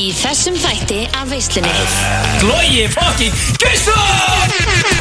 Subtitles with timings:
[0.00, 1.70] Í þessum þætti af veislunni.
[2.48, 4.54] Logi fucking Gusson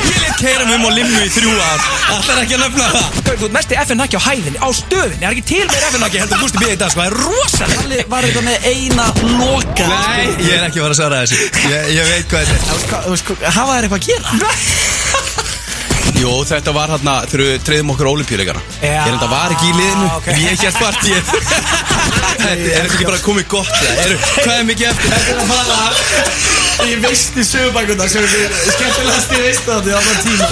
[0.09, 1.85] Ég let keira mig um á limmu í þrjú ár.
[2.17, 3.19] Ætlar ekki að nefna það?
[3.29, 5.21] Þú ert mesti FN-hakki á hæðinni, á stöðinni.
[5.21, 6.67] Það er ekki til meir FN-hakki heldur Gústi B.
[6.73, 6.99] í dag sko?
[6.99, 9.07] Það er rosalega Halli var þetta með eina
[9.39, 9.87] loka.
[9.93, 11.39] Nei, ég er ekki að fara að svara þessu.
[11.69, 13.05] Ég, ég veit hvað þetta er.
[13.07, 14.27] Þú veist, hvað- hafa þær eitthvað að gera?
[16.19, 18.89] Jú, þetta var hérna við treyðum okkur olimpíuleikana Já.
[18.89, 20.07] Ég reynda var ekki í liðinu.
[20.17, 20.27] Ok.
[20.33, 21.98] En ég partíið Þetta
[22.49, 24.01] er þetta ekki bara komið gott það?
[24.05, 25.15] Eru, Hvað er mikið eftir?
[25.15, 25.79] Þetta er að fara
[26.89, 30.45] Ég veist í sögubækuna sem er skemmtilegast ég veist það á þann tíma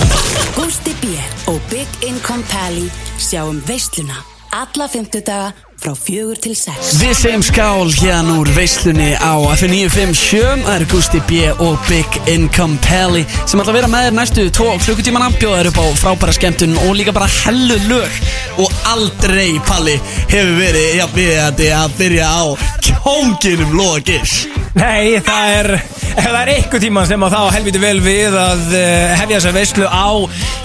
[0.58, 1.14] Gústi B.
[1.48, 2.90] og Big Income Pally
[3.22, 4.20] sjáum veisluna
[4.58, 6.96] alla fymtudaga frá fjögur til sex.
[7.02, 12.80] Við segjum skál hérna úr veislunni á F957 Það eru Gusti B og Big Income
[12.86, 16.36] Pally sem ætla að vera með þér næstu tvo klukkutímana bjóða þér upp á frábæra
[16.38, 18.22] skemmtun og líka bara hellu lög.
[18.58, 19.98] Og aldrei Palli
[20.32, 22.44] hefur verið ja, við að byrja á
[22.88, 25.72] kjónginum Logis Nei, það er
[26.18, 29.52] Ef það er einhver tíma sem að þá helviti vel við að uh, hefja þessa
[29.54, 30.10] veislu á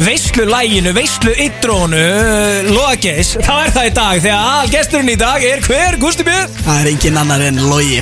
[0.01, 2.05] veislulæginu, veisluidrónu
[2.71, 4.71] Logageis, þá er það í dag þegar all
[5.03, 6.31] gesturinn í dag er hver, Gusti B?
[6.63, 7.99] Það er engin annar en Logi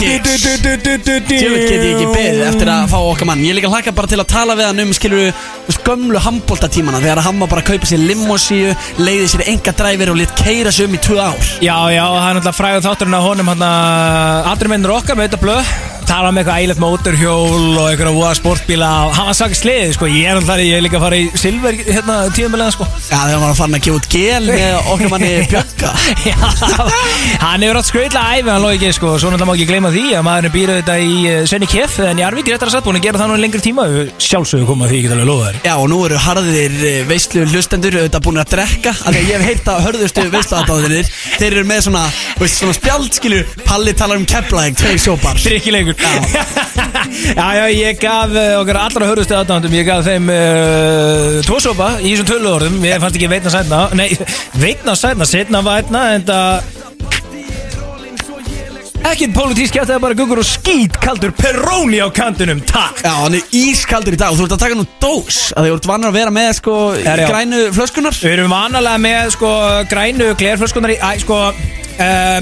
[0.00, 3.42] Gigs Tjöfut Tjöfut get ég ekki beðið eftir að fá okkar mann.
[3.44, 5.34] Ég líka hlaka bara til að tala við hann um skilur
[5.86, 10.18] gömlu handbóltatímana þegar hann var bara að kaupa sér limosíu leiði sér enga dræfir og
[10.20, 11.38] lit keira sig um í tvö ár.
[11.64, 15.30] Já, já, það er náttúrulega fræður þátturinn á honum hann að aldrei mennur okkar með
[15.30, 15.72] þetta blöð.
[16.10, 18.86] Tala um eitthvað ægilegt mótorhjól og eitthvað voða sportbíla.
[19.06, 21.28] Og hann var sagt sliðið sko, ég er náttúrulega, ég er líka að fara í
[21.38, 22.88] silver hérna tíðumlega sko.
[23.04, 25.92] Já þegar hann var að fara að gefa út gel með okkar manni Björka.
[26.26, 26.34] Já,
[27.44, 30.04] hann hefur átt skreitlega æfi hann loði ekki sko, svo náttúrulega má ekki gleyma því
[30.18, 33.06] að maðurinn býrði þetta í uh, Svenni Kjeff en Jarvík réttar að satt búin að
[33.06, 33.86] gera það nú í lengri tíma.
[34.18, 37.44] Sjálfsögðu koma því, ég get alveg lofa þér Já og nú eru harðir eh, veislu
[37.50, 38.94] hlustendur auðvitað búin að drekka.
[38.94, 42.04] Af því að ég hef heyrt að hörðustu veisluadáðinir þeir eru með svona,
[42.40, 45.40] veist, svona spjald skilur Palli talar um Keflæk, tveir sjópar.
[45.40, 45.98] Drykkilegur
[47.10, 51.94] Já, já, ég gaf uh, okkar allra hörðustu aðdándum Ég gaf þeim uh, tvo sopa
[51.98, 54.08] í þessum tölu orðum Ég fannst ekki veitna sætna Nei,
[54.60, 57.19] veitna sætna, setna vætna En það
[59.00, 63.00] Ekkert pólitísk gætt Það er bara guggur og skít kaldur Peroni á kantinum, takk.
[63.04, 65.76] Já, hann er ískaldur í dag og þú ert að taka nú dós að þið
[65.78, 67.28] ert vannar að vera með sko Er, já.
[67.30, 69.50] grænu flöskunar Við erum vanalega með sko
[69.90, 72.38] grænu glerflöskunar í Æ, sko uh,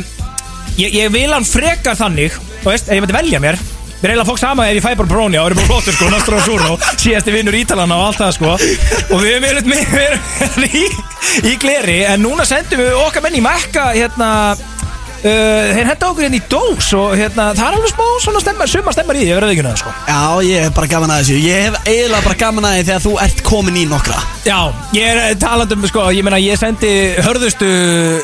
[0.83, 3.59] ég, ég vil hann frekar þannig Þú veist, ef ég myndi velja mér
[3.99, 6.07] Við erum eiginlega fólk sama ef ég fæ bara bróni og erum bara flottur sko,
[6.13, 8.53] Nostro Azzurro, síðasti vinnur Ítalana og allt það sko.
[9.11, 10.85] Og við erum verið með, við erum í,
[11.51, 14.29] í gleri En núna sendum við okkar menn í Mekka hérna
[15.19, 18.71] Uh, þeir henda okkur hérna í dós og hérna, það er alveg smá svona stemmar,
[18.71, 19.95] summa stemmar í því, verði ekki það sko.
[20.07, 21.39] Já, ég hef bara gaman að þessu.
[21.43, 24.21] Ég hef eiginlega bara gaman að því þegar þú ert komin í nokkra.
[24.47, 24.59] Já,
[24.95, 26.93] ég er talandum, sko, ég meina ég sendi
[27.27, 27.71] hörðustu,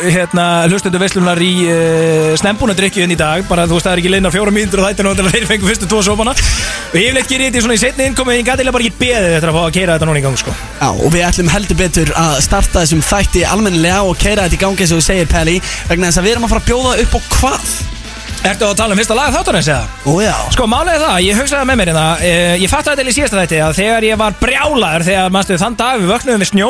[0.07, 4.15] hérna, hlustundu veislunar í uh, snembúna drikkjun í dag, bara þú veist það er ekki
[4.15, 6.37] leinar fjóra mínútur og þættir nú til að þeir fengu fyrstu tvo sópana.
[6.95, 9.51] Og ég vil ekki í svona í setni innkomi, ég gæti bara ekki beðið eftir
[9.51, 10.55] að fá að keira þetta núna í gang, sko.
[10.79, 14.63] Já, og við ætlum heldur betur að starta þessum þætti almennilega og keira þetta í
[14.63, 15.59] gangi og þú segir Pelli
[15.91, 17.75] vegna þess að við erum að fara að bjóða upp á hvað?
[18.45, 19.85] Ertu að tala um fyrsta lag þáttarins eða?
[20.05, 20.35] Ó já.
[20.53, 23.61] Sko, er það, ég hugsaði með mér hérna, uh, ég fatt þetta í síðasta þætti
[23.65, 26.69] að þegar ég var brjálaður, þegar, mannstu, þann dag við vöknuðum við snjó,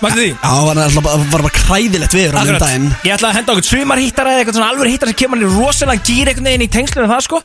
[0.00, 0.30] mannstu því?
[0.32, 2.88] Já, það var, alltaf bara- var bara kræðilegt við um daginn.
[3.04, 5.52] Ég ætla að henda okkur sumarhýttara eða eitthvað svona alveg hýttara sem kemur hann í
[5.60, 7.42] rosalega gýr einhvern veginn í tengslunum það sko.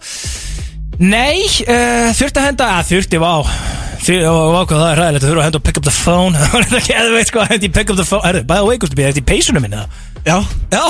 [0.98, 3.34] Nei, uh, þurfti að henda, að þurfti, vá.
[4.00, 6.38] Þurfti, vá hvað það er ræðilegt að þurfa að henda og pick up the phone.
[6.42, 8.42] Það var þetta ekki að þú veit sko að hendi pick up the phone Herru,
[8.48, 9.84] by the way, Gusti B, er þetta í peysunum minna?
[10.26, 10.38] Já
[10.72, 10.84] Já,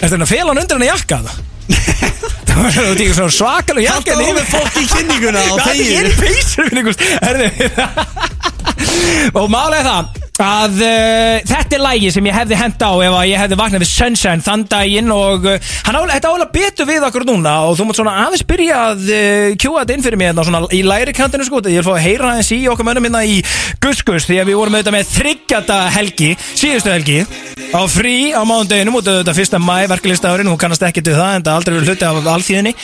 [0.00, 1.36] er þetta að fela hann undir hann jakka það?
[2.54, 5.76] Það var þetta ekki svona svakalega jakka Haltu ofið fólk í kynninguna og Það er
[5.78, 5.94] þegir.
[5.94, 7.48] inn í peysunum minni, Gusti Herru
[9.40, 10.04] Og málega það
[10.42, 13.84] að uh, þetta er lægi sem ég hefði hent á ef að ég hefði vaknað
[13.84, 17.76] við Sunshine þann daginn og uh, hann álega, þetta álega betur við okkur núna og
[17.78, 20.80] þú mátt svona aðeins byrja að uh, kjúa þetta inn fyrir mig hérna svona í
[20.82, 23.38] læri kantinu sko ég vil fá að heyra aðeins í okkur mönnum hérna í
[23.84, 27.22] Guskus því að við vorum auðvitað með þryggjata helgi, síðustu helgi
[27.70, 31.46] á frí á mándeginum af þetta fyrsta mæ verkeflistaðurinn, hún kannast ekki til það en
[31.46, 32.72] það aldrei verið hluti af alþýðinni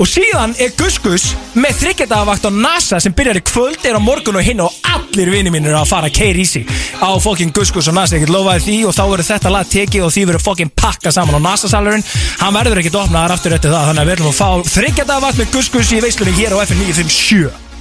[0.00, 4.40] og síðan er Guskus með þryggjadagavakt á NASA sem byrjar í kvöld er á morgun
[4.40, 4.74] og hinn og
[5.04, 6.70] allir vini mínir að fara að keira í sig.
[6.98, 10.06] Á fokkin Guskus og NASA, ég get lofaði því og þá verður þetta lag tekið
[10.06, 12.06] og því verður fokkin pakka saman á NASA-salurinn,
[12.40, 15.54] hann verður ekkit opnaðar aftur eftir það, þannig að við ætlum að fá þryggjadagavakt með
[15.58, 17.73] Guskus í veislunni hér á FM 957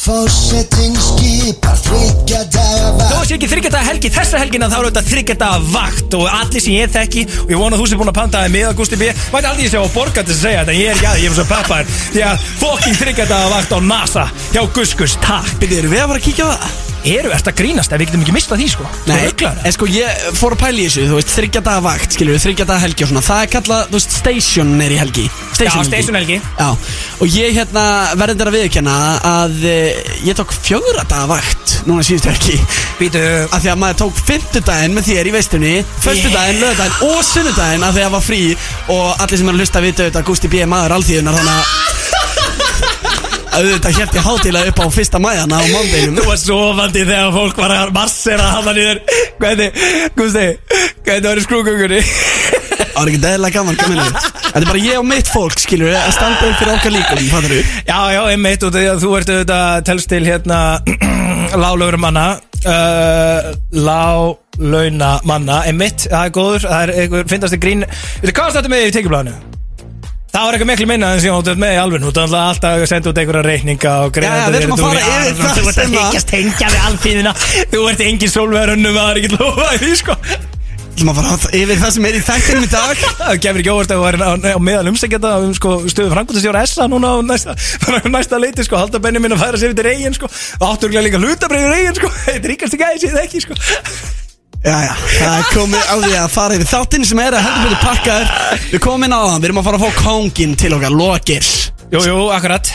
[0.00, 5.58] Fórseting skipar þryggja daga Þó sé ekki þryggjadaga helgi þessa helgina þá er þetta þryggjadaga
[5.74, 8.44] vakt og allir sem ég þekki og ég vona að þú sem búin að panta
[8.46, 10.72] þig með Augusti B Mætti aldrei sé á borga til að segja þetta.
[10.72, 13.74] En ég er ekki að því, ég er svo peppar því að fokking þryggjadaga vakt
[13.76, 14.24] á NASA.
[14.54, 15.52] Hjá Guskus, takk.
[15.60, 16.80] Byrðu, erum við að fara að kíkja á það?
[17.08, 17.92] Eru, ert að grínast?
[17.92, 18.88] Ef við getum ekki mistað því sko.
[19.08, 19.18] Nei,
[19.64, 22.42] en sko ég fór að pæla í þessu, þú veist, þryggja daga vakt, skilur við,
[22.44, 23.24] þryggja daga helgi og svona.
[23.24, 25.26] Það er kallað, þú veist, station er í helgi.
[25.60, 26.38] Já, station helgi.
[26.60, 26.68] Já,
[27.20, 27.86] og ég hérna
[28.20, 28.98] verðindir að viðkjanna
[29.30, 32.60] að uh, ég tók fjögra daga vakt núna síðustu helgi.
[33.00, 35.72] Býtu Af því að maður tók fimmtudaginn með þér í veistunni
[36.04, 38.40] Föstudaginn, lögudaginn og sunnudaginn Af því að það var frí
[38.92, 40.64] Og allir sem er að hlusta vita auðvitað Gústi B.
[40.68, 42.19] maður alþýðunar Þannig að
[43.60, 47.60] auðvitað hélt ég hátíðlega upp á fyrsta mæjana á mándeinum Þú var sofandi þegar fólk
[47.60, 49.00] var að massera hana niður
[49.40, 49.80] Hvernig,
[50.16, 50.46] Gusti,
[51.04, 52.00] hvernig var í skrúkungunni?
[52.80, 54.14] Það var ekki eðlilega gaman, gaman
[54.50, 57.54] Þetta er bara ég og mitt fólk, skilur Að standa upp fyrir okkar líkum, fattar
[57.54, 57.60] þú?
[57.90, 60.60] Já, já, einmitt, og því að þú ert auðvitað telst til hérna
[61.62, 62.26] Lálaugur manna
[62.64, 68.52] uh, Lálauna manna Einmitt, það er góður, það er einhver Fyndast þið grín Þetta hvað
[68.56, 69.49] stættu með í tekjublaðinu?
[70.30, 72.84] Það var eitthvað miklu minna en sem áttu með í alveg Þú ert alltaf að
[72.90, 75.80] senda út einhverja reikninga og Já, já, við ætlum að fara yfir það Þú ert
[75.80, 77.32] að að- higgjast hengja við alþýðina
[77.74, 80.14] Þú ert engin sólverðunum Það er ekki lofaði því sko.
[81.00, 82.96] Þú maður fara yfir það sem er í þættinum í dag.
[83.20, 86.84] Það gefur ekki óvart að þú er á, meðal umsækjata um sko, stöðu frangundastjóra SA
[86.92, 87.56] núna á næsta,
[88.14, 89.72] næsta leiti sko, halda benni minn að færa sér
[94.64, 97.70] er ég það er komið á því að fara yfir þáttinn sem er að heldur
[97.70, 98.32] betur pakkaður
[98.74, 101.52] Við komum inn á það, við erum að fara að fá kóngin til okkar, Logirs
[101.90, 102.68] Jú, jú, akkurat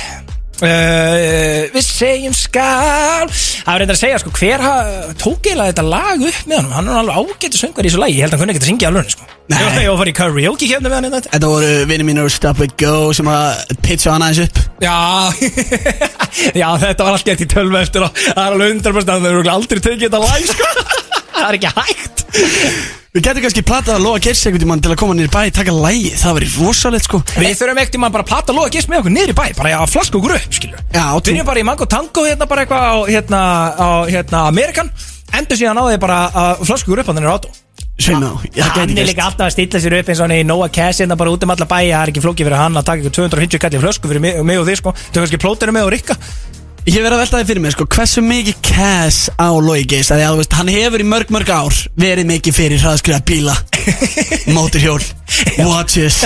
[0.65, 4.73] uh, Við segjum skal Það var reyndar að segja sko, hver ha,
[5.21, 8.17] tók eiginlega þetta lag upp með honum, hann er alveg ágættu söngar í þessu lagi,
[8.17, 9.29] ég held að hann kunni ekki að syngja alveg sko.
[9.45, 9.57] Nei.
[9.61, 11.31] Ég var- ég var að fara í karaoke hérna með hann hérna.
[11.33, 14.95] Þetta voru vinni mínur Stop It Go sem að pitcha hann aðeins upp Já,
[16.61, 19.29] já, þetta var allt gett í tölvu eftir og það er alveg 100% að það
[19.33, 20.69] eru aldrei tekið þetta lag, sko.
[21.35, 22.23] það er ekki hægt.
[23.15, 25.71] Við getum kannski platað að Loga Geirs einhvern tímann til að koma nýr bæ taka
[25.71, 27.21] lægi, það væri rosalegt sko.
[27.39, 29.45] Við þurfum ekkert í mann bara að plata loga gist með okkur niður í bæ,
[29.55, 30.81] bara að flaska okkur upp, skilur.
[30.91, 33.41] Já, og Byrjum bara í mango tango hérna bara eitthvað á, hérna,
[33.71, 34.91] á, hérna, Amerikan,
[35.31, 37.53] endur síðan á því bara að flaska okkur upp að þennir átó.
[37.95, 40.35] Já, það Hann gæti er líka gæst alltaf að stilla sér upp eins og hann
[40.35, 42.75] í Nóa Cash hérna bara út um alla bæja, það er ekki flókið fyrir hann
[42.75, 44.91] að taka ykkur 250 kall í flösku fyrir mig, mig og þig sko.
[44.91, 46.17] Þú kannski plótinu með og rikka
[46.85, 50.17] Ég verð að velta þið fyrir mig sko, hversu mikið cash á Logi að því
[50.21, 53.55] að þú veist, hann hefur í mörg mörg ár verið mikið fyrir hraðskriða bíla
[54.55, 55.01] Móturhjól,
[55.65, 56.19] watches,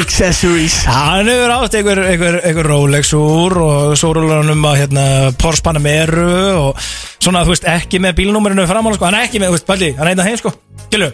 [0.00, 0.78] accessories.
[0.88, 5.04] Hann hefur átt einhver, einhver, einhver Rolex úr og svo rúlar um að hérna,
[5.40, 6.24] Porsche Panamera
[6.56, 6.80] og
[7.20, 9.90] svona þú veist ekki með bílnúmerinu framála sko, hann er ekki með, þú veist, bæli,
[9.98, 10.54] hann er einnig heim sko.
[10.88, 11.10] Gjölu,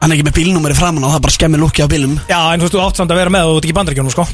[0.00, 2.62] Hann er ekki með bílnúmeri framan og það bara skemmir lukki á bílum já en
[2.62, 4.24] þú veist þú átt samt að vera með og þú ert ekki í bandaríkjónum sko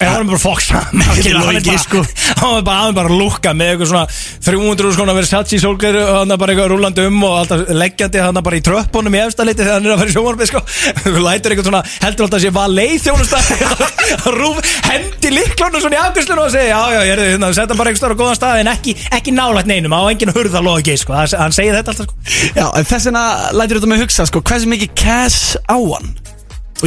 [0.00, 2.00] Hann var bara fokk saman Ekki Hann er sko.
[2.40, 4.04] Var bara aðeins bara að lúkka með eitthvað svona
[4.46, 8.40] 300 skona Versace sólgleru og hann er bara eitthvað rúlandi um og alltaf leggjandi hann
[8.46, 10.62] bara í tröppunum í efsta liti þegar hann er að fara í sjónvarpið sko.
[11.04, 13.44] Þú lætur eitthvað svona heldur alltaf að sé bara leið þjónustæð
[14.40, 17.76] Rúf hendi liklunum svona í afgjörslunum og segja já já ég er þið hérna setja
[17.78, 21.12] bara eitthvað stóra góðan stað en ekki, ekki nálægt neinum á enginn hurða logi sko.
[21.18, 22.16] Það- hann segir þetta alltaf sko.
[22.56, 23.24] Já, en þess vegna
[23.60, 26.10] lætur þetta mig hugsa sko, hversu mikið cash á hann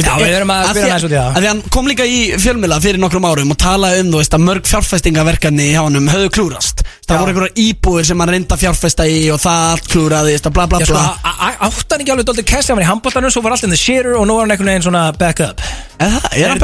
[0.02, 1.28] Já, við erum að hann aðeins út í það.
[1.30, 4.34] af Því hann kom líka í fjölmjöla fyrir nokkrum árum og talaði um þú veist,
[4.34, 6.73] að mörg fjárfestingaverkefni hjá hann höfðu klúrast
[7.04, 10.64] Það voru einhverjar íbúðir sem hann reynda fjárfesta í og það allt klúraðist og bla
[10.70, 11.02] bla sko, bla.
[11.20, 13.74] á- á- átti hann ekki alveg doldið kæst hann í handbóltanum, svo var allt in
[13.74, 15.60] the shitter og nú var hann einhvern veginn svona back up.
[16.00, 16.56] Er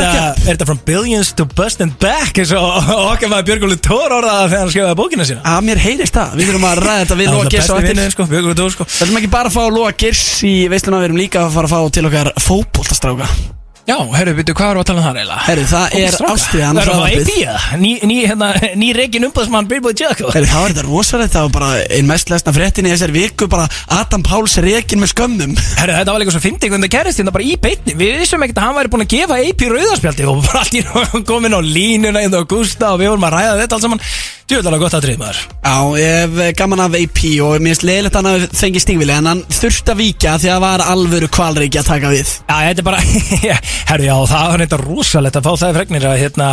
[0.45, 4.65] þetta, from billions to bust and back eins og okkar maður Björgóli Tór orðaða þegar
[4.65, 5.45] hann skrifaði bókina sína.
[5.45, 8.03] Að mér heyrist það, við þurfum að ræða þetta við á besti eftir.
[8.17, 8.29] sko,
[8.75, 8.89] sko.
[8.91, 11.71] Við ætlum ekki bara að fá Lóa Geirs í veisluna, við erum líka að fara
[11.71, 13.60] að fá til okkar fótboltastráka
[13.91, 15.37] Já, herru, byrju, hvað erum við að tala um það reyla?
[15.43, 17.63] Herru, það er ástriðan Það er AP eða?
[17.81, 21.55] Ný, ný, hérna, ný reikin umbúðsmann Billboy Jacko Herru, það var þetta rosalegt, það var
[21.57, 23.67] bara einn mest lesna fréttin í þessari viku bara
[23.99, 25.57] Adam Páls reikin með skömmum.
[25.81, 28.47] Herru, þetta var líka svo fyndið hvernig það gerist hérna bara í beitni Við vissum
[28.47, 31.61] ekkert að hann væri búin að gefa AP rauðarspjaldi og bara í einu komin á
[31.67, 34.05] línuna inn á Gústa og við vorum að ræða þetta allt saman
[34.51, 35.37] Djúðalega gott að drið maður.
[35.63, 39.15] Já, ég hef gaman af AP og mér finnst leiðilegt að hann hafi fengið stígvili
[39.15, 42.33] en hann þurfti að víkja því að það var alvöru kvalreiki að taka við.
[42.49, 43.05] Já, þetta er bara,
[43.93, 46.49] herru, já, það var þetta rosalegt að fá það í fregnir að hérna,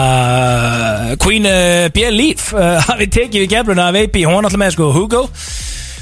[1.25, 2.05] Queen uh, B.
[2.13, 5.23] Leaf uh, hafi tekið við gefluna af AP, hún var alltaf með sko Hugo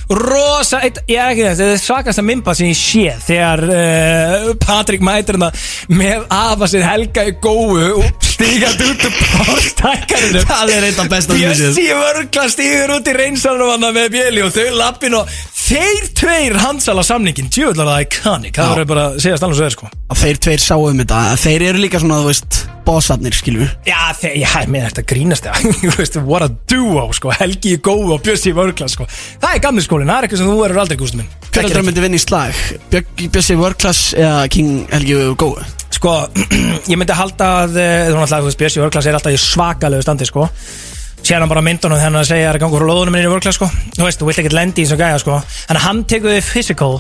[0.10, 4.52] Rosa, eitt, ég er ekki þess, þetta er svakasta mymba sem ég sé þegar uh,
[4.62, 5.50] Patrik mætir hérna
[5.90, 11.10] með afa sér Helga í góu og stígað út úr pálstækkarinu Það er eitt af
[11.12, 11.38] besta.
[11.40, 15.36] Bjössi vörgla stígur út í reynsanum hann með bjöli og þau lappin og
[15.66, 18.72] þeir tveir handsala samningin djúðlar það iconic, það Já.
[18.76, 19.92] verður bara að segja stann og svo er sko.
[20.06, 21.22] Að þeir tveir sáu um þetta.
[21.42, 25.48] Þeir eru líka svona, þú veist, bossarnir, skilju Já, þeir, já, ég meina þetta grínast
[25.48, 27.34] það what a duo, sko.
[27.34, 29.08] Helgi í góðu og Bjössi vörgla, sko.
[29.42, 31.86] Það er gamli skólinn, það er eitthvað sem þú verður aldrei gústum minn Hver að
[31.88, 32.58] myndi vinna í slag?
[32.92, 35.64] Bjössi World-class eða King Helgi Gói?
[35.96, 36.16] Sko,
[36.92, 40.28] ég myndi halda að eh, Þú veist, Bjössi í vörgla er alltaf í svakalegu standi,
[40.28, 40.50] sko
[41.26, 43.32] sér hann bara myndunum þegar hann er að segja að gangur frá lóðunum minni í
[43.32, 43.70] vörkla sko.
[43.96, 45.38] Þú veist, þú vilt ekkert lendi í þessu gæja sko.
[45.56, 46.92] Þannig að hann tekur þið physical.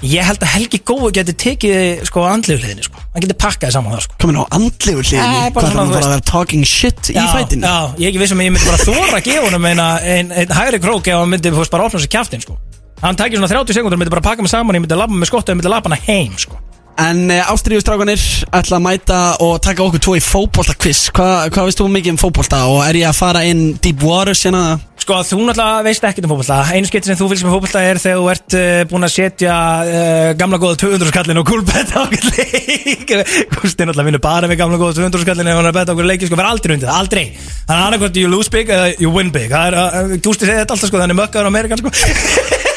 [0.00, 3.02] Ég held að Helgi Gói geti tekið sko andlegu hliðinni sko.
[3.12, 4.16] Hann geti pakkaði saman það sko.
[4.22, 5.42] Komin á andlegu hliðinni?
[5.42, 7.68] Nei, bara Hvað er hann bara að vera talking shit í fætinu?
[7.68, 10.32] Já, ég er ekki vissum að ég myndi bara þóra að gefa honum eina, ein,
[10.32, 12.56] ein hægri krók ef hann myndi bara opna sér kjaftin sko.
[13.04, 15.52] Hann tækir svona 30 sekundur, myndi bara pakka mig saman ég myndi labba með skottu,
[15.52, 16.56] ég myndi labba hana heim sko
[17.00, 18.20] En uh, ástriðustrákanir
[18.52, 21.06] ætla að mæta og taka okkur tvo í fótbolta-quiz.
[21.16, 24.36] Hva, Hvað veist þú mikið um fótbolta og er ég að fara inn deep water
[24.36, 24.78] sérna?
[25.00, 26.58] Sko, þú náttúrulega veist ekkert um fótbolta.
[26.74, 29.56] Einu skipti sem þú fylgst með fótbolta er þegar þú ert uh, búin að setja
[29.88, 33.14] uh, gamla góða 200 skallin og kúlbett á okkur leik.
[33.56, 36.10] Gústi náttúrulega vinnur bara með gamla góða 200 skallin ef hann er að betta okkur
[36.12, 37.24] leiki, sko, verður aldrei undið, aldrei.
[37.64, 39.56] Þannig að annarkvæmt you lose big eða you win big.
[39.56, 42.68] Uh, Gústi segir þetta alltaf, sko, þannig mökkaður á Amerikan, sko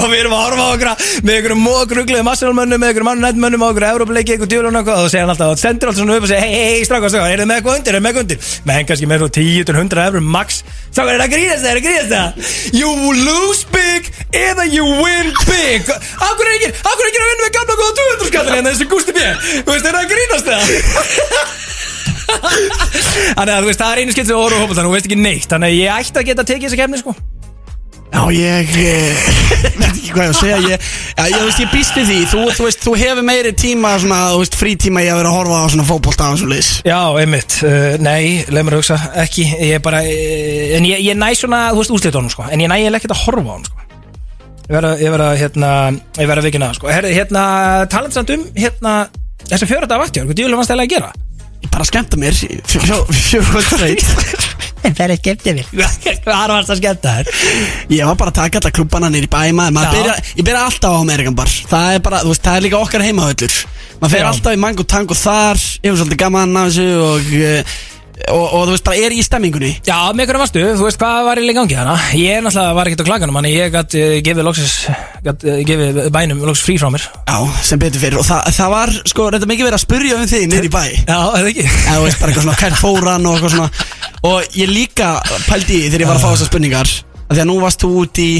[0.00, 0.88] og við erum að horfa á okkur
[1.26, 5.04] með einhverjum mókrugluðum massalmönnum með einhverjum annan nættmönnum á okkur Európa-leiki, einhver djúlun og eitthvað.
[5.04, 7.12] Og segja hann alltaf og sendur alltaf svona upp og segja hei, hei, hei, strákar,
[7.12, 8.38] strákar, er þið með eitthvað undir, er þið með eitthvað undir?
[8.66, 10.48] Með henn kannski með svona 10-100 eurur max.
[10.90, 12.28] Strákar, er það grínast það, er það grínast það?
[12.80, 14.02] You lose big
[14.40, 15.82] eða you win big.
[15.90, 19.18] Er ekki, er ekki að vinna með gamla góða 200 skallin en þessi Gusti B?
[19.64, 20.62] Þú veist, það grínast það?
[22.30, 25.10] Þannig að þú veist, það er einu skipt sem við horfum á fótbolta, þú veist
[25.10, 25.50] ekki neitt.
[25.50, 27.14] Þannig að ég ætti að geta tekið þessa kefni sko
[28.10, 29.18] Já, ég eh,
[29.78, 32.16] veit ekki hvað ég á að segja Ég, já, ég, veist, ég býst við því.
[32.32, 35.36] Þú, þú, veist, þú hefur meiri tíma, svona, þú veist, frítíma í að vera að
[35.38, 38.98] horfa á svona fótbolta og svona leys Já, einmitt, uh, nei, leið mér að hugsa,
[39.22, 42.48] ekki, ég er bara, uh, en ég, ég næ svona, þú veist, úrslit honum, sko,
[42.50, 43.88] en ég næ ég ekkert að horfa á honum, sko.
[44.66, 45.72] Ég verða, ég verða, hérna,
[46.18, 47.44] ég verða vikina, sko, herri, hérna,
[47.90, 49.00] talandi um, hérna,
[49.46, 51.14] þessi fjörða vaktjör, hvað djúlega vannst að gera?
[51.80, 52.34] Ég bara skemmta mér
[52.68, 54.02] Fjóðvöld straight
[54.80, 55.68] Það er skemmtið mér.
[56.24, 57.30] Hvað varst að skemmta þér?
[57.94, 61.00] Ég var bara að taka alla klubbana nýr í bæma byrja, Ég byrja alltaf á
[61.00, 61.52] Amerikan bar.
[61.70, 63.56] Það er bara, veist, það er líka okkar heimahöllur
[64.00, 67.78] Maður fer alltaf í mango tango þar Ég var svolítið gaman af þessu og, eh,
[68.32, 69.70] og, og þú veist, bara er í stemmingunni?
[69.86, 73.04] Já, með hverju varstu, þú veist hvað var í gangi hana Ég náttúrulega var ekkert
[73.04, 74.76] á klaganum Þannig ég gætt uh, gefið loksis
[75.26, 77.06] Gætt uh, gefið bænum loksis frí frá mér.
[77.26, 80.26] Já, sem betur fyrir Og það, það var, sko, reynda mikið verið að spurja um
[80.30, 80.82] þig nýr í bæ.
[81.04, 81.68] Já, eða ekki?
[81.68, 83.86] Eða þú veist, bara eitthvað svona kært fóran og eitthvað svona.
[84.30, 85.12] Og ég líka
[85.48, 86.96] pældi í þegar ég var að fá þessar spurningar
[87.30, 88.30] að Því að nú varst þú út í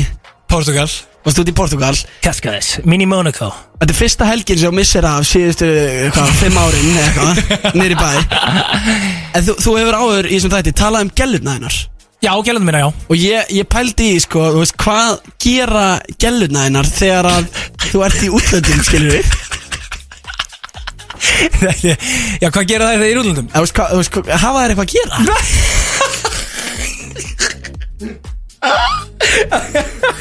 [0.51, 0.89] Portugal
[1.21, 3.51] Varst þú út í Portugal Cascades, Mini Monaco
[3.81, 5.69] Þetta er fyrsta helgin sem þú missir af síðustu,
[6.15, 7.35] hvað, fimm árin eða eitthvað,
[7.77, 8.11] niður í bæ.
[9.37, 11.77] En þú, þú hefur áður í þessum þætti talað um gellurna hennar
[12.21, 12.89] Já, gælundum minna, já.
[13.09, 15.85] Og ég, ég pældi í, sko, þú veist, hvað gera
[16.21, 17.45] gellurna hennar þegar að
[17.87, 19.25] þú ert í útlöndum, skilur við
[22.41, 23.49] Já, hvað gera það þegar í útlöndum?
[23.55, 25.17] Þú veist, hvað, þú veist, hvað- hafa þær eitthvað að gera?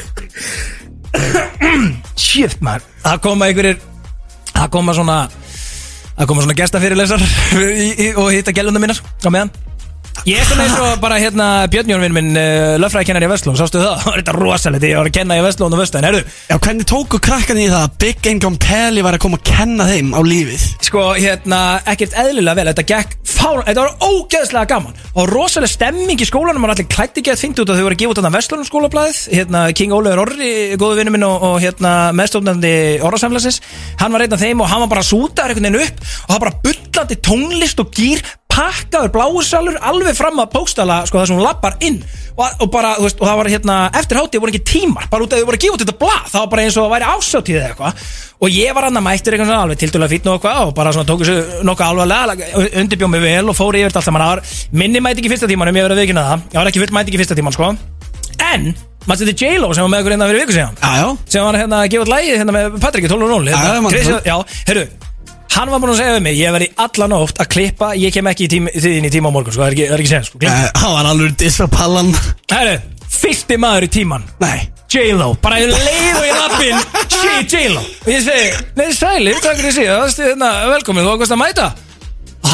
[2.20, 2.86] Shit, maður.
[3.04, 3.80] Það koma einhverjir
[4.50, 5.16] Það koma svona
[6.18, 7.24] Það koma svona gestafyrirlesar
[8.20, 9.52] Og hitta gælundum minnar Á meðan
[10.28, 13.94] Ég er svona eins og bara hérna Björnjórn minn uh, Löffræðikennar í Vestló Sástu það?
[14.00, 14.84] Það var þetta rosalegt.
[14.84, 17.68] Ég var að kenna í Vestló og Vestló En herðu Já, hvernig tóku krakkan í
[17.70, 20.66] það að Big Income Pelli var að koma að kenna þeim á lífið?
[20.90, 22.66] Sko, hérna, ekkert eðlilega vel.
[22.70, 24.98] Þetta gekk fár Þetta var ógeðslega gaman.
[25.14, 26.66] Og rosalega stemming í skólanum.
[26.66, 28.68] Og allir klætti ekki að fynnt út að þau voru að gefa út þarna Vestlunum
[28.68, 29.20] skólablaðið.
[29.38, 32.74] Hérna, King Ólafur Orri, góðu vinnu minn Og, og hérna, meðstofnandi
[33.06, 33.60] Orrasamlasins
[34.02, 36.44] Hann var einn af þeim og hann var bara sútaður einhvern veginn upp Og það
[36.44, 41.46] bara bullandi tónlist og gýr pakkaður bláusalur alveg fram að póstala sko það sem hún
[41.46, 42.00] lappar inn.
[42.40, 45.26] Og, og bara, þú veist, og það var hérna eftir hátíð voru ekki tímar, bara
[45.26, 46.94] út af því voru að gefa út þetta blað það var bara eins og það
[46.94, 48.04] væri ásáttíð eða eitthvað.
[48.40, 51.10] Og ég var annað mættur eitthvað svona alveg tildulega fýtn og eitthvað og bara svona
[51.10, 54.42] tóku þessu nokkuð alvarlega undirbjóð mig vel og fór yfir allt það var
[54.72, 56.46] minni mæti ekki fyrsta tímanum, ég verið að viðkynna það.
[56.54, 57.74] Ég var ekki full mæti ekki fyrsta tíman sko.
[58.40, 58.70] En,
[59.04, 60.80] maður þetta J-Lo sem var með okkur hérna fyrir viku síðan?
[60.80, 61.06] Já, já.
[61.34, 65.09] Sem var hérna að gefa út lægið hérna með Patriki 12.0 Já, já, man
[65.50, 65.56] Það.
[65.58, 68.28] Hann var búinn að segja við mig, ég verði alla nótt að klippa Ég kem
[68.30, 70.10] ekki í tím, þiðin í tíma á morgun, sko, það er ekki, það er ekki
[70.12, 70.38] segja sko.
[70.46, 72.12] Eh, Hann var alveg dissa pallan.
[72.52, 72.76] Herru,
[73.10, 74.60] fyrsti maður í tíman Nei.
[74.90, 76.80] J-Lo, bara í leið og í lappin
[77.10, 77.82] Shit, J-Lo.
[77.82, 81.68] Og ég segi, nei sælir, takk fyrir Það er hérna, velkomin, þú ákvæmst að mæta?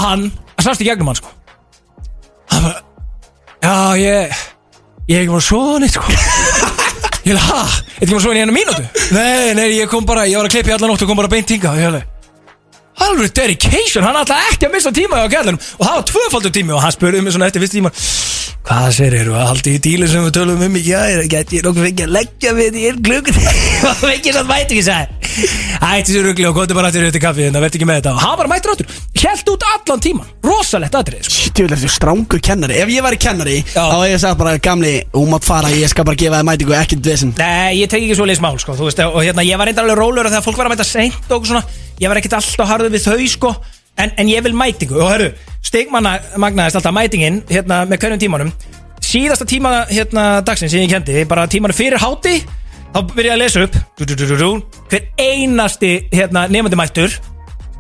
[0.01, 0.27] Hann,
[0.57, 1.33] hann sást í gegnum hann, sko.
[2.53, 2.83] Hann bara
[3.61, 4.37] Já, ég
[5.07, 6.19] Ég er ekki búin að sofa neitt, sko.
[7.27, 8.85] Ég ha, er ekki búin að sofa í einu mínútu?
[9.17, 11.31] Nei, nei, ég kom bara, ég var að klippa í alla nótt og kom bara
[11.33, 12.03] beint hinga ég
[13.05, 16.73] Alveg dedication, hann ætlaði ekki að missa tíma á kælunum Og það var tvöfaldur tími
[16.73, 17.93] og hann spurði mig svona eftir fyrst tíma
[18.67, 21.67] Hvað sér eru að halda í dílu sem við tölum um í gæri Gæti ég
[21.67, 23.31] nokkuð fengið að leggja við þetta í einn klukk
[23.87, 25.13] Og fengið svo að mæti ekki sagði.
[25.87, 28.13] Ætti sér rugli og góti bara aftur eftir kaffi En það verði ekki með þetta.
[28.17, 31.35] Og hann bara mættur áttur Hjælt út allan tíman Rosalegt atrið sko.
[31.51, 32.79] Stjúlega þessu strángur kennari.
[32.83, 33.85] Ef ég væri kennari Já.
[33.85, 35.71] Þá hef ég sagt bara Gamli, þú mátt fara.
[35.77, 38.57] Ég skal bara gefa þið mætingu Ekkert dvesin Nei, ég tek ekki svo leis mál
[38.61, 40.87] sko, þú veist, og hérna, ég var reyndar alveg rólur þegar fólk var að mæta
[40.89, 41.63] seint og svona,
[42.01, 43.53] ég var ekkert alltaf harður við þau sko,
[43.99, 44.99] en, en ég vil mætingu.
[45.01, 45.31] Og hörru,
[45.65, 48.53] stigmanna magnaðist alltaf mætingin hérna með hverjum tímanum.
[49.07, 52.41] Síðasta tíma hérna dagsins sem ég kendi bara tímanu fyrir háti
[52.95, 53.79] þá byrja ég að lesa upp.
[53.99, 54.51] Du, du, du,
[54.91, 57.17] hver einasti hérna nefandi mættur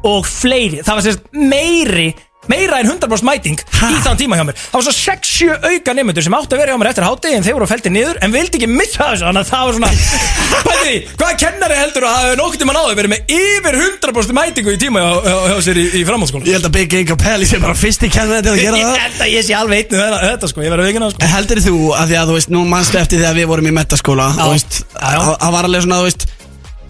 [0.06, 2.10] og fleiri, það var sérst meiri
[2.50, 4.56] meira en 100% mæting í þann tíma hjá mér.
[4.58, 7.46] Það var svo 6-7 auka nefndur sem átti að vera hjá mér eftir háti en
[7.46, 9.26] þeir voru feltir niður en vildi ekki missa þessu.
[9.26, 9.90] Þannig að það var svona
[10.66, 14.36] pæti því, hvaða kennari heldur að það hefur nokkuð tíma náðu verið með yfir 100%
[14.38, 17.16] mætingu í tíma hjá, hjá, hjá sér í, í framhaldsskóla Ég held að Big Inga
[17.20, 19.00] Pelli sé bara fyrst í kennari til að gera Ég það.
[19.02, 21.30] held að ég sé alveg einn þetta, þetta sko, ég verður vikina sko.
[21.34, 24.28] Heldur þú að því að þú veist, nú mannstu eftir þegar við vorum í metaskóla.
[24.38, 26.26] Þú veist, það var alveg svona, þú veist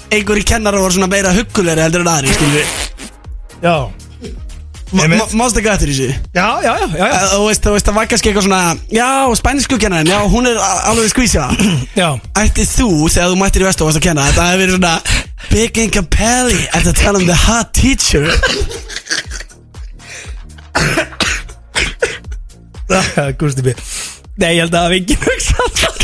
[0.07, 2.69] Einhverjir kennarar voru svona meira huggulegri heldur en aðri, skilur
[3.65, 3.75] Já
[4.93, 6.09] Mástu ekki eftir þessu?
[6.37, 7.23] Já, já, já, já.
[7.33, 8.61] Þú veist, þú veist, það var kannski eitthvað svona
[8.95, 9.09] Já,
[9.41, 11.49] spænsku kennarinn, já, hún er a- alveg skvísja
[12.03, 12.09] já.
[12.39, 14.95] Ætti þú, þegar þú mættir í vestu og varst að kenna Þetta hefði verið svona
[15.51, 18.31] Big Inga Pelli Ertu að tala um the hot teacher
[23.41, 23.75] Gústi B
[24.37, 25.95] Nei, ég held að það hafi ekki hugsað það.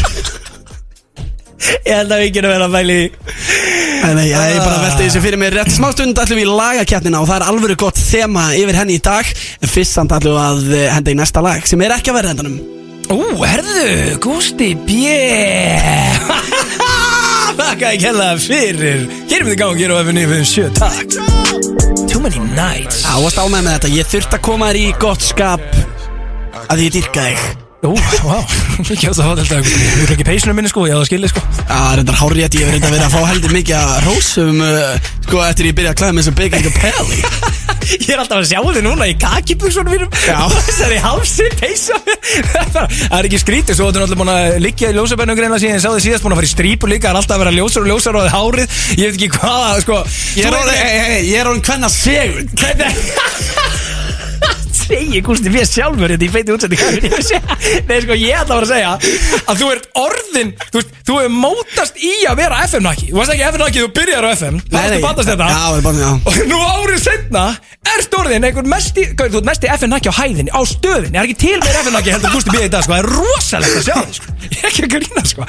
[1.84, 2.94] Ég held að við ekki að vera að væli
[4.02, 6.54] Nei, nei, ég er bara að velta þessu fyrir mig Rétt smástund ætlum við í
[6.58, 9.28] lagakjarnina Og það er alveg gott þema yfir henni í dag.
[9.62, 12.18] En fyrst samt ætlum við að eh, henda í næsta lag Sem er ekki að
[12.18, 12.58] vera hendanum
[13.12, 14.96] Ú, herðu, Gústi B.
[17.58, 19.02] Þakka ég hella fyrir.
[19.28, 21.18] Gerum við þið gangi hér á FNI fyrir sjö, takk.
[22.08, 23.02] Too many nights.
[23.04, 23.92] Já, varst ánægð með þetta?
[23.98, 25.68] Ég þurft að koma þér í gott skap.
[26.70, 28.36] Að ég dyrka þig Ú, vá,
[28.78, 31.40] ekki að fá þetta Við erum ekki peysunum minni sko, ég á það skilið sko.
[31.58, 35.08] Það er reyndar hárið Ég hef reyndar verið að fá heldur mikið að rósum uh,
[35.24, 37.18] Sko, eftir ég byrja að klæða með þessu Big Inga Pelli
[37.96, 40.14] Ég er alltaf að sjá þig núna í kakibuksunum mínum.
[40.68, 41.98] Þessari hálsi peysa.
[42.70, 45.80] Það er ekki skrítið Svo þú er alltaf búin að liggja í ljósabennum greina síðan
[45.80, 47.56] Ég sá þið síðast búin að fara í strípur líka Það er alltaf að vera
[47.58, 48.80] ljósar og ljósar og hárið.
[48.94, 50.02] Ég veit ekki hvað sko,
[50.38, 52.46] Ég er þú orðin, er hvenna segur
[54.82, 56.92] Segir Gústi við sjálfur Þetta í feiti útsendingar
[57.88, 58.92] Nei sko ég ætla bara að segja
[59.48, 63.34] Að þú ert orðin Þú veist Þú hefur mótast í að vera FM-naki Þú varst
[63.34, 65.48] ekki FM-naki Þú byrjar á FM Það varst að bandast þetta?
[65.50, 66.10] Já, það er bara, já.
[66.30, 67.44] Og nú árið setna
[67.92, 71.16] Ert orðin einhvern mesti Þú ert mesti FN-naki á hæðinni Á stöðinni.
[71.16, 72.60] Það er ekki til meir FN-naki heldur Gústi B.
[72.62, 72.92] í dag sko.
[72.92, 74.28] Það er rosalegt að sjá þið sko.
[74.52, 75.42] Ég er ekki að grína sko.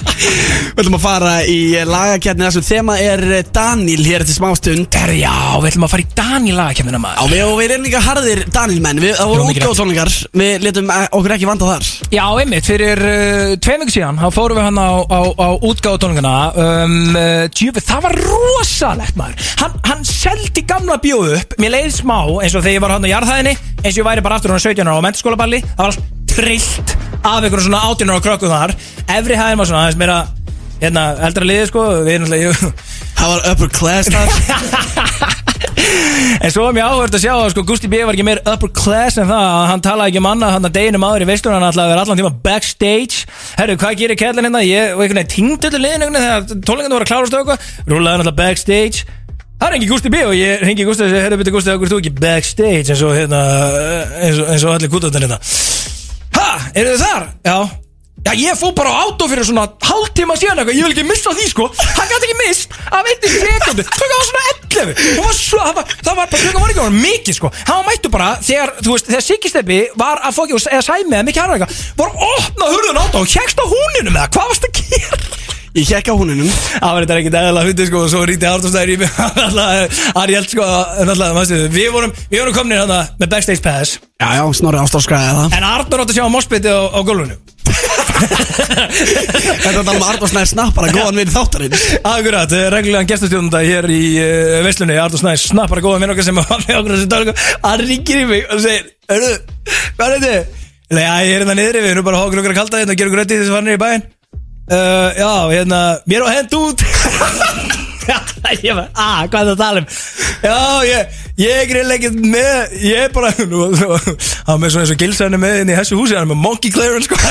[0.74, 4.98] Við ætlum að fara í lagakjarni þessum þema er eh, Daniel hér eftir smástund.
[5.00, 7.00] Herri, Já, við ætlum að fara í Daniel lagakemina
[8.70, 9.64] Daniel menn við, Það voru Jú, mikið rétt.
[9.66, 11.86] útgjóðsónlingar Við letum eh, okkur ekki vanda þar.
[12.14, 16.34] Já, einmitt, fyrir uh, tveim vikur síðan þá fórum við hann á, á, á útgáðutóninguna
[16.54, 19.48] um, uh, djúfi, það var rosalegt maður.
[19.64, 21.56] Hann, hann seldi gamla bjóð upp.
[21.62, 24.24] Mér leiði smá eins og þegar ég var hann á jarðhæðinni eins og ég væri
[24.28, 26.94] bara aftur hann 17 ára á mentaskólaballi Það var allt trillt
[27.26, 28.76] af einhverjum svona 18 ára krökkum þar.
[29.18, 30.20] Efri hæðin var svona aðeins meira
[30.80, 31.88] hérna, eldra liði sko.
[32.06, 32.74] Við erum náttúrulega
[33.20, 35.36] Það var upper class þar
[36.40, 38.70] En svo var mér áhverð að sjá að sko, Gusti B var ekki meir upper
[38.76, 39.46] class en það.
[39.50, 41.92] Að Hann talaði ekki um annað hann að deginum áður í veistlun Hann ætlaði að
[41.92, 43.24] vera allan tíma backstage.
[43.58, 44.62] Herru, hvað gerir kællin hérna?
[44.64, 47.42] Ég og einhvern veginn týndi öllu liðinu einhvern veginn Þegar tónlingarnir voru að klárast og
[47.42, 47.68] eitthvað.
[47.90, 49.04] Rúlaði hann alltaf backstage.
[49.60, 52.00] Það ekki Gusti B og ég hengi Gusti og segi Herru, byrju Gusti, okkur þú
[52.00, 52.88] ekki backstage?
[52.94, 53.40] Eins og hérna
[54.24, 55.36] eins og, eins og allir kútuðan hérna.
[56.38, 57.28] Ha, eru þið þar?
[57.44, 57.58] Já.
[58.20, 61.32] Já, ég fór bara á átó fyrir svona hálftíma síðan eitthvað, ég vil ekki missa
[61.36, 61.68] því sko.
[61.76, 64.42] Hann gæti ekki mist af einni sekundu Tökum á svona
[64.80, 67.52] 11 Það var svo, það var, það var bara, tökum var ekki var mikið sko.
[67.68, 71.26] Hann var mættu bara, þegar, þú veist, þegar Sigisteppi var að fókja, eða sæmi eða
[71.28, 74.52] mikið harfa eitthvað Var að opna hurðun átó og hjekst á húninu með það, hvað
[74.52, 75.40] varst að gera?
[75.70, 76.48] Ég hjekk á húninum.
[76.50, 79.12] Það var þetta ekkert eðla hundi sko og svo ríti Arnóstæður í mig.
[80.16, 84.00] Hann held sko, náttúrulega, manstu, við vorum, við vorum komnir hérna með backstage pass.
[84.18, 85.54] Já, já, snorri ástofskræði það.
[85.60, 87.38] En Arnór átti að sjá á mospiti á, á gólfinu
[89.60, 91.84] Þetta er um Arnór Snær snappara góðan við þáttarins.
[92.00, 96.40] Akkurat, eh, reglulegan gestastjónunda hér í uh, Veslunni, Artur Snæs, snappar góða minn okkar sem
[96.40, 97.32] var með okkur þessi dag
[97.64, 99.34] Hann ringir í mig og segir, hörru,
[99.98, 100.64] hvað er þetta?
[100.90, 103.02] Nei, ég er hérna niðri, við erum bara að hókur okkur að kalda hérna og
[103.02, 104.08] gera okkur ötti þessi fannir í bæinn.
[104.70, 106.84] Uh, Já, hérna, mér á hend út
[108.66, 109.86] ég var, að, hvað er það að tala um?
[110.40, 110.56] Já,
[110.88, 113.32] ég, ég er greinlega ekkert með, ég er bara,
[114.48, 116.72] hann með svona eins og gilsæðinu með inn í þessu húsi, hann er með monkey
[116.74, 117.18] clearance, sko,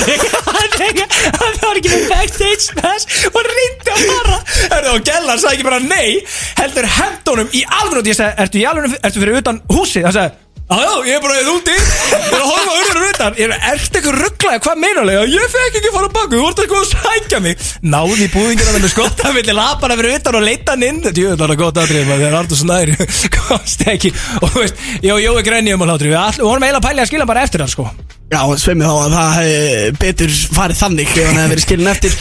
[1.39, 4.41] hann var ekki með backstage pass og reyndi að fara,
[4.77, 6.19] erðu, og Gellar sagði ekki bara nei,
[6.59, 10.37] heldur hendunum í alveg, ég sagði, ertu alveg, ertu fyrir utan húsið, hann sagði,
[10.69, 11.73] Já, ég er bara eða úti.
[11.73, 13.37] Ég er að horfa urður utan.
[13.41, 15.23] Ég er, ertu eitthvað rugglaði, hvað meinalega?
[15.33, 17.65] Ég fekk ekki fara baku, þú vart eitthvað að sækja mig.
[17.95, 21.01] Náði í búðingina með skotta Villi lapana fyrir utan og leita hann inn.
[21.09, 22.99] Það er gott aðrið, það er Artur Snæri
[23.39, 24.13] Kosti ekki.
[24.43, 27.13] Og veist, ég og Jói grenni um að hlátri Við vorum eiginlega að pæli að
[27.13, 27.89] skila bara eftir hann, sko
[28.29, 32.17] Já, sveimi þá að það hefði betur farið þannig ef hann hefði verið skilin eftir.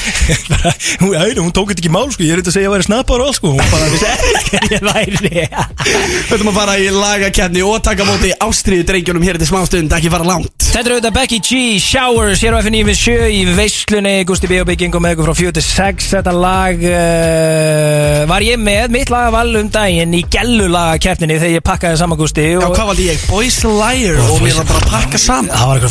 [0.48, 0.70] Bara,
[1.02, 2.74] hún, æ, hún tók þetta ekki í mál sko, ég er eitthvað að segja að
[2.78, 6.56] væri snappar og allt sko, hún bara vissi ekki hver ég væri Við ætlum að
[6.62, 10.54] fara í lagakeppni og taka á móti ástriðu drengjunum hér til smástund, ekki fara langt.
[10.68, 14.62] Þetta er auðvitað Becky G, Showers, hér á FNÍ við sjö í veislunni, Gusti B.
[14.62, 19.28] og Bygging og með ykkur frá 46, þetta lag uh, var ég með, mitt lag
[19.34, 22.92] var um daginn í gellulagakeppninni þegar ég pakkaði saman Gusti Já, og hvað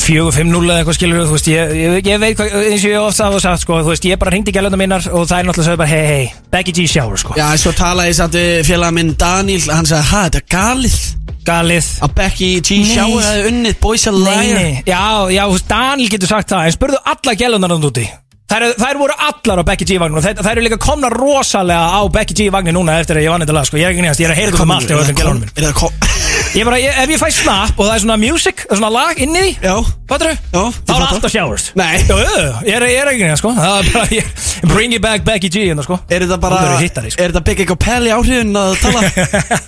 [0.07, 0.31] valdi ég?
[0.31, 0.67] Boys Liar og við erum bara að pakka saman það var eitthvað fjögur, fimm, núl
[0.67, 3.39] eða eitthvað skilur þú veist, ég, ég, ég veit hvað, eins og ég ofta hafa
[3.43, 5.91] sagt sko, þú veist, ég bara hringdi í gæluna minnar og það er náttúrulega bara,
[5.91, 9.65] hei, hei, Becky G Shower sko, Já, svo talaði ég satt við félaga minn Daniel
[9.71, 10.99] Hann sagði, hæ, þetta er galið
[11.47, 12.79] galið Að Becky G.
[12.91, 17.03] Shower hefði unnið Boys Nei, Liar nei, já, já, Daniel getur sagt það En spurðu
[17.13, 18.07] alla gælunar hann úti
[18.47, 21.99] Þær, þær voru allar á Becky G vagnin og þær, þær eru líka komna rosalega
[21.99, 23.81] á Becky G vagnin núna eftir að ég vann þetta lag sko.
[23.81, 24.87] Ég er ekki nýjast, ég er að heyra um allt
[25.19, 25.91] gælunum Er það kom
[26.57, 28.89] Ég bara, ég, ef ég fæ snap og það er svona music, það er svona
[28.95, 29.75] lag inn í Já.
[30.09, 31.09] Fattur Já, Þá ég er fatta.
[31.13, 31.65] alltaf showers.
[31.77, 31.99] Nei.
[32.07, 32.17] Jú,
[32.65, 33.51] ég er, ég er ekki nýjast sko.
[33.53, 34.31] Það er bara, ég,
[34.71, 35.99] bring it back Becky G hérna sko.
[36.09, 37.21] Er þetta bara Hún verður hittari, sko.
[37.27, 39.03] Er þetta Big Echo Pelli áhrifin að tala?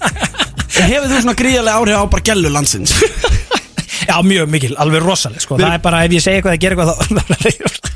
[0.90, 2.96] Hefur þú svona gríðarlega áhrif á bara gellu landsins
[4.10, 5.60] Já, mjög mikil, alveg rosaleg sko.
[5.60, 7.90] Það er bara, ef ég segi eitthvað að gera eitthvað þá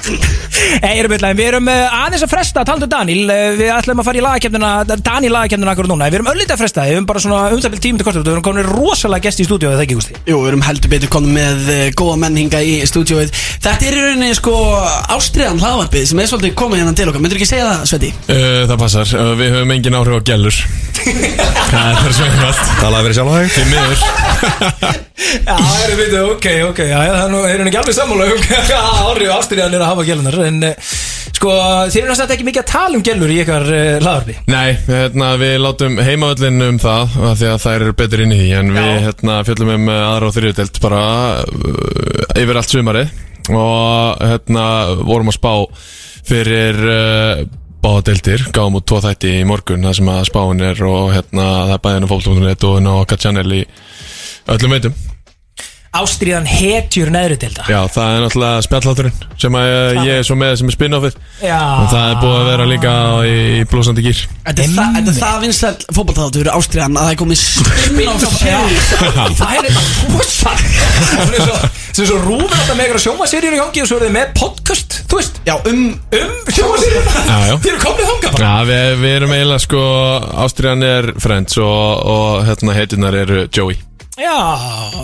[0.83, 4.07] Ei, erum við, við erum uh, aðeins að fresta Taldu Daniel, uh, við ætlum að
[4.07, 6.09] fara í lagakefnina Daniel lagakefnina akkur núna.
[6.11, 8.45] Við erum öllítið að fresta, við erum bara svona umstæfil tími til kostur Við erum
[8.45, 10.17] komin rosalega gesti í stúdíu, eða ekki, Gústi?
[10.29, 13.35] Jú, við erum heldur betur komið með uh, góða menninga í stúdíóið.
[13.63, 14.55] Þetta er í rauninni sko
[15.17, 17.23] ástriðan hlaðvarpið sem er svolítið komið hérna til okkar.
[17.23, 18.15] Myndur ekki segja það, Sveti?
[18.27, 20.63] Uh, það passar, uh, við höfum engin áhrif á gælur
[21.03, 23.49] Það er svo einfalt Talaði fyrir sjálf þig.
[23.53, 25.01] Því miður.
[25.43, 26.79] Já, erum við, ok, ok.
[26.89, 28.45] Já, það er ekki alveg sammála um
[29.09, 30.91] Árið og ástriðan er að hafa gælunar En uh,
[31.33, 31.53] sko,
[31.93, 35.31] þið erum náttúrulega ekki mikið að tala um gælur í ykkar uh, lagvarpi Nei, hérna,
[35.41, 38.71] við látum heimavöllin um það af Því að þær eru betur inn í því En
[38.77, 41.03] við hérna, fjöllum um uh, aðra og þriðutelt Bara
[41.41, 43.19] uh, yfir allt sumarið.
[43.53, 44.67] Og hérna,
[45.03, 45.53] vorum að spá
[46.23, 47.43] Fyrir uh,
[47.83, 51.47] báða deildir Gáum út tvo þætti í morgun Það sem að spáin er Og hérna,
[51.67, 53.65] það er bæðin á fólk.net Og channel í
[54.53, 55.12] öllum veitum
[55.93, 59.67] Ástriðan hetjur neðri delta Já, það er náttúrulega spjallháturinn sem að
[60.07, 61.17] ég, er svo með sem er spin-offið.
[61.43, 61.59] Já.
[61.59, 62.93] og það er búið að vera líka
[63.29, 67.19] í, í blósandi gýr Þetta er, það, er það vinsæl fótballtátur ástriðan að það er
[67.21, 68.89] komið series
[69.37, 70.55] Það er eitthvað rosa
[71.13, 71.55] Það er svo,
[72.09, 75.19] svo rúfur alltaf með eitthvað sjómaserjur í gangi og svo eru þið með podcast, þú
[75.21, 75.39] veist?
[75.45, 77.55] Já, um um sjómaserjur Já, já.
[77.63, 78.41] Þið eru komið bara.
[78.41, 79.83] Já, við, við erum eiginlega sko
[80.47, 83.77] Ástriðan er Friends og, og hérna heitunar eru Joey
[84.13, 84.37] Já,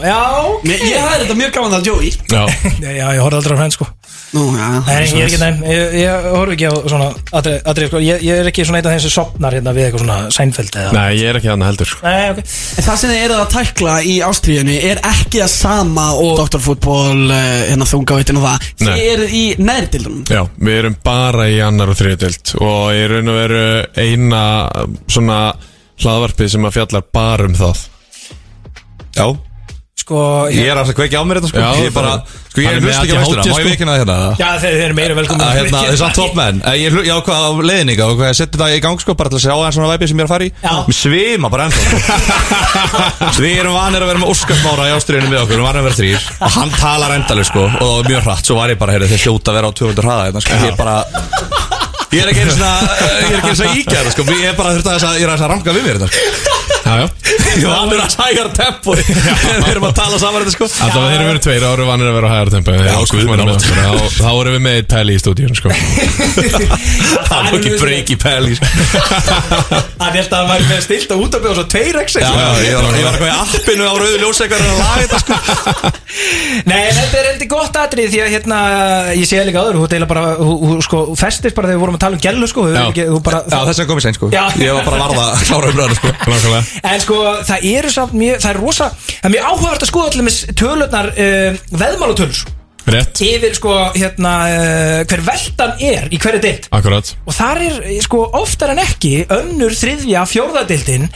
[0.06, 0.65] já, ok.
[0.69, 2.10] Mér- Ég hafði þetta mjög gaman að Joey.
[2.30, 2.43] Já,
[2.86, 3.88] Já, já, ég horfði aldrei á hrenn sko.
[4.30, 4.67] Nú, já.
[4.86, 7.08] Nei, ég er ekki næm, ég, ég horf ekki á svona
[7.39, 9.88] atrið, atrið sko, ég, ég er ekki svona eitt af þeim sem sopnar hérna við
[9.88, 12.43] eitthvað svona sænfeld eða nei, ég er ekki hann heldur Nei, ok.
[12.45, 17.26] En það sem þið eruð að tækla í ástriðinu er ekki að sama og doktorfútból,
[17.34, 18.69] hérna þungaveitin og það.
[18.86, 18.93] Nei.
[18.93, 23.34] Þið eruð í nærtildunum Já, við erum bara í annar og þriðutild og ég raun
[23.34, 23.65] og veru
[24.06, 24.43] eina
[25.10, 25.39] svona
[26.06, 27.88] hlaðvarpið sem að fjallar bara um það
[29.17, 29.28] Já.
[30.00, 30.19] Sko,
[30.50, 31.60] Ég er alltaf kveikja á mér þetta sko.
[31.60, 32.12] Já, Ég er bara
[32.50, 33.69] Sko ég er hlust ekki á ADHD, veistura Má ég sko.
[33.69, 34.15] vikina það hérna?
[34.39, 37.04] Já, þeir, þeir eru meira velkomin að hérna, þess að topp menn Ég er hlu-
[37.06, 39.43] ég ákvað á leiðninga og hvað ég setti það í gang sko bara til að
[39.43, 40.52] sjá það svona væpið sem ég er að fara í.
[40.63, 40.74] Já.
[40.88, 41.82] Mér svima bara ennþá.
[41.84, 43.41] Sko.
[43.43, 45.88] Við erum vanir að vera með Óskarsmára í ástriðinu með okkur, við erum vanir að
[45.89, 48.80] vera þrýr og hann talar endalega sko og það var mjög hratt, svo var ég
[48.82, 50.95] bara, heyrðu, þeir hljóta að vera á 200 hraða hérna sko, ég er bara
[52.10, 55.19] Ég er ekki ég einu svona íkjæður sko, ég er bara þurft að þess að,
[55.19, 56.22] ég er að þess að ranga við mér þetta sko
[56.89, 57.08] Já, já.
[57.60, 58.95] Ég var vanir að hægara tempo.
[58.97, 60.65] Við erum að tala saman þetta sko.
[60.86, 62.69] Alltaf þeir eru verið tveir ára vanir að vera á hægara tempo.
[63.10, 63.73] Sko, Þá
[64.17, 65.69] þá erum við með eitt pæli í stúdíun sko.
[67.30, 68.67] Það er ekki breyk í pæli sko.
[70.02, 72.02] Hann held að væri með stilt og út að bjóða svo tveir já,
[72.63, 75.34] ég var, eitthvað í appinu á rauðu ljósekar að laga þetta sko.
[76.69, 78.58] Nei, þetta er heldur gott atrið því að hérna,
[79.17, 81.97] ég sé líka áður, þú deila bara, þú, þú sko, festist bara þegar við vorum
[81.99, 83.88] að tala um gælu, sko, ekki, bara, Já, þess að
[86.80, 89.84] sko sko En sko, það eru samt mjög, það er rosa Það er mjög áhugavert
[89.84, 92.48] að skoða allir með tölurnar uh, Veðmálutölur
[92.89, 93.20] Rétt.
[93.22, 96.70] Yfir sko, hérna, uh, hver veltan er í hverju deild.
[96.74, 97.12] Akkurat.
[97.28, 101.10] Og þar er, eh, sko, oftar en ekki Önnur, þriðja, fjórðadeildin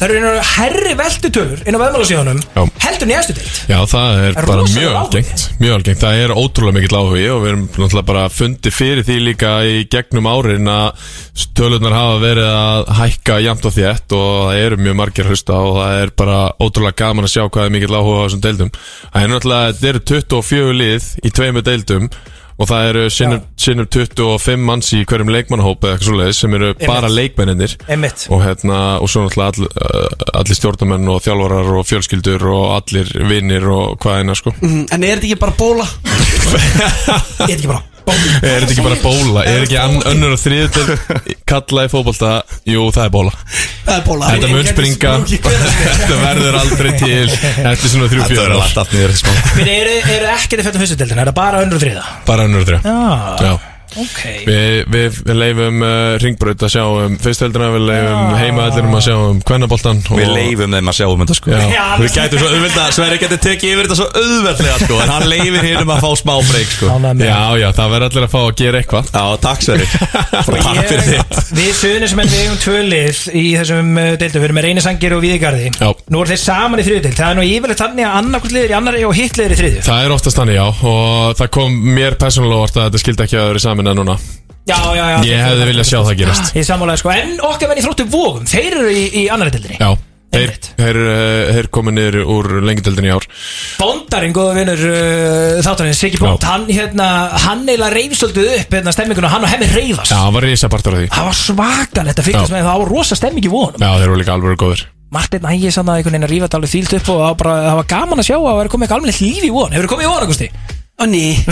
[0.00, 2.38] Það eru einu herri veltutölur Inn á veðmálasíðunum.
[2.80, 3.58] Heldur efstu deild.
[3.68, 7.42] Já, það er er bara mjög algengt Mjög algengt, það er ótrúlega mikill áhugi og
[7.42, 11.12] við erum náttúrulega bara fundið fyrir því líka í gegnum árin að
[11.58, 15.78] tölurnar hafa verið að hækka jæmt og þétt og það eru mjög margir hlusta og
[15.82, 18.74] það er bara ótrúlega gaman að sjá hvað er mikill áhuga á þessum deildum.
[19.12, 22.12] Það er náttúrulega, þetta eru 24 lið í tveimur deildum
[22.60, 26.72] Og það eru sinnum, sinnum 25 manns í hverjum leikmannahóp eða eitthvað svoleiðis sem eru
[26.82, 28.26] bara leikmenninir Einmitt.
[28.28, 33.14] Og hérna, og svo náttúrulega all, uh, allir stjórnamenn og þjálfarar og fjölskyldur og allir
[33.30, 34.52] vinnir og hvað eina sko.
[34.60, 35.88] Mm, En er þetta ekki bara bóla?
[37.48, 39.42] Er ekki bara Er þetta ekki bara bóla?
[39.46, 39.78] Er ekki
[40.10, 40.96] önnur og þriðutil
[41.50, 42.30] kalla í fótbolta?
[42.68, 43.32] Jú, það er bóla.
[43.84, 44.30] Það er bóla.
[44.34, 45.12] Þetta mun springa.
[45.30, 47.26] Þetta verður aldrei til.
[47.70, 48.64] Eftir svona þrjú Þetta fjögur verður ár?
[48.66, 51.62] allt allt niður smá Við eru, eru ekkert í fjöldum fyrstu deildina, er það bara
[51.64, 52.04] önnur og þriða?
[52.28, 53.52] Bara önnur og þrjá Já,
[53.90, 54.20] Já ok.
[54.46, 59.14] Við, við, við leifum uh, ringbraut að sjá um fyrsteldina, við leifum heimaðallinum að sjá
[59.18, 61.50] um kvennaboltan Við leifum þeim að sjá um þetta sko.
[61.50, 61.58] Já.
[61.74, 65.26] Já, Við gætum svo auðvelda Sverri getur tekið yfir þetta svo auðveldlega sko En hann
[65.30, 66.86] leifir hinum að fá smá breyk sko.
[67.20, 69.04] Já, já, það verður allir að fá að gera eitthvað.
[69.10, 71.32] Já, takk Sverri Takk fyrir þitt.
[71.60, 75.22] Við sem við eigum tvö lið í þessum uh, deildum, við erum með reynisangir og
[75.24, 75.88] viðgarði Já.
[76.10, 78.70] Nú er þeir saman í þriðu deild, það er nú yfirleitt þannig að annarkvort liður
[78.70, 79.80] í annari og hitt liður í þriðu
[83.80, 84.18] Þetta en núna.
[84.70, 86.52] Já, já, já Ég hefði viljað sjá það gerast.
[86.54, 89.78] Ég sammálaði sko, en okkar menn í þróttu vógum, þeir eru í, í annari deildinni.
[89.80, 89.88] Já,
[90.30, 90.68] þeir, Einmitt.
[90.78, 93.26] þeir, eh, þeir komið niður úr lengjadöldin í ár.
[93.80, 96.52] Bóndarinn, góða vinnur uh, þáttarinn, Siggi Bónd, Já.
[96.52, 97.08] hann hérna,
[97.48, 100.94] hann eiginlega reyfstölduð upp hérna stemminguna, hann og hemmi reyfast Já, það var risa partur
[100.94, 101.10] af því.
[101.16, 102.54] Það var svakalegt að fylgjast Já.
[102.60, 105.72] með, það var rosa stemming í vonum Já, þeir eru líka alveg góður Martin Ægir
[105.74, 107.78] sann að einhvern veginn að rífa þetta alveg þýlt upp og það var, bara, það
[107.80, 110.06] var gaman að sjá að það var komið eitthvað alveg líf í von Hefur komið
[110.06, 110.48] í von, Augusti?
[111.00, 111.24] Ó ný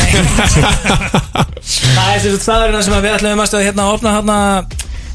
[0.79, 4.37] Það er þessi staðurinn sem að við ætlum að hérna að opna hérna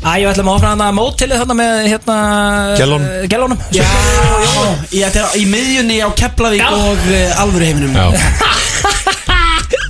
[0.03, 2.15] Æ, ég ætlum að opna hérna mótilið hérna með hérna
[2.75, 3.03] Gellón.
[3.07, 3.59] uh, Gellónum.
[3.71, 3.85] Já,
[4.91, 6.67] ég ætti að- í miðjunni á Keflavík Já.
[6.75, 8.03] og uh, alvöru heiminum Já,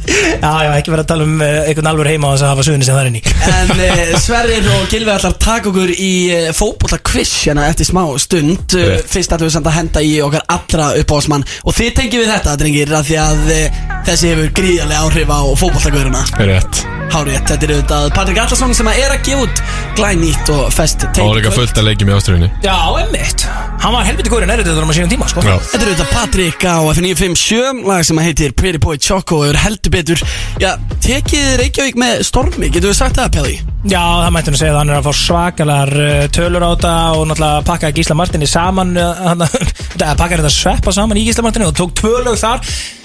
[0.07, 2.65] Já, já, ekki verið að tala um uh, einhvern alveg heima á þess að hafa
[2.67, 5.93] suðunni sem það er inn í En uh, Sverrir og Gilvi ætlar að taka okkur
[5.93, 8.65] í uh, fótbolta quiz hérna eftir smá stund.
[8.73, 9.13] Uh, Rétt.
[9.13, 12.57] Fyrst ætlum við samt að henda í okkar allra uppáhalsmann Og þið tengjum við þetta,
[12.59, 16.27] drengir, af því að uh, þessi hefur gríðarlega áhrif á fótboltagöruna.
[16.39, 19.61] Er rétt Hárið, þetta er auðvitað Patrik Allarsson sem er að gefa út
[19.97, 23.47] glænýtt og fest Og líka fullt að leikja með ástriðinni Já, emmitt
[23.83, 25.41] Hann var helviti góður en errið þetta á sínum tíma, sko.
[25.43, 25.57] Já.
[25.59, 29.91] Þetta er auðvitað Patrik á F957 lag sem heitir Pretty Boy Choco og er heldur
[29.91, 30.23] betur.
[30.61, 30.69] Já,
[31.03, 33.57] tekið Reykjavík með stormi, getur við sagt það, Pelli?
[33.83, 36.95] Já, það mætti nú segja að hann er að fá svakalar uh, tölur á þetta
[37.17, 39.43] og náttúrulega pakkaði Gísla Martini saman uh, hann,
[39.99, 42.63] pakkaði þetta sveppa saman í Gísla Martini og tók tvö lög þar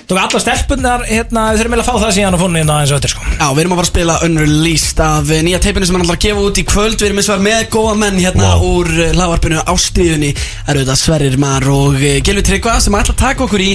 [0.09, 2.92] tók alla stelpunar, hérna, við þurfum eiginlega að fá það síðan og fónu hérna eins
[2.94, 3.27] og þetta sko.
[3.38, 6.16] Já, við erum að fara að spila Unreleased af eh, nýja teipinu sem hann ætlar
[6.18, 6.97] að gefa út í kvöld.
[6.99, 8.79] Við erum eins og með góða menn hérna Wow.
[8.79, 13.21] úr lagvarpinu Ástriðunni Það eru þetta Sverrir Mar og uh, Gilvi Tryggva sem ætla að
[13.21, 13.71] taka okkur í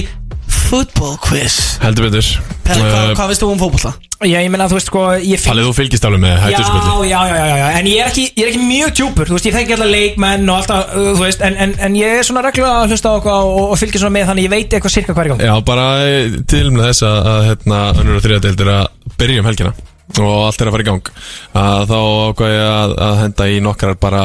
[0.74, 1.78] Football quiz.
[1.84, 2.26] Heldur betur.
[2.66, 3.92] Pelli, hvað, Eh, hvað veist þú um fótbolla?
[4.24, 7.10] Já, ég meina, þú veist sko, ég finn Pallið þú fylgist alveg með Já, hætturspilli
[7.10, 9.46] já, já, já, já, en ég er ekki, ég er ekki mjög djúpur, þú veist,
[9.46, 12.42] ég þekki alltaf leikmenn og alltaf, uh, þú veist, en, en, en ég er svona
[12.42, 15.14] reglulega að hlusta á okkur og, og fylgja svona með þannig ég veit eitthvað sirka
[15.14, 15.44] hver gang.
[15.46, 18.84] Já, bara eh, til með þess að, að hérna, önnur og þriða deildir að
[19.20, 19.74] byrja um helgina
[20.18, 21.14] og allt er að fara í gang.
[21.54, 21.98] Að þá
[22.32, 24.24] ákvað ég að, að henda í nokkrar bara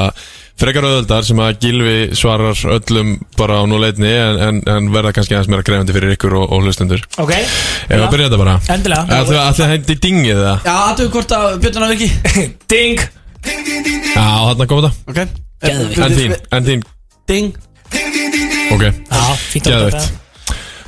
[0.59, 5.35] frekar auðvöldar sem að Gilvi svarar öllum bara á núleitni en, en, en verða kannski
[5.37, 7.03] aðeins meira krefandi fyrir ykkur og, og hlustendur.
[7.21, 8.57] Ok, Ef við að byrja þetta bara.
[8.75, 9.21] Endilega.
[9.45, 10.67] Að hendi dingið það?
[10.67, 12.11] Já, aðtöðu hvort að Björn að virki
[12.75, 13.03] ding.
[14.13, 14.93] Já, þarna kom þetta.
[15.09, 15.19] Ok.
[15.59, 15.99] Geðveikt.
[16.05, 16.87] En þín, en þín,
[17.29, 17.53] Ding.
[18.73, 18.83] Ok.
[18.89, 20.15] Já, fínt að Geðveikt.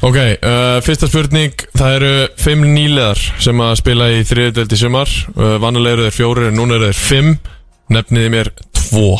[0.02, 1.66] Ok, uh, fyrsta spurning.
[1.78, 5.12] Það eru fimm nýleðar sem að spila í þriðudeld í sumar.
[5.36, 7.36] Uh, Vannulega eru þeir fjórir en núna eru þeir fimm.
[7.92, 9.12] Nefniði mér tvo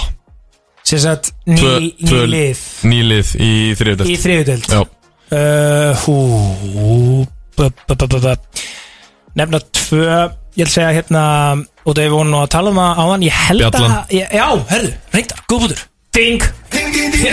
[0.92, 2.62] Sér sagt, ný, Tvö- ný tvö- lið.
[2.92, 6.16] Nýlið í þriðudeld í þriðudöld uh, Hú
[7.56, 8.34] bu, bu, bu, bu, bu.
[9.40, 10.08] Nefna tvö
[10.60, 11.22] Ég vil segja hérna
[11.88, 13.94] Og það er nú að tala um að á hann Ég held Bjallan.
[14.02, 16.44] að ég, Já, herðu, reyndar, góð bútur Ding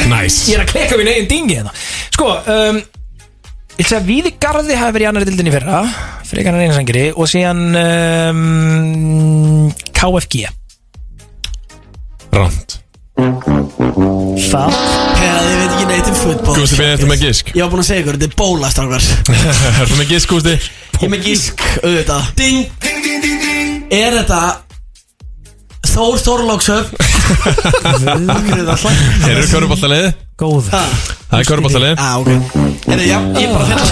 [0.06, 0.52] Nice.
[0.52, 1.72] Ég er að kleka við negin dingi hérna.
[2.14, 5.82] Sko, um Ég vil segja að Víði Garði hafi verið í annari dildinni í fyrra
[6.30, 9.68] Frekar en einasangri Og síðan um,
[9.98, 10.46] KFG
[12.38, 12.78] rand
[13.18, 14.74] Það
[15.18, 17.82] Peða, ég veit ekki neitt um fútból Gústi, beðið eftir með gisk Ég var búin
[17.82, 19.02] að segja ykkur, þetta er bóla, strákar
[19.82, 20.54] Ertu með gisk, Gústi?
[20.54, 22.22] Ég er með gísk, auðvitað.
[22.38, 22.62] Ding
[23.98, 24.40] Er þetta
[25.88, 32.30] Þór Þorlókshöf Akkur er það hlæg Þeir eru köruboltaliði Góð Það er köruboltaliði Á, ok.
[32.88, 33.84] Er það, já, ég er bara finna.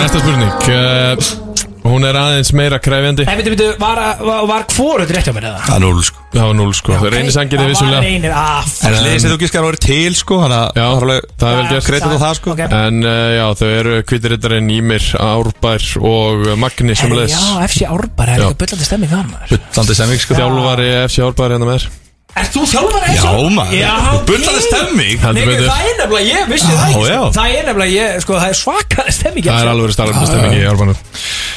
[0.00, 0.54] Næsta spurning.
[0.66, 1.49] Uh,
[1.80, 5.46] Hún er aðeins meira kræfjandi Nei, veitu, veitu, var, var, var hvorut rétt hjá mér
[5.50, 5.60] eða?
[5.64, 6.24] Það er núl sko.
[6.34, 6.96] Það var núl sko.
[7.14, 10.40] Reynisangir er Það var vissulega reynir, ah, En liðið þú gískar að vera til sko
[10.42, 11.88] Þannig að Já, það er alveg það er vel gert.
[11.88, 12.54] Kredit á það sko.
[12.54, 12.62] Ok.
[12.80, 17.88] En uh, já, þau eru kvítirittarinn Ímir, Árbær og Magni sem Herri, leðs Já, FC
[17.88, 19.56] Árbar, það er eitthvað byllandi stemming þar maður.
[19.70, 20.38] Bullandi semvík sko.
[20.40, 21.99] Þjálfari FC Árbær hérna með þér
[22.38, 23.48] Ert þú þjálfari Já, þessu?
[23.56, 23.74] maður.
[23.80, 23.94] Já,
[24.28, 25.16] Bullandi stemming.
[25.20, 27.08] Nei, það er nefnilega, ég vissi það ekki Já, sko.
[27.10, 27.22] já.
[27.36, 30.68] Það er nefnilega, ég, sko, það er svakalega stemming Það er alveg starfandi stemmingi í
[30.70, 31.00] árbænum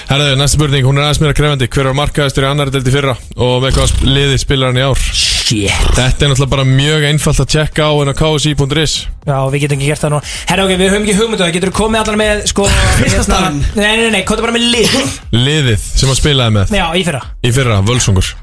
[0.03, 3.13] Herðu, næsta spurning, hún er aðeins meira krefandi Hver var markaðistur í annari deldi fyrra?
[3.39, 4.99] Og með hvað liði spilar hann í ár?
[5.13, 5.71] Shit.
[5.95, 9.79] Þetta er náttúrulega bara mjög einfalt að tjekka á en á ksi.is Já, við getum
[9.79, 10.19] ekki gert það nú.
[10.49, 12.65] Herra, ok, við höfum ekki hugmyndu Getur þú komið allan með, sko
[12.99, 13.41] hérna-.
[13.79, 14.95] Nei, nei, nei, komið bara með lið.
[15.35, 16.73] Liðið sem hann spilaði með.
[16.75, 17.21] Já, í fyrra.
[17.43, 18.33] Í fyrra, Völsungur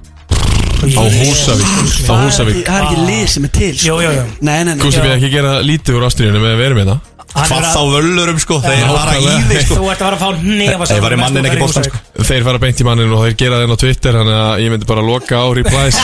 [0.80, 1.70] Á Húsavík.
[2.08, 2.58] Á Húsavík.
[2.66, 3.86] Það er ekki lið sem er til sko.
[3.86, 4.24] Jú, jú, jú.
[4.40, 4.82] Nei, nei, nei.
[4.84, 7.00] Gústi við ekki gera lítið úr ástriðinu með að vera með það.
[7.30, 9.42] Hann Hvað er þá að- völlurum sko Þeir fara í nákvæmlega.
[9.50, 9.74] þig sko.
[9.78, 12.42] Þú ert að fara að fá nefa Ég var í mannin ekki bóstan sko Þeir
[12.48, 14.86] fara beint í mannin og þeir gera það inn á Twitter Þannig að ég myndi
[14.90, 15.96] bara loka á replies.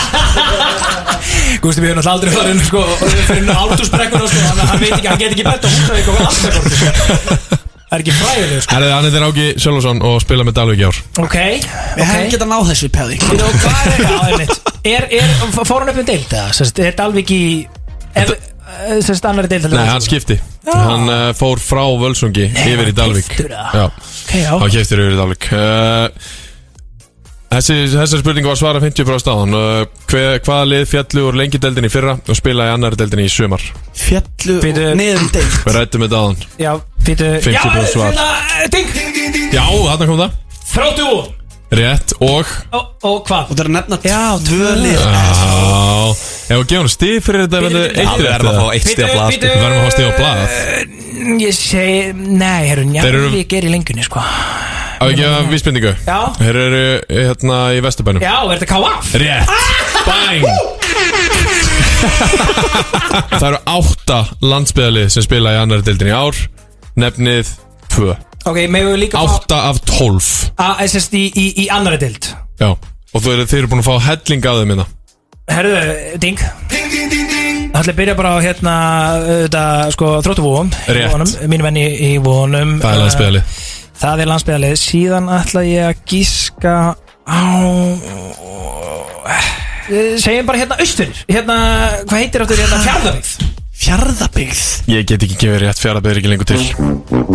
[1.66, 2.80] Gústi, við höfum náttúrulega aldrei farið inn, sko
[3.26, 6.14] fyrir átusbrekkuna, sko Þannig að hann veit ekki, hann get ekki bætt á húsavík og
[6.20, 7.62] alltaf sko.
[7.96, 8.74] Er ekki fræðileg, sko.
[8.76, 10.98] Herðu, hann er Ági Sjölvason og spila með Dalvik í ár.
[11.22, 12.32] Ok, Við hefum ok.
[12.34, 14.72] getað náð þessu Pelli Þú veist, hvað er það, einmitt.
[14.86, 16.50] Er, er, fór hann upp um deild, eða?
[16.60, 17.40] Sest, Er Dalvik í
[18.12, 20.36] ef, eh, Sest, annari deild Nei, hann skipti.
[20.66, 23.30] Hann uh, fór frá Völsungi yfir í Dalvik.
[23.32, 23.78] keyptur það?
[23.80, 23.86] Já,
[24.26, 24.50] Ok, já.
[24.60, 25.48] Hann keftir yfir í Dalvik.
[25.54, 26.45] Uh, Þessi,
[27.50, 29.54] þessar spurningu var svara 50 frá staðan
[30.10, 33.32] hver, Hvaða lið fjallu úr lengi deildinni í fyrra og spilaði í annari deildinni í
[33.32, 33.62] sumar?
[33.96, 34.66] Fjallu og
[34.98, 35.56] niður deild.
[35.62, 36.72] Við rættum þetta aðan Já,
[37.06, 38.18] fyrir 50% svar.
[38.18, 38.92] Já, ding.
[39.54, 40.38] Já, þarna kom það.
[40.74, 41.08] Þráttu
[41.76, 42.50] Rétt og?
[42.78, 43.48] Og, og hvað?
[43.50, 45.00] Og það er að nefna Já, tvö lið.
[45.02, 46.12] Já.
[46.46, 48.60] Ef við gefum stíð fyrir þetta verður eitt Við rétt erum að eða?
[48.60, 49.48] fá eitt stíð að blað sko.
[49.50, 50.44] Við verðum að fá stíð á blað.
[51.42, 54.22] Ég segi, nei, herru, Þeir eru- Njarvík er í lengjunni, sko
[54.96, 55.92] Á ekki að vísbendingu.
[56.06, 56.18] Já.
[56.38, 58.24] Þeir eru hérna í Vesturbænum.
[58.24, 59.12] Já, er þetta KF?
[59.22, 59.48] Rétt.
[60.06, 60.42] Bang.
[63.40, 66.40] Það eru átta landsbyðalið sem spila í annari deildinni í ár.
[66.96, 67.52] Nefnið
[67.92, 68.16] tvö.
[68.46, 70.28] Ok, megum við líka fá Átta af tólf.
[70.62, 72.28] Að SSD í, í, í annari dild
[72.60, 72.68] Já.
[72.70, 74.86] Og þú eru, þeir eru búin að fá helling að þeim minna
[75.46, 75.80] Herðu,
[76.22, 76.40] ding.
[76.42, 78.74] Það ætla að byrja bara á hérna
[79.26, 81.34] þetta, sko, þróttuvóum Rétt.
[81.50, 83.58] Mínu venni í vónum Það er landsbyðalið
[84.00, 86.76] Það er landsbyðalið Síðan ætla ég að gíska
[87.26, 87.42] á
[89.86, 91.56] Eh, Segjum bara hérna austur Hérna,
[92.08, 92.78] hvað heitir áttur hérna?
[92.82, 93.28] Fjárðarvíð
[93.76, 94.62] Fjarðabyggð?
[94.90, 96.56] Ég get ekki gefið rétt fjaraðbyður ekki lengur til.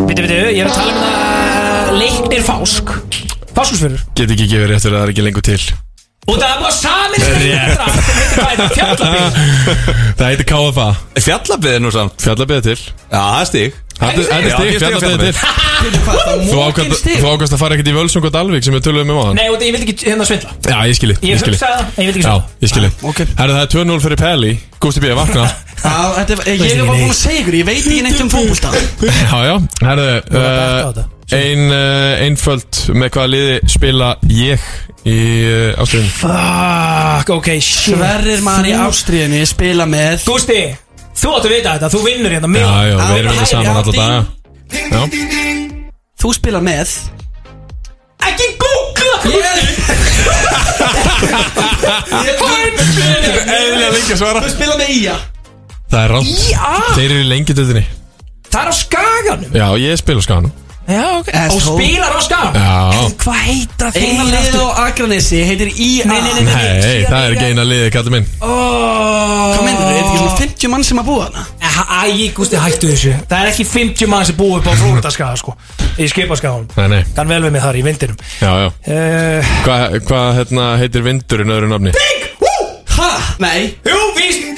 [0.09, 2.91] Vitu, vitu, ég er að tala um það Leiknir Fásk.
[3.53, 5.59] Fáskusfjörður Get ekki gefið rétt það er ekki lengur til
[6.29, 9.31] Og það var samin sem heitir hvað er það fjárðarvíð
[10.19, 10.89] Það heitir KFA
[11.25, 12.13] Fjallabiði nú samt.
[12.21, 12.77] Fjallabýða til.
[13.09, 15.33] Já, það er Þetta þetta er Já, stig á fjallabýða til.
[16.51, 16.57] Þú
[17.31, 19.47] ákvæmst að fara ekkert í Völsung og Dalvik sem við töluðum um á hann Nei,
[19.49, 20.51] það- ég vil ekki hérna svindla.
[20.65, 22.49] Já, ég skilji, Ég hugsaði það, en ég vil ekki Já, svindla.
[22.61, 22.89] ég skilji.
[23.11, 23.19] Ok.
[23.41, 24.51] Herru, það er 2-0 fyrir Peli.
[24.81, 25.03] Gústi B.
[25.17, 25.45] vakna.
[25.85, 28.29] Já, þetta er- Ég er bara búin að segja ykkur Ég veit ekki neitt um
[28.29, 28.73] fókbúlstað
[31.31, 34.63] Ein uh, einföld með hvaða liði spila ég
[35.07, 35.13] í
[35.47, 37.93] uh, ástriðinu Fuck, ok, shit.
[37.95, 40.57] Sverrir Mari Ástriðinni spila með Gústi,
[41.15, 43.79] þú áttu að vita þetta, þú vinnur hérna mig Já, já, við erum ekki saman
[43.79, 44.19] alltaf daga.
[44.91, 45.01] Já,
[46.21, 46.95] Þú spila með
[48.27, 49.15] Ekki googla
[54.41, 55.15] Þú spila með Ía.
[55.91, 56.67] Það er rámt Já.
[56.95, 57.85] Þeir eru í lengi döldinni
[58.51, 59.55] Það er á skaganum.
[59.55, 60.51] Já, ég spila á skanum
[60.91, 61.29] Já, ok.
[61.55, 63.11] Og spilar á Já.
[63.21, 66.53] Hvað heita þeir Eina lið á Akranesi heitir Ía Nei, nei, nei, nei.
[66.53, 68.27] Nei, það er ekki eina liði, kallið minn.
[68.41, 69.91] Hvað mennir þau?
[69.91, 71.45] Er þetta ekki svona 50 mann sem að búa hana?
[71.71, 73.13] Æ, Gústi, hættu þessu.
[73.29, 75.55] Það er ekki 50 mann sem búið upp á Flóridaskaga, sko
[76.01, 78.21] Í skipaskaganum Nei, nei, Kann vel við mig þar í vindinum.
[78.41, 78.69] Já, já.
[78.87, 81.95] Uh, Hvað hva, hérna, heitir vindurinn öðru nafni?
[82.97, 83.11] Ha?
[83.41, 83.71] Nei.
[83.87, 84.49] Jú, víst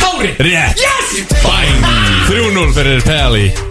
[0.00, 0.34] Kári.
[0.40, 0.80] Rétt.
[0.80, 1.26] Yes!
[1.44, 1.84] Bang
[2.28, 3.69] 3-0 fyrir Peli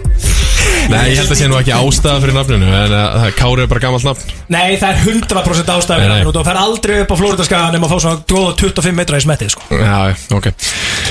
[0.88, 3.70] Nei, ég held að sé nú ekki ástæða fyrir nafninu En uh, það- Kári er
[3.70, 4.32] bara gammalt nafn.
[4.50, 6.24] Nei, það er 100% ástæður Nei, nei.
[6.26, 9.24] Og þú fer aldrei upp á Flóridaskaga Nefn að fá svona góða 25 metra í
[9.26, 9.62] smettið, sko.
[9.76, 10.00] Já,
[10.40, 10.50] ok.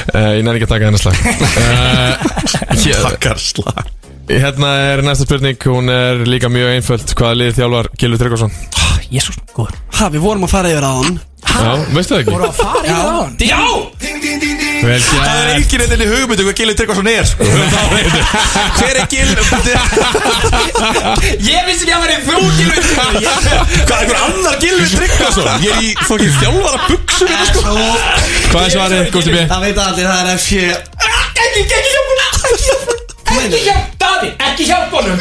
[0.09, 1.15] Uh, Ég næri ekki að taka hennar slag.
[1.53, 3.85] Uh, Takkar slag
[4.29, 8.51] Hérna er næsta spurning Hún er líka mjög einföld Hvaða lið þjálfar Gilvi Tryggvason?
[9.09, 11.17] Jésús, góður Ha, við vorum að fara yfir á hann
[11.49, 12.33] Já, veistu það ekki?
[12.35, 13.33] Voru að fara það á hann?
[13.41, 13.61] Já
[14.79, 17.47] Vel Það er gert enginn eitthvað hugmyndu hvað Gilvi Tryggvason er sko.
[18.77, 19.43] Hver er Gilvi
[21.49, 25.89] Ég vissi ekki að vera í þjókinu Hvað er einhver annar Gilvi Tryggvason Ég er
[25.89, 27.75] í fokkin þjálfara buksum hérna, sko.
[28.53, 29.43] Hvað er svarið, Gusti B?
[29.51, 32.98] Það veit allir, það er FC Ekki, ekki hjálp honum
[33.29, 35.19] Ekki hjálp, Daði, ekki hjálp honum.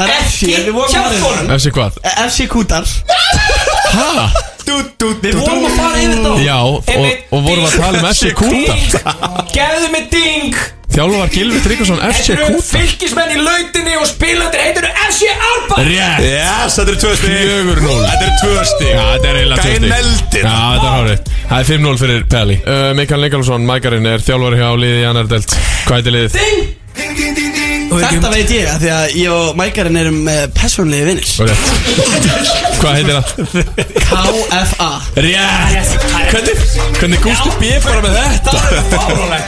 [0.00, 1.50] Það er FC, Ekki við vorum að hjálp honum.
[1.56, 1.98] FC hvað?
[2.00, 2.84] á FC Kútar.
[3.90, 4.08] Hæ?
[5.20, 6.30] Við vorum að fara yfir þetta.
[6.30, 6.84] Á Já, og,
[7.34, 8.90] og vorum að tala um FC Kúta Ding.
[9.56, 10.54] Gefðu mig ding
[10.90, 12.70] Þjálfar Gilvi Tryggvason FC Þetta eru Kúta.
[12.80, 16.24] Fylgismenn í lautinni og spilandir heitir FC Alba Rétt.
[16.26, 17.36] Yes, þetta er tvö stig.
[17.36, 18.02] Fjögur núll.
[18.08, 18.90] Þetta er tvö stig.
[18.90, 19.92] Já, þetta er eiginlega Gæinn tvö stig.
[19.94, 21.18] negldi Já, þetta er hárið
[21.50, 22.56] Það er 5-0 fyrir Pelli.
[22.66, 25.50] Uh, Mikael Nikolsson, Mækarinn, er þjálfari hjá liði í annar delt
[25.86, 26.32] Hvað heitir liðið?
[27.90, 31.66] Þetta veit ég, af því að ég og Mækarinn erum uh, personlegi vinnir rétt
[32.80, 33.26] Hvað heitir það?
[34.10, 34.90] KFA
[35.26, 35.90] Rétt.
[36.30, 36.56] Hvernig,
[37.00, 38.50] hvernig gústu B bara með þetta?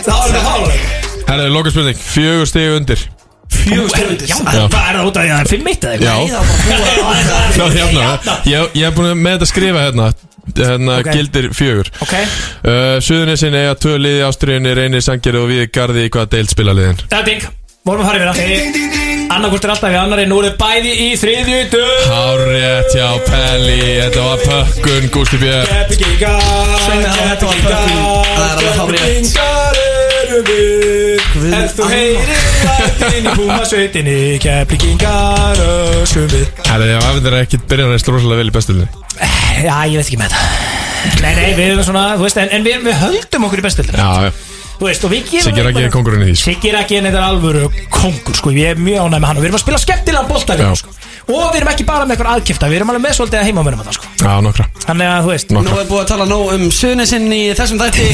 [0.03, 3.03] Það var fáránlegt Herra, loka spurning Fjögur stigi undir.
[3.53, 4.37] Fjögur stjórnundis Já,
[4.73, 6.15] það er út af því að það er 5-1 eða Já.
[7.47, 8.37] eitthvað því hérna.
[8.49, 10.11] Ég, ég er búin með þetta að skrifa hérna.
[10.59, 11.09] Hérna Ok.
[11.15, 11.89] gildir fjögur.
[12.03, 16.51] Ok, uh, Suðunissin eiga tvö liði ástriðinni Reynir Sangeri og við Garði í hvaða deild
[16.51, 16.99] spila liðin?
[17.13, 17.45] Það er ding
[17.83, 21.09] Vorum að fara yfir það Annarkvort er alltaf í annari Nú er þið bæði í
[21.19, 26.39] þriðju dög Hárétt hjá Pelli Þetta var pökkun Gústi B Keppigingar
[26.85, 29.31] Sveinu, þetta var pökkun.
[29.33, 29.72] Það
[30.33, 32.31] erum við Ef þú heyrir
[32.67, 35.61] lætin í húmasveitinni Keppigingar
[36.03, 36.47] öskum við.
[36.69, 38.89] Herra, ég afhendur ekki byrjan að rosalega vel í bestulinni
[39.63, 40.71] Já, ég veit ekki með þetta
[41.23, 43.99] Nei, nei, við erum svona, þú veist, en, en við, við höldum okkur í bestöldinu
[43.99, 44.33] Já, já.
[44.79, 46.47] Þú veist, og við gerum Siggi er ekki bara- kongurinn í því sko.
[46.51, 48.53] Siggi er ekki þetta er alvöru kongur, sko.
[48.57, 50.63] Ég er mjög ánægð með hann og við erum að spila skemmtilega bolta Já.
[50.63, 53.39] líka, sko Og við erum ekki bara með eitthvað aðkifta Við erum alveg með svolítið
[53.43, 54.11] að heima með þetta, sko.
[54.23, 54.67] Já, nokkra.
[54.83, 55.53] Þannig að, þú veist.
[55.55, 58.09] Nú er búið að tala nóg um Suðunisinn í þessum þætti.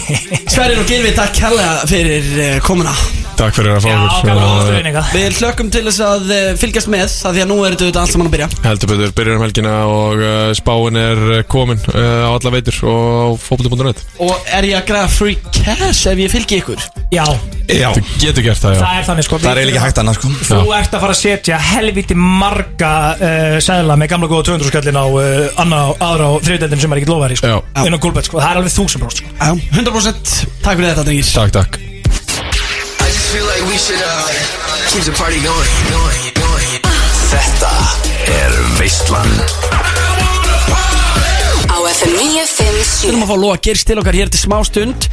[0.52, 2.92] Sverrir og Gilvi, takk kærlega fyrir uh, komuna.
[3.40, 4.26] Takk fyrir að fá Já, okkur.
[4.28, 7.40] gaman að Uh, ástu vinninga Við hlökkum til þess að uh, fylgjast með Það því
[7.40, 8.48] að nú er þetta allt saman að byrja.
[8.66, 12.76] Heldur betur, byrjar um helgina og uh, spáin er uh, komin uh, á alla veitur
[12.90, 16.84] og fókbalti.net Og er ég að græða free cash ef ég fylgi ykkur?
[17.14, 17.24] Já,
[17.70, 18.82] Já Þú getur gert það, já.
[18.84, 19.40] Það er þannig, sko.
[19.40, 20.34] Það er eiginlega ekki hægt annars sko.
[20.50, 22.18] Þú ert að fara að setja helviti
[22.50, 26.94] marga uh, sæðla með gamla góða 200 skallin á uh, anna, aðra á þriðdeldin sem
[26.94, 27.50] er ekki lofaði, sko.
[27.52, 27.58] Já.
[27.86, 29.30] Inn á gulbett, sko, það er alveg þúsund bróst, sko.
[29.38, 30.32] Já, 100%
[30.64, 31.78] Takk fyrir þetta, drengir Takk, takk.
[31.80, 34.10] I just feel like we should uh,
[34.90, 36.70] keep the party going, going, going.
[37.30, 37.72] Þetta
[38.34, 39.44] er Veistland
[41.70, 45.06] Á FM 957 Við erum að fá Lóa Geirs til okkar hér til smá stund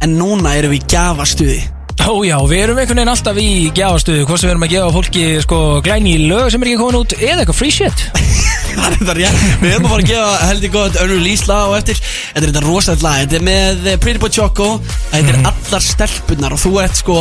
[0.00, 1.58] En núna erum við í gjafastuði
[2.06, 4.92] Ó já, við erum einhvern veginn alltaf í gjafastuðu Hvort sem við erum að gefa
[4.94, 8.04] fólki sko glæni í lög sem er ekki komin út Eða eitthvað free shit.
[8.78, 9.44] Það er þetta rétt.
[9.62, 12.00] Við erum að fara að gefa heldur gott unrelease lag og eftir.
[12.04, 13.16] Þetta er þetta rosalegt lag.
[13.24, 14.68] Þetta er með eh, Pretty Boy Choco.
[15.10, 17.16] Þetta er allar stelpunar og þú ert sko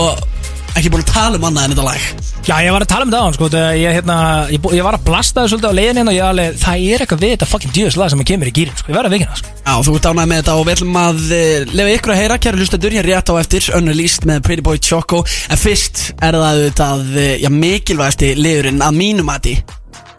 [0.77, 2.01] ekki búin að tala um annað en þetta lag.
[2.47, 4.17] Já, ég var að tala um það á hann sko ég, hérna,
[4.53, 6.83] ég, bú- ég var að blasta það svolítið á leiðin hérna og ég alveg, það
[6.93, 9.09] er eitthvað við þetta fucking djöðs lag sem að kemur í gýrin sko, ég verði
[9.09, 9.53] að vikina sko.
[9.67, 12.37] Já, þú ert ánægð með þetta og við ætlum að uh, lefa ykkur að heyra,
[12.45, 15.23] kæru hlustendur, hér rétt á eftir unreleased með Pretty Boy Choco.
[15.51, 19.55] En fyrst er það auðvitað, uh, já, mikilvægasti liðurinn að mínum að því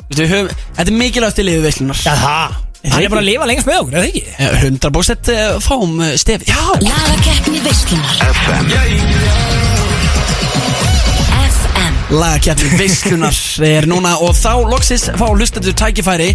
[0.09, 1.99] þetta er mikilvægasti liður veislunar.
[2.01, 2.59] Já, það,
[2.93, 4.23] hann er bara að lifa lengst með okkur, eða ekki?
[4.65, 8.21] 100% uh, fáum uh, stefið Já, Lagakeppni veislunar.
[8.33, 9.68] FM
[12.09, 13.37] FM lagakjarni veislunar
[13.67, 16.31] er núna og þá loksis fá hlustendur tækifæri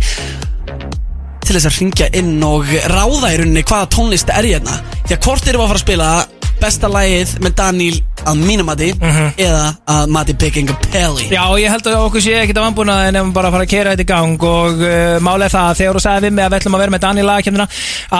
[1.43, 4.78] til þess að ringja inn og ráða í rauninni hvaða tónlist er hérna.
[5.07, 6.09] Því að hvort erum við að fara að spila
[6.61, 8.91] besta lagið með Daniel að mínum mati
[9.41, 13.26] eða að mati Picking a Pelli Já, ég held að okkur sé ekkit en ef
[13.26, 15.97] við bara að fara að kera þetta í gang og uh, málega það að þegar
[15.97, 17.67] þú sagði við mig að við ætlum að vera með Daniel lagakemna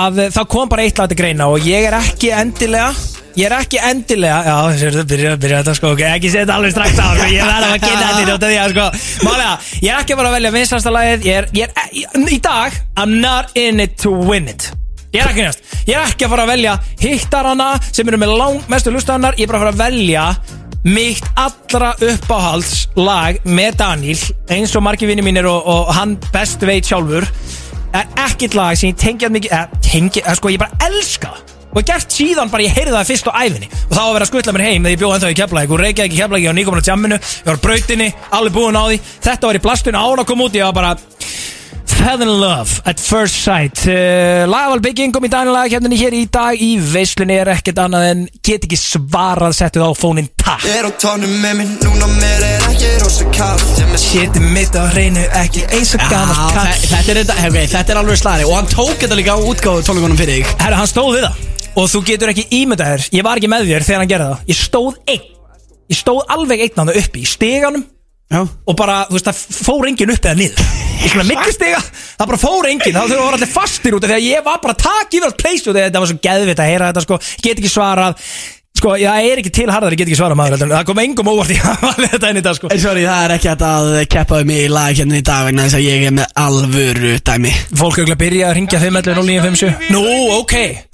[0.02, 2.92] að uh, þá kom bara eitt lag til greina og ég er ekki endilega
[3.34, 7.00] Ég er ekki endilega, já, þessi, byrja, byrja þetta sko, ok, ekki setja alveg strax
[7.02, 10.02] á, sko, ég verð að kynna þetta í njóta því að, sko, málega, ég er
[10.04, 13.56] ekki bara að velja vinstasta lagið, ég er, ég er, ég, í dag, I'm not
[13.58, 14.68] in it to win it.
[15.16, 18.36] Ég er ekki næst, ég er ekki að fara að velja hittarana sem eru með
[18.38, 20.28] lang mestu lustanar, ég er bara að fara að velja
[20.84, 24.20] mitt allra uppáhalds lag með Daniel,
[24.54, 27.26] eins og margir vinni mínir og, og hann best veit sjálfur,
[27.98, 31.88] er ekkert lag sem ég tengjað mikið, eða tengjað, sko, ég bara elska það og
[31.88, 34.56] gert síðan bara ég heyrði það fyrst á æfinni og þá var verið að skutla
[34.58, 36.84] mér heim þegar ég bjóð ennþá í keflæk og reykjaði ekki keflæk, ég var nýkomin
[36.84, 39.00] á tjamminu ég var á brautinni, alveg búin á því.
[39.24, 40.96] Þetta var í blastinu án að koma út ég var bara
[41.94, 43.78] Fell in love at first sight.
[43.88, 48.08] Uh, Lagaval bygging kom í dænilega kemdini hér í dag í veislunni er ekkert annað
[48.10, 50.66] en get ekki svarað settuð á fónin takk.
[50.68, 53.30] Er á tónum með mér, núna mér er ekki rosa
[53.94, 56.36] með Séti mitt á hreinu ekki eins og þe- kall
[56.84, 59.88] þetta er, þetta, okay, þetta er alveg slari og hann tók þetta líka á útgáðu
[59.88, 60.56] tónleikunum fyrir þig.
[60.60, 63.70] Herra, hann stóð við það Og þú getur ekki ímyndað þér Ég var ekki með
[63.72, 64.46] þér þegar hann gerði það.
[64.52, 65.26] Ég stóð einn.
[65.90, 67.86] Ég stóð alveg einn hann uppi Í steganum
[68.34, 68.40] Já.
[68.66, 70.70] Og bara, þú veist, það fór enginn upp eða niður.
[71.04, 72.96] Í svona millistega Það bara fór enginn.
[72.96, 75.18] Það þurfa að vera allir fastir út af Því að ég var bara að taka
[75.18, 77.20] yfir allt place Og þetta var svo geðvitt að heyra þetta sko.
[77.44, 78.30] Get ekki svarað.
[78.74, 80.72] Sko, ég er ekki til harðar Ég get ekki svarað maður heldur.
[80.72, 81.60] En Það kom engum óvart í
[82.14, 82.72] þetta inn í dag sko.
[82.74, 85.78] En sorry, það er ekki hægt að keppa um í lagakjarni í dag vegna þess
[85.82, 87.54] að ég er með alvöru dæmi.
[87.76, 90.04] Fólk auðvitað byrja að ringja 511 0957 Nú,
[90.40, 90.93] ok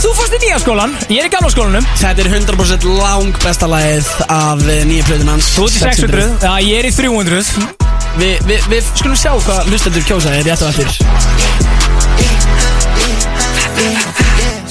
[0.00, 1.86] þú fórst í nýja skólan, ég er í gamla skólanum.
[2.00, 5.50] Þetta er 100% lang besta lagið af eh, nýja plöðun hans.
[5.56, 7.78] Þú ert í 600, já ég er í 300
[8.18, 10.88] Vi, vi, Við skulum sjá hvað lustendur kjósa er rétt og eftir.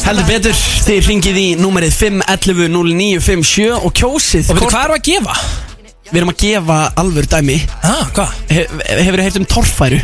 [0.04, 5.00] Heldur betur, þið ringið í númerið 511 0957 og kjósið Og veitu hvað erum við
[5.00, 5.36] að gefa?
[6.10, 7.60] Við erum að gefa alvör dæmi.
[7.86, 8.34] Ah, hvað?
[8.50, 8.64] He,
[9.04, 10.00] Hefur þið heilt um torfæru?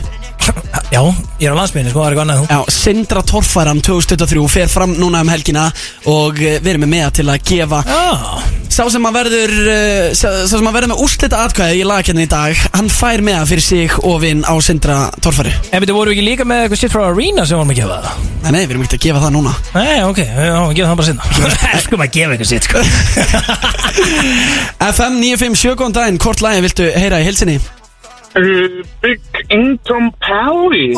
[0.94, 1.02] Já,
[1.42, 2.46] ég er á landsbyrni, sko, það er eitthvað annað þú.
[2.52, 5.66] Já, Sindra Torfæran 2023 fer fram núna um helgina
[6.12, 8.04] og eh, við erum með með til að gefa Já,
[8.76, 12.26] Sá sem að verður uh, sá, sá sem að verður með úrslita atkvæði í lagakenninu
[12.26, 15.54] í dag Hann fær með fyrir sig og vinn á Sindra Torfæru.
[15.72, 18.00] En veitu, voru við ekki líka með eitthvað shit frá Arena sem vorum að gefa
[18.04, 18.26] það?
[18.44, 19.54] Nei, nei, við erum ekki að gefa það núna.
[19.78, 21.24] Nei, ok, já, við gefum það bara sinna
[21.72, 22.84] Elskum að gefa eitthvað shit, sko.
[24.92, 27.58] FM 957, góðan daginn, hvort lagi viltu heyra í hilsinni?
[28.36, 29.22] Uh, Big
[29.54, 30.90] Income Pally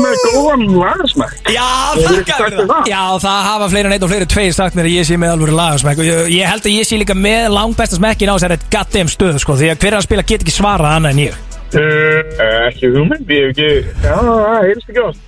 [0.00, 1.64] með góðan lagasmæk Já,
[1.96, 2.90] þakka það?
[2.90, 5.32] Já, það hafa fleiri en einn og fleiri tveir sagt mér að ég sé með
[5.36, 6.02] alveg lagasmekk.
[6.02, 9.40] Og ég, ég held að ég sé líka með langbesta smekkin á þessari goddamn stöð,
[9.40, 11.34] sko því að hver er að spila get ekki svarað annað en ég.
[11.70, 12.20] Uh,
[12.66, 13.68] Ekki hugmynd, ég hef ekki
[14.02, 15.20] Já, það heyrst ekki ást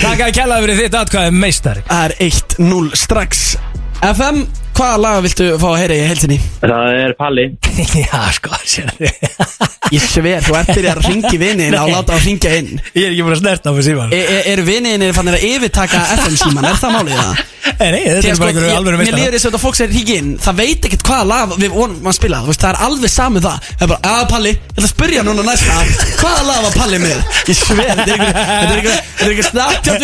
[0.00, 1.82] Takk að kella fyrir þitt atkvæði meistari.
[1.88, 3.44] Það er 1-0 strax
[4.10, 4.42] FM,
[4.80, 6.38] hvaða laga viltu fá að heyra í hilsinni?
[6.62, 7.46] Það er Palli.
[8.06, 8.56] Já, sko,
[9.90, 12.76] Ég sver, þú ert byrjað að ringi vinnin og láta að ringja inn.
[12.94, 15.46] Ég er ekki búin að snerta á fyrir síman E- e- Eru vinninir fannir að
[15.48, 17.34] yfirtaka FM síman, er það málið það?
[17.80, 19.88] Nei, þetta Því er bara sko, einhverju alveg Mér líður þess að þetta fólk sem
[19.90, 23.10] ringi inn Það veit ekkert hvaða lag við vonum að spila veist, Það er alveg
[23.12, 23.56] saman það.
[23.80, 25.76] Það er bara, að Palli, að spyrja núna næsta.
[26.20, 27.18] Hvaða lag var Palli með?
[27.50, 30.02] Ég sver, þetta er einhver Þetta er einhver, þetta er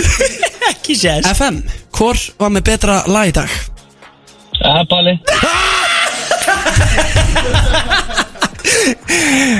[0.00, 0.54] einhver
[1.04, 1.60] sér FM,
[1.92, 3.50] hvor var með betra lag í dag?
[4.54, 5.14] Það er Palli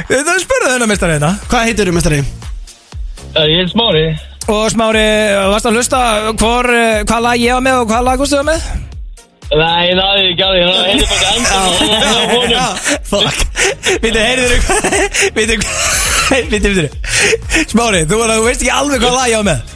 [0.08, 2.20] Það spurðu þennan meistari þetta Hvað heitir þú, mestari?
[3.34, 4.04] Ég er Smári.
[4.52, 5.04] Og Smári,
[5.50, 6.00] varst að hlusta
[6.38, 8.66] hvor, eh, hvað lag ég var með og hvað lag Gústu var með?
[9.54, 10.60] Nei, ég náði ekki að því.
[10.64, 11.28] Það er bara
[12.44, 12.66] enda
[13.10, 13.38] Fuck.
[14.02, 14.60] Býttu, heyrðu þér
[15.36, 15.54] Býttu,
[16.52, 16.88] býttu, býttu
[17.74, 19.74] Smári, þú, þú veist ekki alveg hvað lag ég var með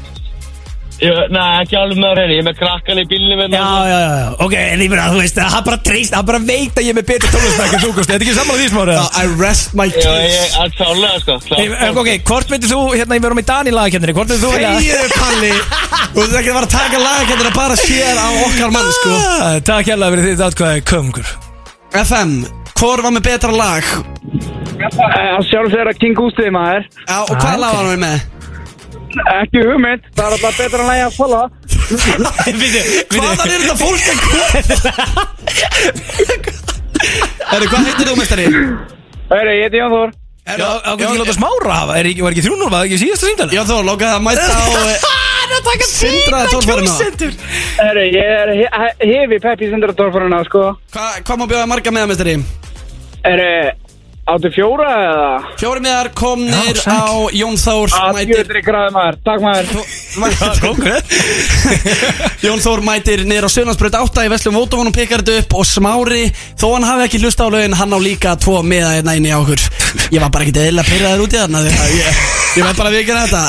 [0.98, 3.58] Nei, ekki alveg með það Ég er með krakkan í bílnum hérna.
[3.58, 6.40] Já, já, já, já, ok, en ég meina, þú veist, hann bara treyst, hann bara
[6.42, 8.66] veit að ég er með betur tónlistmæk en þú, Gústi, þetta er ekki saman því,
[8.72, 8.96] Smári?
[8.98, 10.32] I rest my Já, case.
[10.34, 13.70] ég er klálega sko Hey, klár- Ok, hvort myndir þú, hérna, ég verðum í Dan
[13.70, 14.72] í lagakendinni, hvort myndir þú vilja?
[14.74, 15.52] Þegiðu Palli.
[16.08, 19.12] Þú veist ekki að fara að taka lagakendina bara sér á okkar mann sko.
[19.38, 21.30] Ah, Takk hérlega fyrir þitt atkvæði, kongur
[22.02, 22.34] FM,
[22.78, 23.86] hvor var með betra lag?
[24.78, 26.84] Að sjálf þeirra King Gústi maður.
[27.06, 28.26] Já, og hvað Ah, lag var hann með?
[29.38, 31.42] Ekki hugmynd Það er alltaf betra en að ég að falla
[33.08, 34.48] Hvaðan er þetta fólk að koma?
[37.48, 38.46] Herru, hvað heitir þú mestari?
[39.28, 40.10] Hörru, ég heiti Jón Þór
[40.48, 43.26] Já, ákveð ekki láta smára hafa, er ekki, var ekki þrjúnur, var það ekki síðasta
[43.28, 43.52] síndali?
[43.58, 44.50] Já, þú lókaði að mæta á
[45.48, 47.32] Það að taka Sindra kjósendur
[47.78, 50.62] Hörru, ég er he- hefi Peppi Sindradorfarina sko
[50.96, 52.34] Hvað má bjóða marga með mestari?
[53.24, 53.52] Hörru,
[54.28, 55.28] áttu fjóra eða?
[55.60, 56.98] Fjóri miðar komnir Já, sæll.
[57.00, 57.08] á
[57.38, 59.16] Jón Þór mætir skjöldri græði maður.
[59.24, 59.66] Takk maður.
[62.46, 66.24] Jón Þór mætir niður á Sjölandsbröð 8 í Veslum Vótavónum pikkar þetta upp og Smári
[66.58, 69.34] þó hann hafi ekki hlusta á lögin hann á líka tvo miða hérna inn í
[69.36, 69.64] okkur.
[70.12, 72.22] Ég var bara ekki eðla pyrraður út í þarna því að ég,
[72.58, 73.42] ég veit bara að við ekki þetta.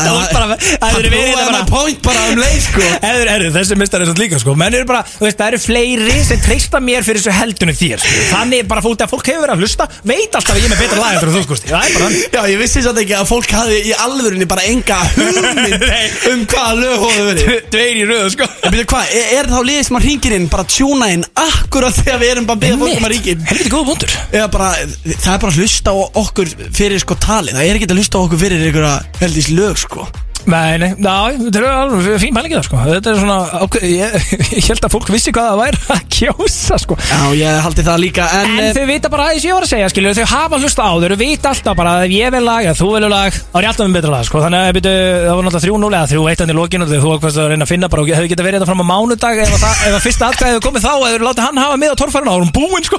[0.80, 2.86] Það hefur verið þetta point bara um leið sko.
[3.10, 4.56] Eður, eður, þessi mistar er svo líka sko.
[4.60, 8.04] Menn eru bara, þú veist, það eru fleiri sem treysta mér fyrir þessu heldunum þér
[8.04, 8.26] sko.
[8.34, 10.82] Þannig bara fólk að fólk hefur verið að hlusta Veit alltaf að ég er með
[10.84, 13.30] betra lag eftir þú sko Það er bara hann Já, ég vissi satt ekki að
[13.30, 15.86] fólk hafi í alvörinni bara enga hugmynd
[16.32, 17.52] um hvaða lög hóðu verið.
[17.74, 18.50] Dveir í röðu sko.
[18.64, 22.00] En byrju hvað, er, er þá liðið sem að ringir inn bara tjúna inn akkurat
[22.00, 23.46] þegar við erum bara að beða fólk um að ringja inn?
[23.50, 24.70] Helviti góða bara,
[25.06, 28.20] það er bara að hlusta á okkur fyrir sko tali Það er ekki að hlusta
[28.20, 30.08] á okkur fyrir einhverja heldís lög sko
[30.48, 32.78] Nei, nei, ná, þetta er alveg fín pælingi það sko.
[32.88, 34.14] Þetta er svona, ákveð, ég,
[34.56, 36.98] ég held að fólk vissi hvað það væri að kjósa sko.
[37.10, 39.72] Já, ég haldi það líka En, En en þau vita bara aðeins ég var að
[39.74, 42.64] segja, skilur Þau hafa hlusta á, þau vita alltaf bara að ef ég vil lag,
[42.72, 44.38] að þú vilja lag, þá er ég alltaf með betra lag, sko.
[44.46, 47.10] Þannig að byrju, það var náttúrulega þrjú núlega, þrjú eitt hann í lokinu og þú
[47.18, 49.50] ákvæmst að reyna að finna bara og hefði getað verið þetta fram á mánudag ef
[49.50, 51.90] að, það, ef að fyrsta atkvæði hefði komið þá og hefur látið hann hafa með
[51.90, 52.98] á torfærinu, þá er hún búinn, sko.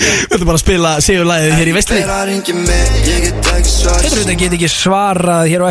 [0.00, 2.00] Við ætlum bara að spila sigurlæðið hér í veistli
[4.00, 5.66] Þetta er get ekki svarað hér á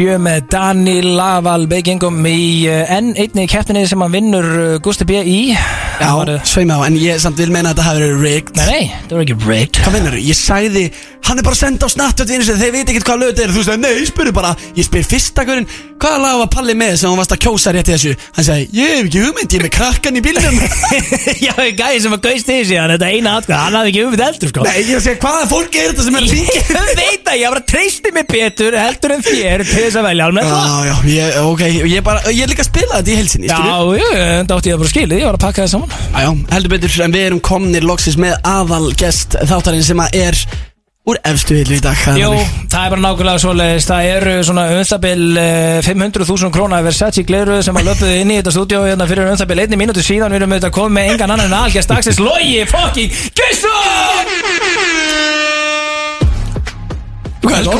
[0.00, 5.04] FN957 með Dani Laval Beikingum í uh, enn einni keppninni sem hann vinnur uh, Gusti
[5.04, 5.52] B í.
[6.00, 8.56] Já, sveimi á, en ég samt vil meina að þetta hafi verið rigged.
[8.56, 9.76] Nei, nei, það var ekki rigged.
[9.84, 10.84] Hvað meinar Ég sagði,
[11.28, 13.52] hann er bara senda á Snapchat vinnu sinni, Þeir veit ekkert hvað lög þetta er.
[13.52, 14.52] Þú sagði, nei, spurðu bara.
[14.78, 15.68] Ég spyr fyrsta hverjum
[16.00, 18.16] Hvaða lag var Palli með sem hann varst að kjósa rétt í þessu?
[18.32, 20.56] Hann sagði, ég hef ekki hugmynd, ég er með krakkan í bílnum.
[21.44, 24.24] Já, ég gæði sem að gauðst því síðan Þetta eina atkvæð, hann hafði ekki umvitt
[24.24, 24.64] eldur sko.
[24.64, 25.04] Nei, ég er
[29.90, 30.48] þess að velja það.
[30.48, 33.58] Já, já, ég, ok, ég, bara, ég er líka að spila þetta í helsinni, Já,
[33.60, 35.94] skilju já, þetta átti ég að bara skilið, ég var að pakka það saman.
[36.00, 40.20] Já, já, heldur betur, en við erum komnir loksins með aðal gest þáttarinn sem að
[40.22, 40.44] er
[41.10, 42.66] úr efstu hillu í dag það er Jú, þannig.
[42.70, 45.22] það er bara nákvæmlega svoleiðis Það eru svona umþabil
[45.86, 49.80] 500.000 króna Versace gleru sem að löpuðu inn í þetta stúdíu hérna fyrir umþabil einni
[49.80, 50.30] mínútu síðan.
[50.30, 52.20] Við erum auðvitað komið með engan annan en algjast dagsins.
[52.20, 53.10] Logi Velkomin
[54.60, 55.59] Herðu,
[57.50, 57.74] þetta?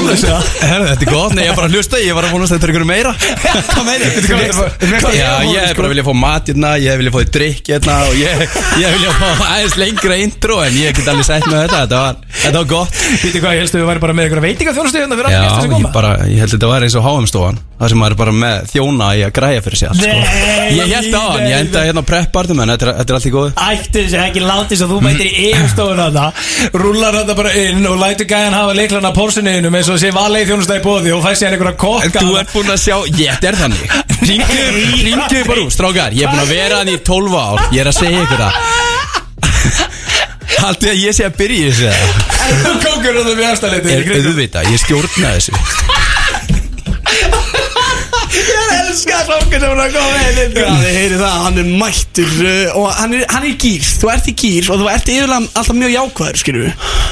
[0.91, 2.73] er gott, nei ég er bara að hlusta, ég var að vonast að þetta er
[2.75, 3.15] ykkur meira.
[3.71, 4.05] Hvað meina
[5.17, 7.97] Já, ég er bara að vilja fá mat hérna, ég vilja fá þið drikk hérna
[8.09, 8.45] og ég,
[8.81, 12.21] ég vilja fá aðeins lengra intro en ég get alveg sett með þetta, þetta var,
[12.45, 13.03] þetta var gott.
[13.25, 14.47] Vitið hvað, ég helstu við væri bara með hérna
[15.51, 15.95] allir sem ég koma.
[15.95, 18.67] bara, ég held að þetta var eins og háumstofan Það sem maður er bara með
[18.71, 20.17] þjóna í að græja fyrir sig allt, sko.
[20.21, 23.17] Nei, Ég held á hann, ég enda hérna á preppartum en þetta er, þetta er
[23.17, 23.53] allt í góðu.
[23.65, 26.27] Ætti þessi ekki látið svo þú mætir í yfirstofun þarna
[26.83, 30.85] Rúlar þetta bara inn og lætur gæjan hafa leiklana porsinuðinum eins og sé valegi þjónustæði
[30.85, 33.61] bóði og fæ sér einhverja En kokka þú ert búinn að sjá, ég, þetta er
[33.65, 33.89] þannig.
[34.29, 36.13] Ringdu bara úr, strákar.
[36.13, 37.65] Ég er búinn að vera hann í 12 ár.
[37.73, 38.53] Ég er að segja ykkur það.
[40.61, 42.09] Haldið að ég sé að byrja þessu eða?
[42.85, 45.53] Kókur þetta við afstæðleiti Er auðvitað, ég stjórna þessu
[48.31, 48.97] Ég
[49.31, 52.87] kókur sem hún að koma með Já, þið heyri það, hann er mættur uh, og
[52.99, 55.77] hann er, hann er í gýr, þú ert í gýr og þú ert yfirlega alltaf
[55.81, 56.71] mjög jákvæður, skilju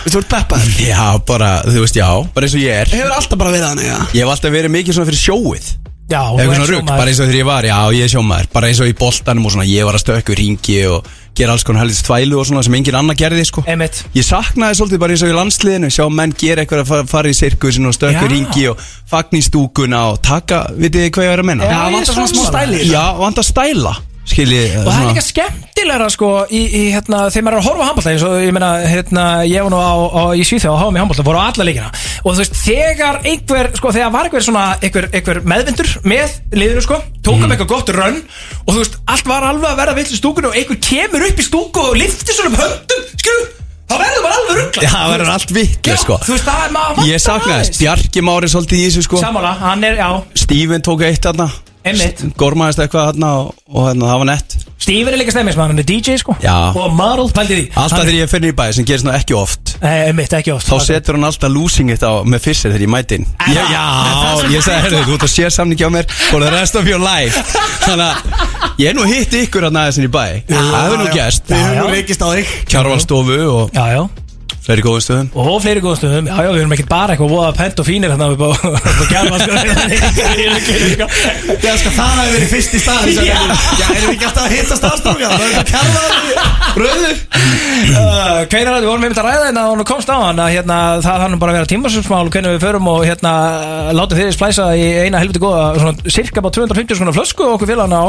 [0.08, 0.78] Þú ert peppaður.
[0.88, 2.92] Já, bara, þú veist, já, bara eins og ég er.
[2.94, 5.66] Hefur alltaf bara verið þannig, já Ég hef alltaf verið mikið svona fyrir sjóið.
[6.08, 6.98] Já, þú Eitthvað ert svona rugg, sjómaður.
[7.02, 8.46] bara eins og þegar ég var, já, ég er sjómaður.
[8.54, 11.64] Bara eins og í boltanum og svona, ég var að stökku ringi og gera alls
[11.66, 14.02] konar helðist þvælu og svona sem engin annar gerði, sko Einmitt.
[14.18, 17.30] Ég saknaði svolítið bara eins og í landsliðinu Sjá menn gera eitthvað að fa- fara
[17.32, 18.32] í sirkusin og stökku Já.
[18.32, 21.64] ringi og fagn í stúkuna og taka, vitið þið hvað ég var að menna?
[21.70, 22.52] Já, ég vantar svona smá sammála.
[22.52, 23.94] stæli í Já, vant að stæla,
[24.32, 27.84] skiljið Og það er líka skemmtilegra sko í, í hérna, þegar maður er að horfa
[27.84, 28.14] á handbólta
[28.44, 31.42] ég meina, hérna, ég var nú á, á í Svíþjóð og hafa mig handbólta, voru
[31.42, 31.92] á alla leikina.
[32.24, 36.84] Og þú veist, þegar einhver, sko, þegar var einhver svona, einhver, einhver meðvindur með liðinu,
[36.84, 37.54] sko, tókum mm.
[37.54, 38.20] eitthvað gott rönn
[38.64, 41.40] og þú veist, allt var alveg að verða vill í stúkunni og einhver kemur upp
[41.40, 43.48] í stúku og liftir svona um höndum, skilju
[43.88, 46.18] þá verður maður alveg ruggla Já, það verður allt vitlega, sko.
[46.26, 49.20] Þú veist, það er maður Ég saknaði þess, Bjarki Mári svolítið í þessu, sko.
[49.22, 50.10] Sammála, hann er, já,
[50.44, 51.48] Steven tók eitt Einmitt.
[52.38, 54.56] Gormaðist eitthvað þarna og, og hérna, það var nett.
[54.78, 56.36] Stephen er líka stemmismann, hann er DJ, sko.
[56.42, 56.54] Já.
[56.72, 57.64] og model, pældi því.
[57.76, 59.74] Alltaf þegar ég finnir í bæði sem gerist nú ekki oft.
[59.82, 60.68] Eh, Einmitt, ekki oft.
[60.70, 63.26] Þá setur hann alltaf losing it á með fissir þegar ég mæti inn.
[63.52, 63.82] Já, já,
[64.54, 67.02] ég sagði, herðu, þú ert að sér samningi á mér For the rest of your
[67.02, 67.42] life.
[67.88, 70.24] Þannig að ég er nú hitt ykkur að næða sinni í bæ.
[70.48, 71.50] Það hefur nú gerst.
[71.50, 72.56] Við höfum nú leikist á þig.
[72.72, 74.02] Kjarvalstofu og Já, já
[74.68, 75.28] fleiri góðum stöðum?
[75.32, 78.12] Og fleiri góðum stöðum, já já, við erum ekkert bara eitthvað voða pent og fínir
[78.12, 78.48] hérna upp á
[79.14, 79.52] gæma sko.
[81.58, 83.38] Já, sko, það hefur verið fyrst í stað Já,
[83.88, 86.44] erum við ekki alltaf að hitta staðstróka Það er þetta kærlega
[86.78, 87.10] Röðu
[88.52, 90.78] Hvernig að við vorum einmitt að ræða hérna og hún komst á hann að hérna
[91.04, 93.32] það hann bara að vera tímarsumsmál hvernig við förum og hérna
[93.96, 97.72] láta þeirri splæsa í eina helviti góða svona cirka bara 250 skona flösku og okkur
[97.72, 98.04] félagana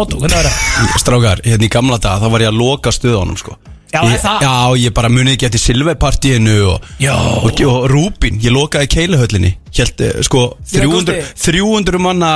[3.90, 4.22] Já, ég?
[4.22, 10.04] Já, ég bara munið ekki eftir Silvepartíinu og, og, og Rúbin, ég lokaði keilahöllinni Hjælt,
[10.28, 11.18] sko, 300, Gústi.
[11.50, 12.32] 300 manna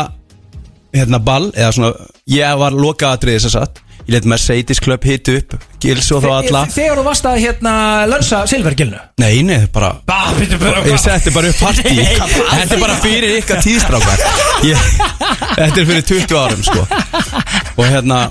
[0.94, 1.94] hérna ball, eða svona
[2.34, 6.30] ég var lokaðatrið þess að satt ég let Mercedes Club hit upp Gils og þá
[6.38, 6.62] alla.
[6.72, 7.74] Þegar þú varst að hérna
[8.12, 11.92] lönsa silvergilnu Nei, nei, bara Bah, býttu bara Ég setti bara upp partí.
[11.94, 14.24] Þetta er bara fyrir ykkar tíðstrákar.
[14.68, 14.88] Ég,
[15.58, 16.86] Þetta er fyrir 20 árum sko.
[17.78, 18.28] Og hérna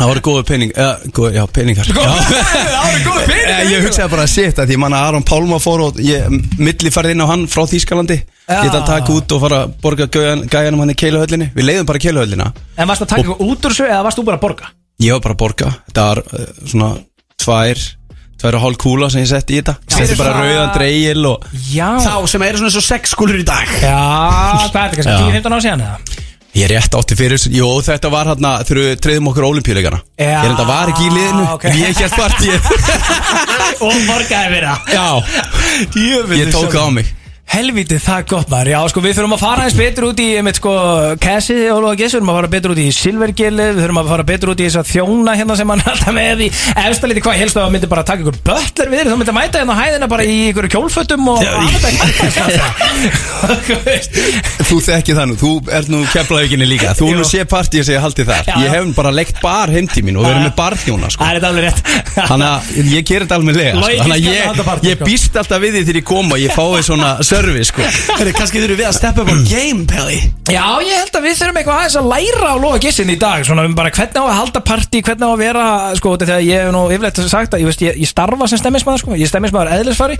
[0.00, 1.88] Það voru góðu pening uh, góð, Já, peningar.
[1.90, 1.94] Já.
[2.00, 5.98] Það voru góð Eh, Ég hugsaði bara að setja Því manna Aron Pálma fór og
[6.00, 6.30] ég
[6.60, 8.16] milli farið inn á hann frá Þýskalandi.
[8.50, 11.50] Ég ætla að taka út og fara að borga gæjan- gæjanum hann í keiluhöllinni.
[11.54, 12.46] Við leiðum bara keiluhöllina.
[12.80, 14.70] En varst að taka eitthvað út úr þessu eða varst þú bara að borga?
[15.00, 15.72] Ég var bara að borga.
[15.88, 16.90] Þetta var uh, svona
[17.40, 17.86] tvær
[18.40, 19.74] Tvær og hálf kúla sem ég setti í þetta.
[19.92, 21.90] Setti bara rauðan dreigil og Já.
[22.00, 23.68] Þá sem eru svona svo sex skúlur í dag.
[23.84, 23.98] Já,
[24.72, 26.26] hvað er þetta kannski 10-15 ár síðan eða?
[26.50, 30.24] Ég er rétt átti fyrir Jó, þetta var hérna þegar við treyðum okkur ólimpíuleikana Já,
[30.32, 31.44] Ég reynda var ekki í liðinu.
[31.52, 31.68] Ok.
[31.70, 32.70] En ég held partíið
[33.86, 34.90] Og borgaði fyrir það.
[34.96, 35.06] Já,
[36.40, 37.12] ég tók það á mig
[37.50, 40.26] Helvítið, það er gott maður, já sko við þurfum að fara eins betur út í,
[40.38, 40.70] einmitt sko,
[41.18, 44.10] Cassi og Lóa Gess, við þurfum að fara betur út í Silvergili, við þurfum að
[44.12, 46.48] fara betur út í þess að þjóna hérna sem hann alltaf með í
[46.84, 49.38] efstaliti hvað, helst að það myndi bara taka ykkur bötler við þér, þá myndi að
[49.40, 51.40] mæta hérna hæðina bara í ykkur kjólfötum og
[54.70, 56.92] Þú þekki það nú, þú ert nú keflavíkinni líka.
[56.94, 58.44] Þú nú sé partíu sem ég haldi þar.
[58.62, 61.24] Ég hef bara leikt bar heimtímin og verið með barþjóna sko.
[62.14, 62.60] Þannig að
[62.92, 63.02] ég
[67.48, 67.82] lega sko.
[68.20, 70.18] Herri, kannski þurfum við að steppa upp á game, Pelli.
[70.50, 73.44] Já, ég held að við þurfum eitthvað aðeins að læra á Lóa Gissin í dag
[73.46, 75.64] Svona um bara hvernig á að halda partí, hvernig á að vera
[76.00, 78.48] Sko, þetta er þegar ég hef nú yfirleitt sagt að ég, veist, ég, ég starfa
[78.50, 80.16] sem stemmismæður, sko Ég er stemmismæður eðlisfari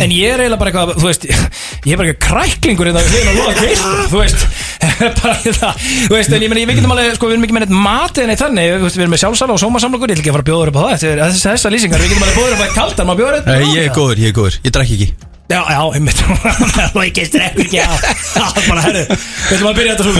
[0.00, 3.12] En ég er eiginlega bara eitthvað, þú veist Ég, er bara eitthvað kræklingur hérna við
[3.12, 4.46] hliðina á Gissin Þú veist,
[5.20, 7.66] bara það Þú veist, en ég meni, við getum alveg, sko, við erum ekki með
[7.66, 10.24] neitt mat En eitt þannig, þú veist, við erum með sjálfsala og sómasamlokur Ég ætla
[10.24, 12.24] ekki að fara að bjóða upp á það Þetta er þess- Þessar lýsingar, við getum
[12.24, 14.32] alveg bjóða þér upp á kaldan bjóða þér upp á Nei, Ég er góður, ég
[14.32, 16.24] er góður, ég drekk ekki Já, já, einmitt.
[16.94, 17.92] Lóa Gissin drekkur ekki á
[18.32, 20.12] Já, bara, herru, við ætlum að byrja þetta svo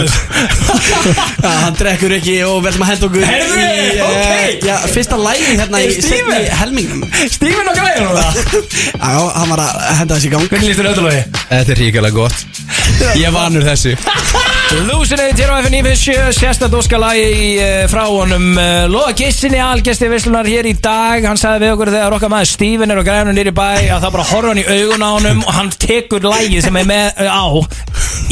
[1.45, 4.67] Já, hann drekkur ekki og við ætlum að henda okkur Heyrðu, í, eh, ok.
[4.69, 7.01] Já, fyrsta lægi hérna í Er seinni helmingnum.
[7.33, 8.33] Stífin og græður og það
[9.01, 10.47] Já, hann var að henda þessi í gang.
[10.53, 11.25] Hvernig líst þér auðvitaðlogi?
[11.49, 12.45] Þetta er ríkilega gott.
[13.17, 13.97] Ég er vanur þessu
[14.75, 18.57] Lúsinni til á FN 97 Sérstætt óskalagi uh, frá honum.
[18.59, 21.23] Uh, Lóa Gissinni algesti Visslunar hér í dag.
[21.23, 24.11] Hann sagði við okkur þegar okkar maður Stífin er á græðunum nýri bæ að það
[24.17, 27.31] bara horfa hann í augun á honum og hann tekur lægið sem er með uh,
[27.31, 27.45] á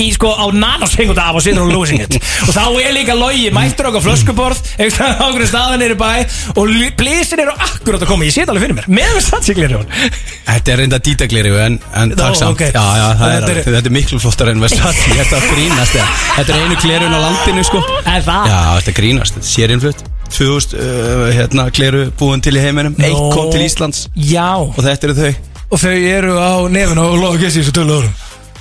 [0.04, 2.20] í sko á nanosengund af og situr á losing it.
[2.48, 6.12] Og þá er líka logi mættur okkur flöskuborð eitthvað á okkur staðan nýri bæ
[6.60, 8.28] og blísin eru akkurat að koma.
[8.28, 8.92] Ég sé þetta alveg fyrir mér.
[8.92, 9.78] Með við statsiklir
[10.44, 12.66] Þetta er reynda dítagleri en, en takk samt ok.
[12.74, 14.94] Já, já, það er, Þetta er- er miklu flottar en Vestfall
[16.34, 17.78] Þetta er einu glerun á landinu sko.
[18.10, 18.48] Er það?
[18.50, 20.00] Já, þetta er grínast, þetta er sérinflutt.
[20.34, 22.96] 2000 uh, hérna, gleru búin til í heiminum.
[22.98, 23.28] Eitt Nó.
[23.36, 24.00] kom til Íslands.
[24.18, 24.48] Já.
[24.66, 25.34] Og þetta eru þau.
[25.74, 28.14] Og þau eru á nefn og Lóa Gissi þessu tölu árum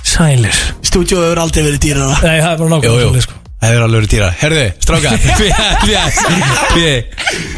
[0.03, 0.53] Sælir.
[0.85, 2.15] Stúdíu hefur aldrei verið dýrara.
[2.21, 3.33] Nei, það er bara Jú, jú, nákvæmlega sko.
[3.63, 5.13] það er alveg verið dýra Herðu, strákar.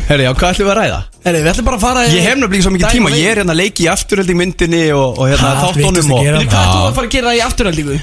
[0.06, 1.00] Herðu, já, hvað ætlum við að ræða?
[1.26, 3.08] Herri, við ætlum bara að fara í Ég hef nefnilega ekki svo mikið tíma.
[3.18, 6.12] Ég er hérna að leiki í afturhöldi myndinni og, og hérna Ha, allt vitlaust þáttónum
[6.12, 6.38] að og gera.
[6.46, 7.98] Hvað ert þú að fara að gera í afturhaldingu?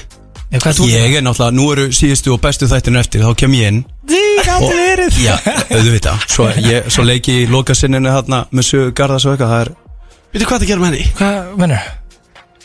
[0.53, 3.79] Ég er náttúrulega, nú eru síðustu og bestu þættinu eftir Þá kem ég inn
[4.09, 5.33] Því gæti verið Já,
[5.73, 9.73] auðvitað Svo, ég, svo leiki í lokasinninu hérna með sögu Garðars og eitthvað Það er
[10.33, 11.03] Veitu hvað það gerum henni?
[11.17, 11.89] Hvað, mennur?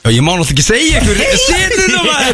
[0.09, 2.33] Já, ég má náttúrulega ekki segja ykkur Sinninu maður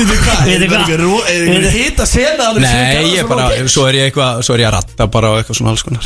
[0.00, 0.40] Veitu hvað?
[0.48, 0.82] Veitu hvað?
[1.30, 4.60] Er það hitt að sena alveg Nei, ég bara, svo er ég eitthvað Svo er
[4.64, 6.00] ég að ratta bara og eitthvað svona alls konar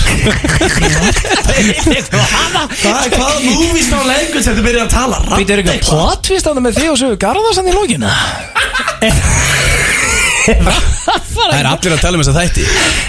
[2.85, 5.17] Hvað, hvaða movies á lengur sem þú byrjar að tala?
[5.33, 8.13] Býtu er eitthvað plotvist ánum með því og sögu Garðarsan í lókinu
[10.45, 12.65] Það er allir að tala um þess að þætti.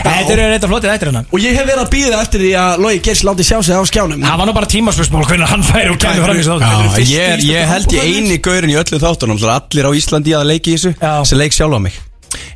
[0.05, 2.83] Þetta eru reynda flottið ættir hennar Og ég hef verið að býða eftir því að
[2.86, 4.23] Lói Geirs láti sjá sig á skjánum.
[4.23, 7.05] Það var nú bara tímaspörsmál hvernig hann færi og kemur fram í þessu Já, þáttu
[7.11, 10.79] ég, ég held ég eini gaurin í öllu þáttunum allir á Íslandi að leiki í
[10.79, 10.95] þessu
[11.27, 11.99] sem leik sjálf á mig.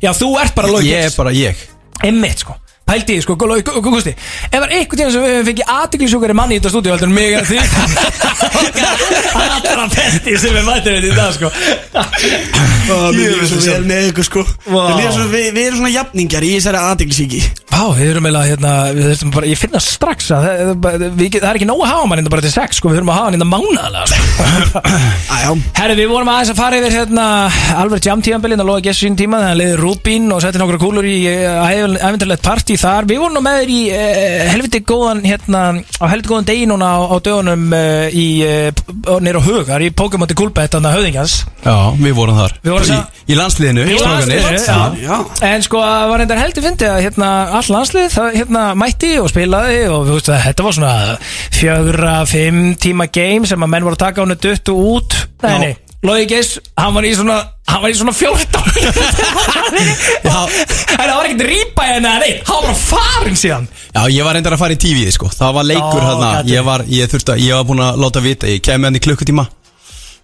[0.00, 1.68] Já, þú ert bara lókið Ég er bara ég.
[2.08, 2.56] Emmitt sko
[2.90, 6.60] Pældi ég sko, Gústi Ef það er einhvern tíðan sem við fengið aðtiklisjúkari manni í
[6.60, 7.68] þetta stúdíu heldur en mig að því er
[9.44, 11.50] allra besti sem við mættum þetta í dag sko.
[12.90, 14.44] Mér líður svo vel með ykkur sko.
[14.66, 19.30] Við við erum svona jafningar í þessari aðdeglisíki Vá, við erum eiginlega hérna, við þurfum
[19.32, 20.46] bara, ég finna strax að
[20.82, 21.04] það,
[21.38, 23.28] er ekki nóg að hafa mann hérna bara til sex, sko, við þurfum að hafa
[23.28, 25.54] hann hérna mánaðlega, sko.
[25.78, 27.26] Herri, við vorum aðeins að fara yfir hérna
[27.80, 31.06] alveg jamtíðanbelin að loða gessu sín tíma þegar hann leiði Rúbín og setti nokkra kúlur
[31.08, 33.08] í æfindarlegt partí þar.
[33.10, 36.90] Við vorum nú með þér í uh, helviti góðan, hérna, á helviti góðan degi núna
[36.96, 40.98] á, á dögunum uh, í, uh, nýra á hugar, í Pokémon til Kulbett, þannig að
[41.00, 41.36] höfðingjans.
[41.60, 45.16] Já, við vorum þar Við vorum í, í landsliðinu Í landsliðinu, já.
[45.44, 47.28] En sko, það var reyndar heldur fyndi að hérna,
[47.58, 50.94] all landslið það hérna, mætti og spilaði og við veist að þetta var svona
[51.58, 55.58] fjögra, fimm tíma game sem að menn voru að taka hann duttu út Nei, Já.
[55.66, 57.34] nei, Lói Geis, hann var í svona
[57.68, 58.56] hann var í svona 14
[60.24, 63.68] En það var ekkert rýpa í henni, nei, hann var farin síðan.
[63.92, 65.28] Já, ég var reyndar að fara í TV sko.
[65.34, 68.48] Það var leikur hérna Ég var, ég þurfti að, ég var búin að láta vita
[68.50, 69.44] Ég kemi hann í klukkutíma.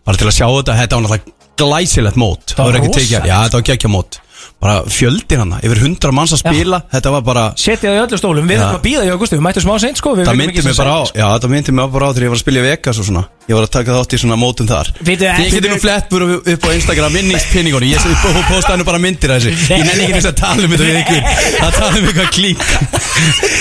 [0.06, 0.78] Bara til að sjá þetta.
[0.80, 2.54] Þetta var náttúrulega glæsilegt mót.
[2.56, 3.28] Það var ekki tekið.
[3.30, 4.20] Já, þetta var geggja mót
[4.57, 8.18] Bara fjöldin hann Yfir hundra manns að spila Þetta var bara Setja það í öllu
[8.20, 8.62] stólum, við Já.
[8.64, 10.78] erum að býða í augustu Við mættum smá seint sko við Það myndi ekki mig
[10.80, 11.18] bara á sko.
[11.20, 13.22] Já, það myndi mig bara á þegar ég var að spila í Vegas og svona.
[13.46, 14.88] Ég var að taka þátt í svona mótum þar.
[15.07, 18.07] Veitu, Ég geti nú flett bara upp á Instagram Minnist pinningunni Ég
[18.48, 19.52] postaði nú bara myndir af þessu.
[19.76, 21.20] Ég nenni ekki þess að tala um þetta við ykkur.
[21.66, 22.64] Að tala um eitthvað klík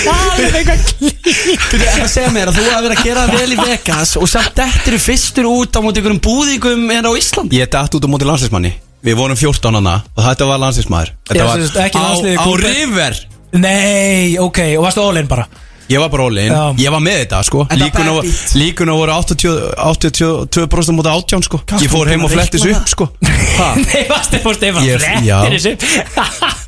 [0.06, 3.26] Það er eitthvað klík Þú er að segja mér að þú hafa verið að gera
[3.30, 7.60] vel í Vegas Og samt eftir fyrstur út á móti einhverjum búðingum En á Íslandi.
[7.62, 8.74] Ég dætt út á móti landslismanni
[9.06, 11.62] Við vorum 14 hana og þetta var landslismæður Já, Þetta var
[11.94, 12.46] á, á.
[12.64, 13.20] River.
[13.56, 15.46] Nei, ok, og varstu all-in bara?
[15.86, 16.62] Ég var bara all in, Já.
[16.82, 17.60] ég var með þetta sko.
[18.58, 21.60] Líkuna, voru 80, 82% mútið 18 sko.
[21.78, 23.06] Ég fór heim og fletti þessu upp sko.
[23.60, 25.38] Ha, Nei, varst þið fór Stefán Ég- Flettir já.
[25.46, 25.76] þessu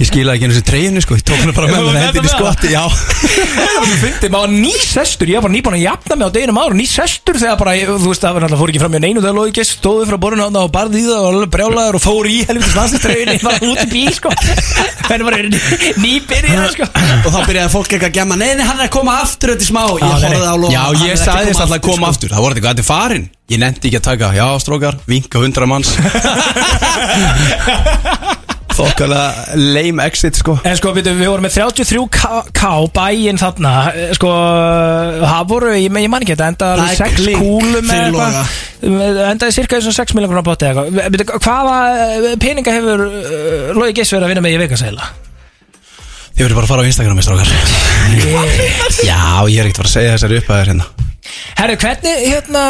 [0.00, 1.14] Ég skilaði ekki einu þessu treyjunni sko.
[1.18, 5.28] Ég tók hana bara með með hendin í skotti Já, Þú fyndi, maður var nýsestur.
[5.30, 6.74] Ég var bara nýbúin að jafna mig á deginum áður.
[6.80, 9.36] Nýsestur þegar bara, ég- þú veist, það var náttúrulega fór ekki fram í neinu Þegar
[9.36, 12.24] loði ekki stóði frá borðinu þarna og barði í það Og alveg brjálaður og fór
[12.32, 14.28] í helvitis landsinströginni Bara út í bíl, sko.
[15.06, 15.34] Hvernig var
[16.02, 16.84] nýbyrjað, sko?
[17.22, 19.66] Og þá byrjaði fólk ekki að gemma Nei, nei, hann er að koma aftur þetta
[19.68, 19.84] smá.
[19.92, 22.06] Ég Já, nei, horfði á lofa já hann er ég ekki sagðist alltaf að koma
[22.10, 22.32] aftur.
[22.32, 25.66] Það voru þetta, þetta er farin Ég nefndi ekki að taka, já strókar, vinka hundra
[25.68, 25.90] manns
[28.76, 30.54] Þokkalega lame exit sko.
[30.66, 33.72] En sko, við, við vorum með 33k bæinn þarna.
[33.92, 34.30] Eh, Sko,
[35.22, 38.06] það voru, ég, ég man ekki þetta Endaði Það alveg er 6 klink kúlum eða
[38.06, 38.56] eitthvað.
[39.32, 41.44] Endaði cirka þessum 6 miljonar krónar bóti eða eitthvað.
[41.46, 45.12] Hvaða eh, peninga hefur uh, Logi Geiss verið að vinna með í vikasæla?
[46.32, 47.48] Þið verður bara að fara á Instagram, strókar
[49.04, 51.11] Já, ég er ekkert að fara að segja þessari upphæðir hérna
[51.54, 52.62] Herru, hvernig, hérna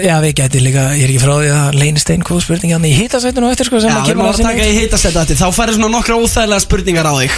[0.00, 2.86] Já, við gæti líka, ég er ekki frá því að Leini Stein Hvað spurningi hann
[2.88, 4.78] í hitasættinu og eftir sko sem Já, að við kemur máum að að taka í
[4.78, 7.36] hitasetta þetta Þá færi svona nokkra óþægilega spurningar á þig.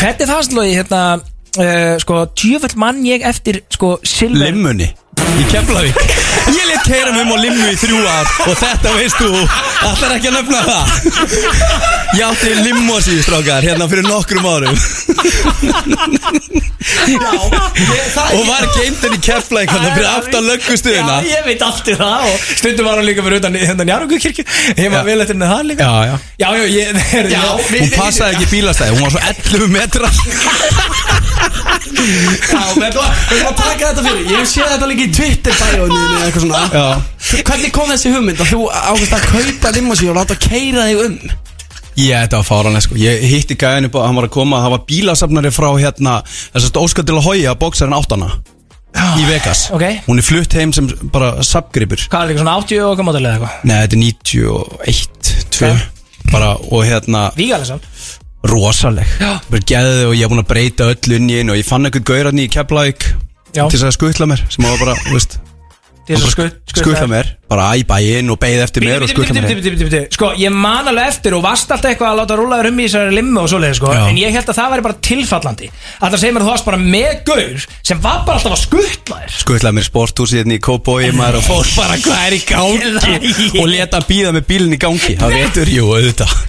[0.00, 5.96] Hvernig fannst Logi, hérna uh, Sko, djöfull mann ég eftir Sko, Silver Limmunni Í Keflavík
[6.54, 9.30] Ég let keira mig um á limmu í þrjú ár Og þetta veist þú
[9.88, 10.84] Allar ekki að nefna það
[12.14, 14.76] Ég átti limmosi, strákar Hérna fyrir nokkrum árum
[18.34, 22.28] Og var geimtin í Keflavík Þannig fyrir aftan löggustuðina Já, ég veit allt í það
[22.30, 24.44] og stundum var hann líka fyrir utan hérna Njarvíkukirkju
[24.84, 26.84] Ég var vel eftir henni það líka Já, já Já, já, ég,
[27.20, 30.12] er, Já, Hún passaði ekki bílastæði Hún var svo 11 metrar
[32.04, 35.96] Já, við að ætlum að taka þetta fyrir Ég sé þetta líka í Twitter bæjónu
[36.00, 36.62] eða eitthvað svona.
[36.72, 37.40] Já.
[37.48, 41.18] Hvernig kom þessi hugmynd að þú ákvæmst að kaupa limosí og láta keira þig um?
[41.94, 42.96] Ég, þetta var fáranlega sko.
[42.98, 46.80] Ég hitti gæðin upp og hann var að koma Það var bílasafnari frá hérna Þessast
[46.80, 48.32] Óskar til að hója Bóksarinn áttana
[48.94, 49.68] Í Vegas.
[49.74, 49.82] Ok.
[50.06, 52.04] Hún er flutt heim sem bara subgripur.
[52.10, 53.56] Hvað er líka svona 80 og hvað mótilega eitthvað?
[53.66, 55.72] Nei, þetta er 91, 2
[56.30, 57.88] Bara, og hérna Vígalega samt.
[58.50, 59.16] Rosaleg.
[59.18, 61.88] Bara geðið og ég er búin að breyta öll inn í einu Og ég fann
[61.88, 63.08] einhvern gaurarni í Keflavík.
[63.10, 63.23] Já.
[63.54, 65.38] Til þess að skutla mér Sem var bara, veist
[66.04, 69.46] Til þess að skutla mér Bara í bæinn og beið eftir mér og skutla mér.
[70.12, 73.14] Sko, ég man alveg eftir og varst alltaf eitthvað að láta rúlaður um í þessari
[73.14, 73.92] limmu og svoleiði, sko.
[73.94, 75.68] En ég held að það væri bara tilfallandi.
[76.00, 79.20] Alltaf segir mér að þú varst bara með gaur sem var bara alltaf að skutla
[79.20, 79.36] þér.
[79.44, 82.86] Skutlaði mér sporthúsi hérna í Kópói maður og fór bara hvað er í gangi?
[83.60, 85.14] Og leta hann býða með bílinn í gangi.
[85.20, 86.32] Það veitur, jú, auðvitað.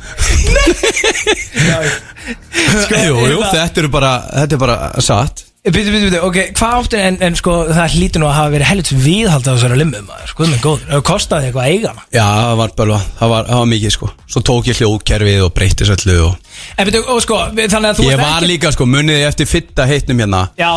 [3.05, 6.97] Jú, jú, þetta er bara þetta er bara satt Býtu, býtu, býtu, ok, hvað áttu
[7.01, 10.27] en, en sko það hlýtur nú að hafa verið helvits viðhald á þessari limmu maður,
[10.29, 12.03] sko, með góður, það kostaði eitthvað að eiga hana?
[12.13, 14.09] Já, það var bölva, það var, það var mikið sko.
[14.29, 17.97] Svo tók ég hljóðkerfið og breytti svo öllu og En býtu, og sko, þannig að
[17.97, 20.43] þú Ég var ekki líka sko, muniði eftir fitta heitnum hérna.
[20.61, 20.69] Já,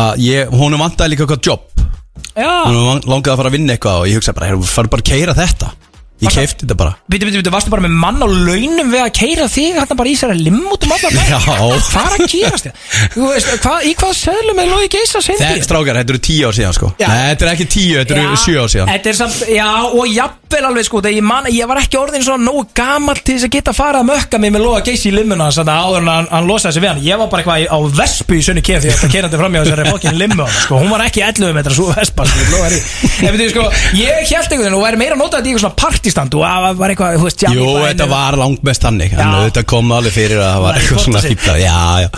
[0.00, 1.84] að ég, honum vantaði líka eitthvað jobb
[2.32, 2.50] já.
[2.64, 5.12] Honum langaði að fara að vinna eitthvað og ég hugsaði bara, heyrðu, farðu bara að
[5.12, 5.72] keira þetta
[6.20, 9.12] Ég keifti þetta bara Býtu, býtu, býtu, varstu bara með mann á launum við að
[9.16, 11.38] keira þig hérna bara í þessari limmu út um allar Já.
[11.40, 12.82] Hvað er að gerast þér?
[13.14, 15.40] Þú veist, hvað, í hvað söðlum er logi geisa sendi?
[15.46, 17.08] Þetta strákar, þetta eru tíu ár síðan sko Já.
[17.08, 20.04] Nei, þetta er ekki tíu, þetta eru sjö ár síðan Þetta er samt, já, og
[20.12, 23.48] jafnvel alveg sko þegar ég, man, ég var ekki orðin svona nógu gamall til þess
[23.48, 26.10] að geta farið að mökka mig með loga geisi í limmuna þannig að áður en
[26.10, 28.64] hann, hann losaði sig við hann Ég var bara eitthvað í- á vespu í sunni
[28.66, 30.80] kef því að það kerandi fram í þessari fokkin limmu hann, sko.
[30.82, 32.80] Hún var ekki 11 metra svo vespa sko, logar í.
[33.20, 33.68] En veitir, sko,
[34.00, 35.78] Ég held einhvern veginn og væri meira að nota þetta í eitthvað svona
[36.10, 39.40] partistand og það var eitthvað, þú veist, Jú, þetta var langt mest þannig En Já.
[39.48, 42.08] þetta kom alveg fyrir að það var eitthvað svona fíbla Já, já,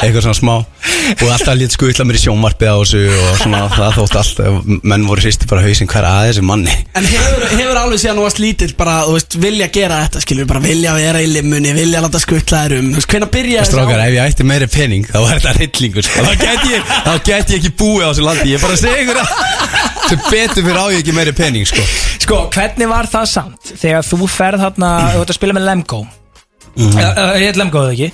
[0.00, 0.54] eitthvað svona smá
[1.22, 5.06] Og alltaf lítið skutla mér í sjónvarpið á þessu Og svona það þótt alltaf Menn
[5.08, 8.70] voru hristi bara hausinn hver að þessu manni En hefur, hefur alveg síðan varst lítill
[8.78, 12.62] bara, þú veist, vilja gera þetta, skilur, bara vilja vera í limmunni, vilja láta skuttla
[12.64, 15.54] þér um, þú veist, hvenær byrja Strákar, ef ég ætti meiri pening Þá var þetta
[15.58, 16.24] hryllingur sko.
[16.28, 18.82] Þá gæti ég, þá gæti ég ekki búið á þessu landi Ég er bara að
[18.86, 19.28] segja ykkur að
[20.08, 21.84] Sem betur fyrir á ég ekki meiri pening sko.
[22.22, 26.02] Sko, hvernig var það samt þegar þú ferð þarna, þú ert að spila með Lemgo
[26.72, 26.94] Mhm.
[27.36, 28.06] Ég heit Lemgo, eða ekki?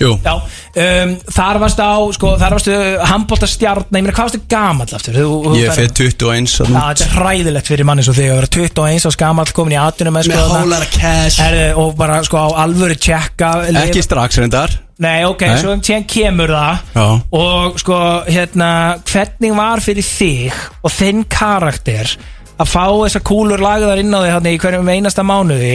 [0.00, 0.32] Jú, Já,
[0.80, 2.76] um, þar varstu á, sko, þar varstu
[3.10, 5.18] handbóltastjarn, ég meina, hvað varstu gamall aftur?
[5.20, 6.84] Þú, ég er fyrir 21 Já, þarna.
[6.88, 10.16] þetta er hræðilegt fyrir manni svo þig að vera 21 árs gamall, komin í atunum
[10.16, 10.62] með, sko, Með þarna.
[10.64, 13.52] hólara cash Herðu, og bara, sko, á alvöru tjekka
[13.84, 15.56] Ekki strax reyndar Nei, ok, Nei.
[15.62, 17.06] svo síðan kemur það Já.
[17.40, 18.70] Og sko, hérna
[19.08, 22.16] Hvernig var fyrir þig Og þinn karakter
[22.60, 25.72] Að fá þessar kúlur lagðar inn á þig Þannig í hverjum einasta mánuði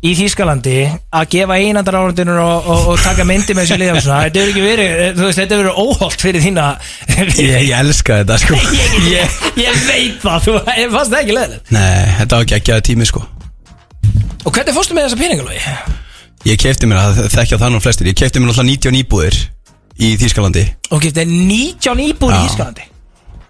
[0.00, 0.74] Í Þýskalandi
[1.12, 4.52] Að gefa einandar árundinur og, og, og taka myndi með sér liðum svona Þetta hefur
[4.54, 6.66] ekki verið Þú veist, þetta hefur verið óholt fyrir þína
[7.18, 8.60] Ég, ég elska þetta sko.
[9.12, 13.24] Ég, ég veit það Þú ég fannst ekki leðilegt Nei, þetta var geggjaði tími sko.
[14.40, 15.74] Og hvernig fórstu með þessa peningalógi?
[16.48, 19.36] Ég kefti mér að þekkja það nú flestir Ég kefti mér alltaf 90 íbúðir
[20.00, 20.64] í Þýskalandi.
[20.88, 22.88] Þetta er 19 íbúr í Já.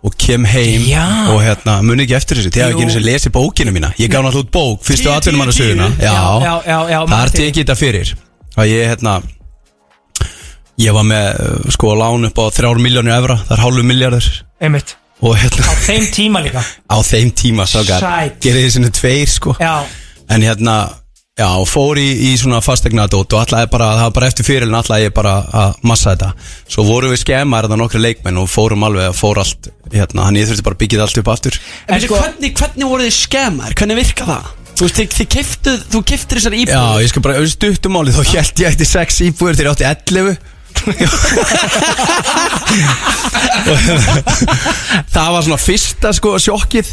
[0.03, 1.03] Og kem heim Já.
[1.29, 2.69] og hérna, muni ekki eftir þessu, Jú.
[2.71, 3.91] ekki eins og lesið bókinu mína.
[4.01, 6.07] Ég gaf náttúrulega út bók, fyrstu Tíu, tíu, atvinnum söguna tíu.
[6.07, 8.13] já, Já, já, já, já, það er eftir tekið þetta fyrir.
[8.57, 9.15] Að ég hérna
[10.81, 14.29] ég var með uh, sko lán upp á þrjár miljónir evra, það er hálfu miljardur
[14.61, 14.97] Einmitt.
[15.21, 16.63] Og hérna Á þeim tíma líka.
[16.95, 18.33] Á þeim tíma sákar, Sæll.
[18.41, 19.53] gerði þið sinni tveir sko.
[19.61, 19.75] Já.
[20.33, 20.79] En hérna
[21.41, 24.77] Já, og fór í, í svona fastegnadót og alltaf bara, það var bara eftir fyrirlin
[24.77, 26.35] alltaf ég bara að massa þetta
[26.69, 30.37] Svo vorum við skemmar þetta nokkru leikmenn og fórum alveg að fór allt hérna, hann
[30.37, 33.17] ég þurfti bara að byggja þetta allt upp aftur En sko, hvernig, hvernig voru þið
[33.17, 33.77] skemmar?
[33.79, 34.51] Hvernig virka það?
[34.71, 38.17] Þú veist, þið, þið keftuð, þú keftir þessar íbúð Já, ég skal bara, auðvitað stuttumáli
[38.17, 40.60] þá held ég eftir 6 íbúður þegar ég átti 11
[45.11, 46.91] Það var svona fyrsta sko sjokkið.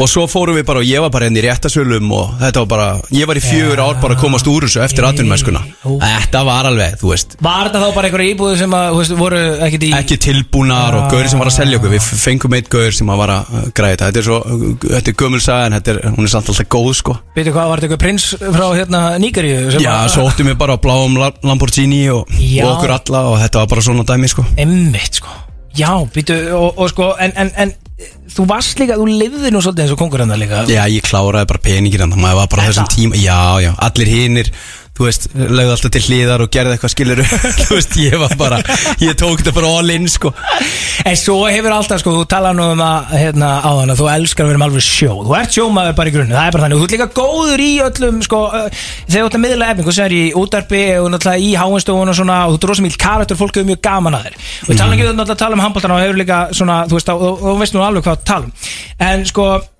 [0.00, 2.68] Og svo fórum við bara og ég var bara henni í réttasölum Og þetta var
[2.70, 5.62] bara, ég var í fjögur ár bara að komast úr þessu eftir atvinnumennskuna.
[5.84, 7.36] Þetta var alveg, þú veist.
[7.44, 11.08] Var þetta þá bara einhverja íbúðu sem að, veist, voru ekkert í Ekki tilbúnar og
[11.12, 11.94] gauri sem var að selja okkur.
[11.96, 14.22] Við fengum eitt gaur sem að var að uh, græða þetta.
[14.22, 14.38] Er svo,
[14.86, 17.16] þetta er gömulsaga en er, hún er samt alltaf góð sko.
[17.36, 19.02] Veitu hvað, var þetta eitthvað prins frá hérna
[19.72, 23.26] sem Já, að- svo óttum við bara á bláum La- Lamborghini og, og okkur alla
[23.32, 24.46] og þetta var bara svona dæmi sko.
[24.60, 25.34] Emmitt sko.
[25.78, 27.76] Já, býtu, og, og sko, en, en, en
[28.28, 30.60] Þú varst líka, þú lifði nú svolítið eins og kongur hennar líka.
[30.70, 33.70] Já, ég kláraði bara peningir en það maður var bara á þessum tíma Já, já,
[33.88, 34.50] allir hinnir
[34.98, 37.20] Þú veist, lögðu alltaf til hliðar og gerði eitthvað skilur
[37.62, 38.56] Þú veist, ég var bara
[38.98, 40.32] Ég tók þetta bara all in sko.
[41.06, 44.06] En svo hefur alltaf, sko, þú talar nú um að hérna á þann að þú
[44.16, 45.12] elskar að vera með alveg sjó.
[45.22, 46.78] Þú ert sjómaður bara í grunni, það er bara þannig.
[46.78, 48.66] Þú ert líka góður í öllum, sko uh,
[49.06, 52.18] Þegar þú ert að miðla efning, þú segir í útarpi og náttúrulega í háinstofun og
[52.18, 54.34] svona og þú ert rosa mjög karakter, fólk hefur mjög gaman að þér.
[54.66, 56.94] Og ég tala ekki um náttúrulega að tala um handbóltana og hefur líka svona, þú
[56.98, 57.18] veist, og,
[59.38, 59.77] og, og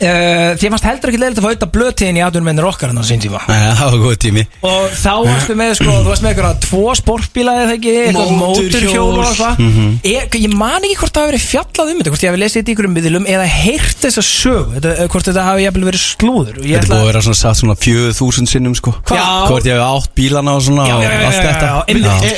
[0.00, 3.04] uh, þér fannst heldur ekki leiligt að fá auðvitað blötiðin í aðunmennir okkar en á
[3.06, 3.40] sín tíma.
[3.48, 4.42] Nei, það var góð tími.
[4.66, 9.12] Og þá varstu með, sko, þú varst með eitthvað tvo sportbíla eða ekki, eitthvað móturhjól
[9.16, 9.54] og eitthvað.
[9.66, 9.88] Mhm.
[10.06, 12.56] ég, ég man ekki hvort það hafi verið fjallað um þetta hvort ég hafi lesið
[12.60, 16.02] þetta í ykkurum miðlum eða heyrt þessa sög þetta, eh, hvort þetta hafi jafnvel verið
[16.06, 16.54] slúður.
[16.60, 18.90] Og ég Þetta ætla- búið að vera svona satt svona fjöðu þúsund sinnum sko.
[19.08, 19.24] Já.
[19.48, 21.08] Hvort ég hef átt bílana og svona Já, og já,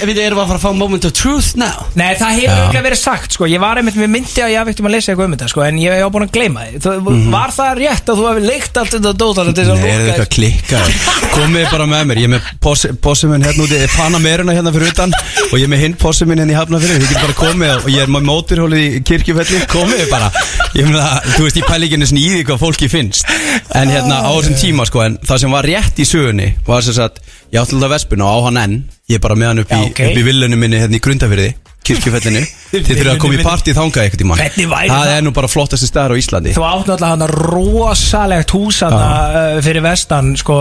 [0.09, 1.87] Við erum að fara að fá moment of truth now?
[1.95, 3.45] Nei, það hefur verið sagt sko.
[3.47, 4.69] Ég var einmitt með myndi að ég
[7.49, 7.57] að að.
[7.57, 9.99] Var það rétt að þú hefði leikt allt þetta dótar Þetta er svo Nei, er
[9.99, 10.93] lúkað eitthvað klikkað.
[11.39, 14.93] Komið bara með mér, ég er með possi- possiminn hérna úti er Panameruna hérna fyrir
[14.93, 15.15] utan
[15.49, 18.03] Og ég er með hinn possiminn hérna í Hafnafyrir Þið getur bara komið og ég
[18.05, 19.61] er með móturhólið í kirkjufelli.
[19.73, 20.31] Komið bara.
[20.77, 23.31] Ég meina, þú veist, ég pæli ekki einu sinni í því hvað fólki finnst.
[23.79, 26.97] En hérna á þessum tíma sko En það sem var rétt í sögunni Var sem
[26.97, 27.23] sagt,
[27.53, 28.77] ég átti alltaf vespuna og á hann enn.
[29.09, 30.03] Ég er bara með hann upp í, Já, ok.
[30.11, 31.49] upp í villunum minni hérna í Grundafyrði
[31.89, 32.43] Kirkjufellinu.
[32.68, 35.49] Þið þurfum að koma í partí þangað eitthvað tíma Hvernig væri Það er nú bara
[35.49, 36.51] flottasti staðar á Íslandi.
[36.53, 40.59] Þú átt náttúrulega hann rosalegt hús hana, uh, fyrir vestan sko,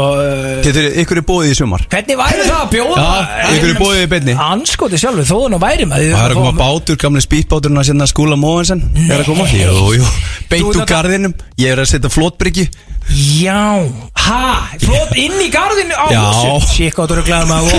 [0.63, 1.83] Þið þurfum, ykkur er bóðið í sumar?
[1.91, 4.37] Hvernig væri það að bjóða Já, ykkur er bóðið í beinni.
[4.47, 8.07] Anskoti sjálfur, þó nú væri maður Það er að koma bátur, gamli spýtbáturinn að senda
[8.07, 9.49] skúla Móensen Er að koma?
[9.51, 10.11] Jú, jú.
[10.47, 11.35] Beint úr garðinum.
[11.59, 12.69] Ég er að setja flótbryggju
[13.07, 13.87] Já,
[14.27, 17.69] ha, flott inn í garðinu á hvað þú eru glæðum að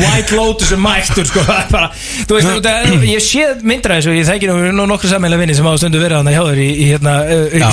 [0.00, 1.90] White Lotus er mættur sko, það bara,
[2.24, 5.68] Þú veist, út að- ég sé myndra þessu Ég þekki nú, nokkur sammeila vinni sem
[5.68, 7.68] á stundu verið hann hjá þér í, í hérna uh, Já,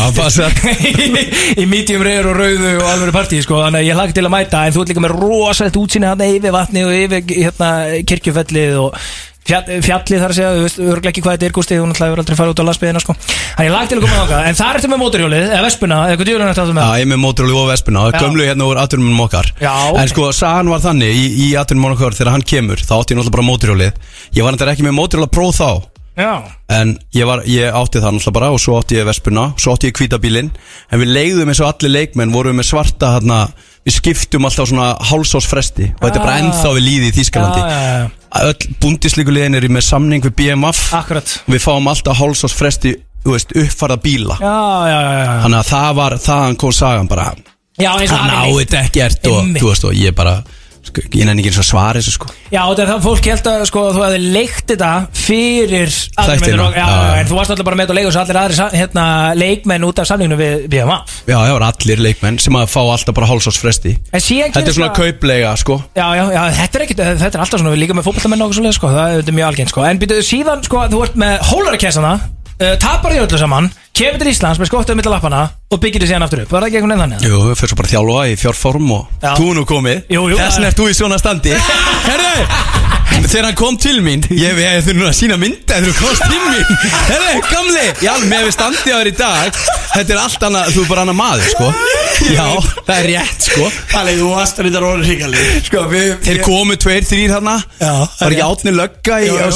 [0.76, 1.26] í,
[1.64, 4.36] í medium reyður og rauðu og alveg partí sko, þannig að ég hlakka til að
[4.36, 7.72] mæta en þú ert líka með rosalegt útsýni hann yfir vatni og yfir hérna,
[8.12, 8.99] kirkjufellið og
[9.48, 12.12] fjall, fjallið þar að segja, þú veist, örglega ekki hvað þetta er gústi, þú náttúrulega
[12.12, 13.16] hefur aldrei farið út á landsbyðina sko.
[13.58, 16.20] þannig ég hlakka til að koma þangað, en það ertu með mótorhjólið eða vespuna, eða
[16.22, 16.82] hvað djúlun ertu með?
[16.82, 18.04] Já, ég er með móturhóli og vespuna.
[18.22, 19.52] Gömlu hérna úr atvinnum okkar.
[19.62, 20.12] Já, En ok.
[20.14, 23.36] sko, sagan var þannig Í, í atvinnum okkar þegar hann kemur Þá átti ég náttúrulega
[23.36, 23.92] bara móturhjólið
[24.38, 25.70] Ég var náttúrulega ekki með móturhjóla próf þá.
[26.22, 26.32] Já,
[26.72, 29.89] En ég, var, ég átti það náttúrulega bara og svo átti ég vespuna, svo átti
[29.92, 30.52] ég kvítabílinn
[30.92, 33.42] En við leiðum eins og allir leikmenn vorum við með svarta hérna
[33.82, 36.42] Við skiptum alltaf svona hálsásfresti Og þetta er bara Ah.
[36.44, 38.10] ennþá við líði í Þýskalandi Já, já, já.
[38.48, 42.94] Öll búndisleikulíðin er með samning við BMF akkurat Við fáum alltaf hálsásfresti,
[43.26, 44.54] þú veist, uppfarða bíla Já,
[44.92, 45.34] já, já, já.
[45.46, 47.26] Þannig að það var, þaðan kom sagan bara
[47.82, 48.70] Já, eins og Hann á neitt.
[48.70, 49.62] þetta ekkert og, Einmitt.
[49.64, 50.36] þú veist, og ég bara
[51.00, 52.28] Ég nenni ekki eins og svara þessu sko.
[52.52, 56.76] Já, þetta er það fólk held að sko, þú hefði leikt þetta fyrir Þættina, og-
[56.76, 57.20] já, já.
[57.22, 59.06] En þú varst alltaf bara með þetta leikur svo allir aðri hérna,
[59.39, 60.98] leikmenn út af samlinginu við BMA
[61.30, 65.80] Já, var allir leikmenn sem að fá alltaf bara hálsásfresti Þetta er svona kauplega sko.
[65.96, 68.50] Já, já, já, þetta er ekkit, þetta er alltaf svona, við líka með fótballtamenn og
[68.52, 69.84] okkur svoleið, sko, það er, mjög algengt, sko.
[69.88, 72.14] En býtuðu síðan, sko, þú ert með hólarakessana,
[72.62, 75.41] uh, tapar því öllu saman, kemur til Íslands með skottuð millir lappana
[75.72, 77.28] og byggir því síðan aftur upp, var það ekki einhvern veginn þannig?
[77.28, 79.32] Jú, við fyrir svo bara að þjálfa í fjárform og Já.
[79.39, 80.01] þú nú komið.
[80.16, 81.55] Jú, jú, Þessin það- ert þú í svona standi.
[82.09, 82.91] Herðu,
[83.32, 86.24] Þegar hann kom til mín Ég ég þurfi nú að sína mynda Þegar þú komst
[86.28, 86.80] til mín.
[87.07, 89.59] Herre, gamli Já, með við standið á þér í dag
[89.91, 91.70] Þetta er allt annað Þú er bara annað maður, sko.
[92.32, 92.45] Já,
[92.88, 93.70] það er rétt, sko.
[93.91, 97.91] Palli, þú varst að þetta róður híkali Sko, við Þeir komu tveir, þrýr hana Já
[98.22, 99.49] Var ekki átni lögga í á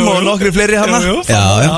[0.00, 1.16] Jú, og nokkri fleiri jú.
[1.28, 1.70] Já, já.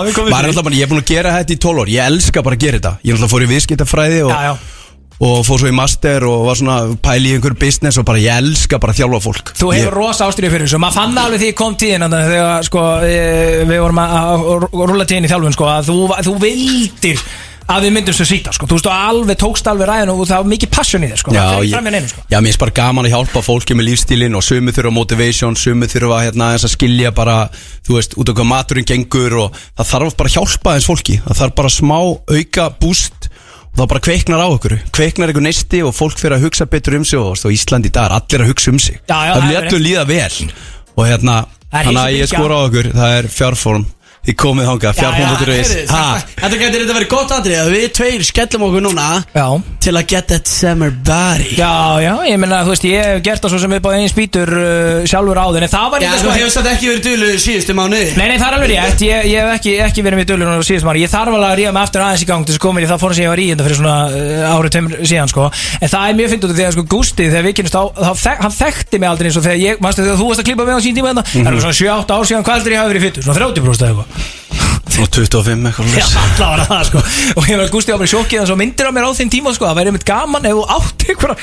[0.79, 1.93] Ég er búin að gera þetta í 12 ár.
[1.93, 2.93] Ég elska bara að gera þetta.
[3.03, 4.78] Ég er alltaf fór í viðskiptafræði og, Já, já.
[5.19, 8.39] Og fór svo í master og var svona pæli í einhverju business og bara ég
[8.39, 11.41] elska bara að þjálfa fólk Þú Ég- hefur rosa ástriði fyrir þessu Maður fann alveg
[11.43, 13.19] því ég kom tíðin Þegar sko, e,
[13.67, 15.99] við vorum að, að rúlla tíðin í þjálfun sko, að þú,
[16.29, 17.25] þú vildir
[17.69, 18.65] að við myndum svo síta sko.
[18.65, 21.35] Þú veist, þú alveg tókst alveg ræðin og það var mikið passion í þér sko.
[21.37, 22.23] Já, Það ég, fram í neinu sko.
[22.33, 25.91] já, mér finnst bara gaman að hjálpa fólki með lífstílinn og sumi þurfa motivation, sumi
[25.93, 27.37] þurfa hérna aðeins að skilja bara,
[27.85, 31.19] þú veist, út af hvað maturinn gengur og það þarf bara að hjálpa aðeins fólki,
[31.29, 31.99] það þarf bara smá
[32.39, 33.29] auka búst
[33.79, 36.97] og það bara kveiknar á okkur, kveiknar einhver neisti og fólk fyrir að hugsa betur
[36.99, 39.19] um sig og þú veist, Íslandi í dag er allir að hugsa um sig, Já,
[39.29, 39.77] já, það er rétt.
[39.85, 40.49] líða vel.
[40.99, 41.37] Og hérna,
[41.71, 43.87] þannig að ég skora á okkur, það er fjárform,
[44.27, 48.25] þið komið þangað, fjárform.is, heyrðu, ha, þetta- getur þetta verið gott aðrið að við tveir
[48.29, 49.47] skellum okkur núna Já.
[49.89, 51.55] Til að get that summer body.
[51.57, 51.71] Já,
[52.03, 54.51] já, ég meina, þú veist, ég hef gert það svo sem við báðum einn spýtur
[54.53, 57.77] uh, sjálfur áður En það var Já, eitthvað sko, hefur þetta ekki verið dulu síðustu
[57.79, 58.09] mánuði.
[58.19, 60.61] Nei, nei, það er alveg rétt, ég, ég hef ekki, ekki verið með dölur á
[60.69, 62.83] síðust mann Ég þarf alveg að ríða mig aftur aðeins í gang þess að koma
[62.83, 65.49] í það fórum sem ég var í þetta fyrir svona uh, árið tveimur síðan sko.
[65.81, 67.83] En það er mjög fyndið út af því að sko Gústi, þegar við kynast á,
[68.19, 70.67] þek, hann þekkti mig aldrei eins og þegar ég, manstu þegar þú varst að klippa
[70.69, 72.93] mig á sín tíma þetta Það er svona 7-8 ár síðan hvað aldrei ég hafi
[72.93, 74.08] verið fyttur, svona 30% eða eitthvað
[74.89, 77.03] svona 25 eitthvað Já, allavega var það sko.
[77.39, 79.53] Og ég var Gústi á mér sjokkið en svo myndir á mér á þeim tíma
[79.55, 81.37] sko Það væri einmitt gaman ef þú átti einhverja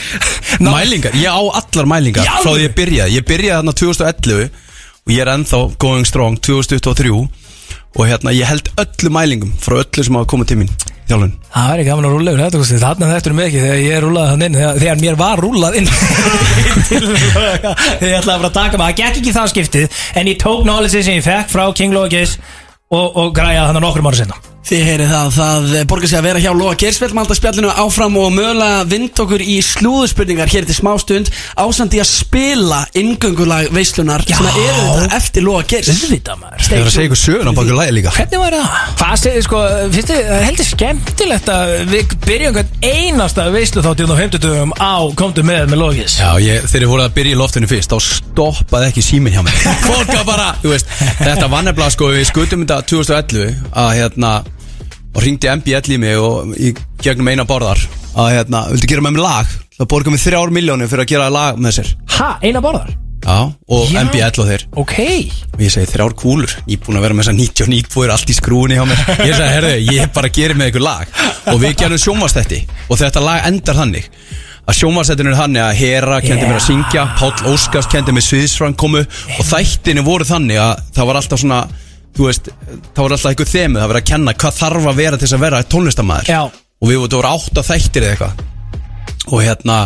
[0.65, 3.15] Mælingar, ég á allar mælingar Í frá því ég byrjaði.
[3.19, 4.63] Ég byrjaði þarna 2011
[5.05, 7.13] og ég er ennþá going strong 2023
[7.95, 10.71] og hérna ég held öllu mælingum frá öllu sem hafa komið til mín
[11.09, 11.33] þjálfun.
[11.55, 12.79] Það væri gaman að rúlla yfir þetta Gústi.
[12.81, 15.91] Þarna þekktur mig ekki þegar ég rúlaði þann inn Þegar, þegar mér var rúlað inn.
[16.89, 18.85] Þegar ég ætlaði bara að taka mig.
[18.85, 22.39] Það gekk ekki það skiptið En ég tók knowledge sem ég fekk frá King Logis
[22.89, 26.39] Og, og græjaði þannig nokkrum ára sinna Þið heyrið það, það borgar sig að vera
[26.41, 31.29] hjá Lóa Gersveld Malta spjallinu áfram og mögulega vind okkur í slúðurspurningar hér til smástund
[31.61, 34.39] Ásandi að spila inngöngulag veislunar Já.
[34.39, 36.63] sem að eru þetta eftir Lóa Gers Auðvitað maður.
[36.65, 38.13] Ég var að segja ykkur sögun á bakur lægi líka.
[38.17, 38.79] Hvernig var það?
[39.03, 39.61] Hvað segir sko,
[39.93, 44.75] finnst þið, það er heldur skemmtilegt að við byrjum hvern einasta veislu á 50 dögum
[44.81, 47.93] á komdu með með Logis Já, ég, þegar ég voru að byrja í loftinu fyrst
[47.93, 49.61] þá stoppaði ekki síminn hjá mér.
[49.85, 50.89] Fólk var bara, þú veist,
[51.21, 54.33] þetta var nefnilega sko við skutum þetta 2011 að hérna
[55.15, 57.79] og ringdi MBL í mig og í gegnum eina borðar
[58.15, 59.55] að hérna, vildi gera með mér lag?
[59.75, 61.89] Það borga mig þrjár miljónir fyrir að gera lag með sér.
[62.17, 62.93] Ha, eina borðar?
[63.25, 63.37] Já,
[63.73, 64.03] og Já.
[64.05, 64.63] MBL og þeir.
[64.77, 64.95] Ok.
[65.55, 68.29] Og ég segi þrjár kúlur, ég er búin að vera með þessar 99 búir allt
[68.29, 69.01] í skrúni hjá mér.
[69.25, 71.15] Ég segi, herðu, ég bara gerir með ykkur lag.
[71.49, 74.11] Og við gerum sjónvastætti og þetta lag endar þannig.
[74.65, 78.77] Að sjónvastættinu er þannig að Hera kendi mér að syngja Páll Óskars kendi mér sviðsfrang
[78.81, 81.59] komu og þættinu voru þannig að það var alltaf svona
[82.15, 82.49] þú veist,
[82.95, 85.37] það var alltaf einhver þemu það var að kenna hvað þarf að vera til þess
[85.37, 86.41] að vera tónlistamæður Já.
[86.45, 88.43] og við vorum átt að þættir eða eitthvað
[89.35, 89.77] og hérna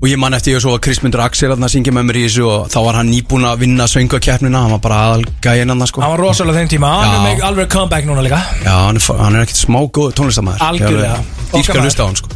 [0.00, 2.46] og ég man eftir ég svo að Krismundur Axel að syngja með mér í þessu
[2.48, 6.00] og þá var hann nýbúin að vinna söngakeppnina, hann var bara aðalgæðin hann sko.
[6.00, 9.36] Hann var rosalega þeim tíma, hann er alveg comeback núna líka Já, hann er, hann
[9.36, 11.18] er ekkert smá góð tónlistamæður Algjörlega.
[11.52, 11.84] Dýrka Okkar maður.
[11.90, 12.28] hlusta á hann sko.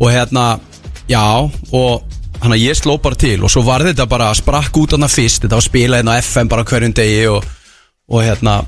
[0.00, 0.46] og hérna,
[1.12, 1.24] já
[1.76, 5.08] og hann að ég sló bara til og svo var þetta bara sprakk út hann
[5.12, 7.44] fyrst þetta var spilað hérna á FM bara hverjum degi og,
[8.10, 8.62] og hérna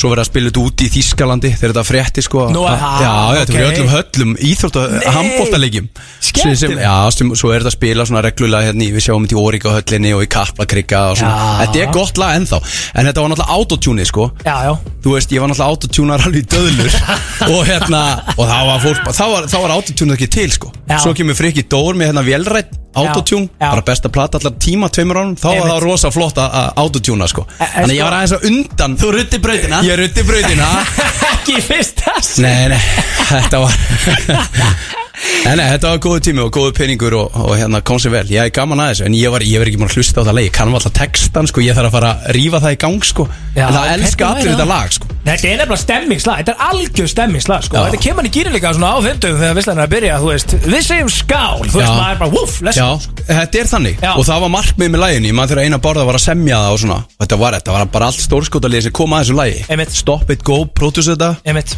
[0.00, 2.90] svo verið að spila þetta út í Þískalandi þegar þetta frétti sko Nú, já, aha,
[3.02, 3.58] já, þetta ok.
[3.58, 5.02] verið öllum höllum íþrótt og Nei.
[5.16, 5.88] handbóltalegjum
[6.30, 6.80] Skemmtilegt.
[6.80, 9.74] Já, sem, svo er þetta að spila svona reglulega hérna, við sjáum þetta í Óríka
[9.74, 13.58] höllinni og í Kaplakrika og svona, þetta er gott lag ennþá en þetta var náttúrulega
[13.58, 14.72] autotune sko Já, já
[15.04, 16.98] þú veist, ég var náttúrulega autotunar alveg döðlur
[17.54, 18.04] og hérna,
[18.36, 21.00] og þá var fólk þá var, var autotune ekki til sko Já.
[21.02, 25.36] svo kemur Frikki Dór með hérna vélrætt autotune, bara besta plata allar tíma tveimur ánum,
[25.38, 28.34] þá var það rosa flott að autotuna sko, E- en þannig ég sko- var aðeins
[28.38, 28.96] að undan.
[29.00, 29.82] Þú rutti brautina?
[29.86, 30.70] Ég rutti brautina.
[31.34, 32.80] Ekki fyrst þess nei, nei,
[33.30, 33.78] þetta var
[35.40, 38.26] Nei, nei, þetta var góðu tími og góðu peningur og, og hérna kom sér vel,
[38.32, 40.26] ég er gaman að þessu en ég var, ég var ekki búin að hlusta á
[40.28, 42.78] það leið, ég kann alltaf textan sko, ég þarf að fara að rífa það í
[42.84, 43.26] gang sko.
[43.56, 45.08] Já, en það elska allir þetta lag sko.
[45.20, 47.76] Þetta er nefnilega stemmingslag, þetta er algjör stemmingslag sko.
[47.76, 47.88] Já.
[47.90, 50.30] Þetta kemur hann í gýri líka svona á 50 þegar visslan er að byrja, þú
[50.30, 50.54] veist.
[50.64, 51.96] Við segjum skál, þú veist, Já.
[51.98, 54.00] maður er bara woof, let's Já, go þetta er þannig.
[54.00, 54.12] Já.
[54.16, 56.80] Og það var markmið með læginu Maður þegar eina borða var að semja það og
[56.84, 56.98] svona.
[57.04, 59.94] Og Þetta var, þetta var bara allt stórskotalið sem kom að þessu lægi Einmitt.
[59.94, 61.30] Stop it, go, produce þetta.
[61.44, 61.76] Einmitt.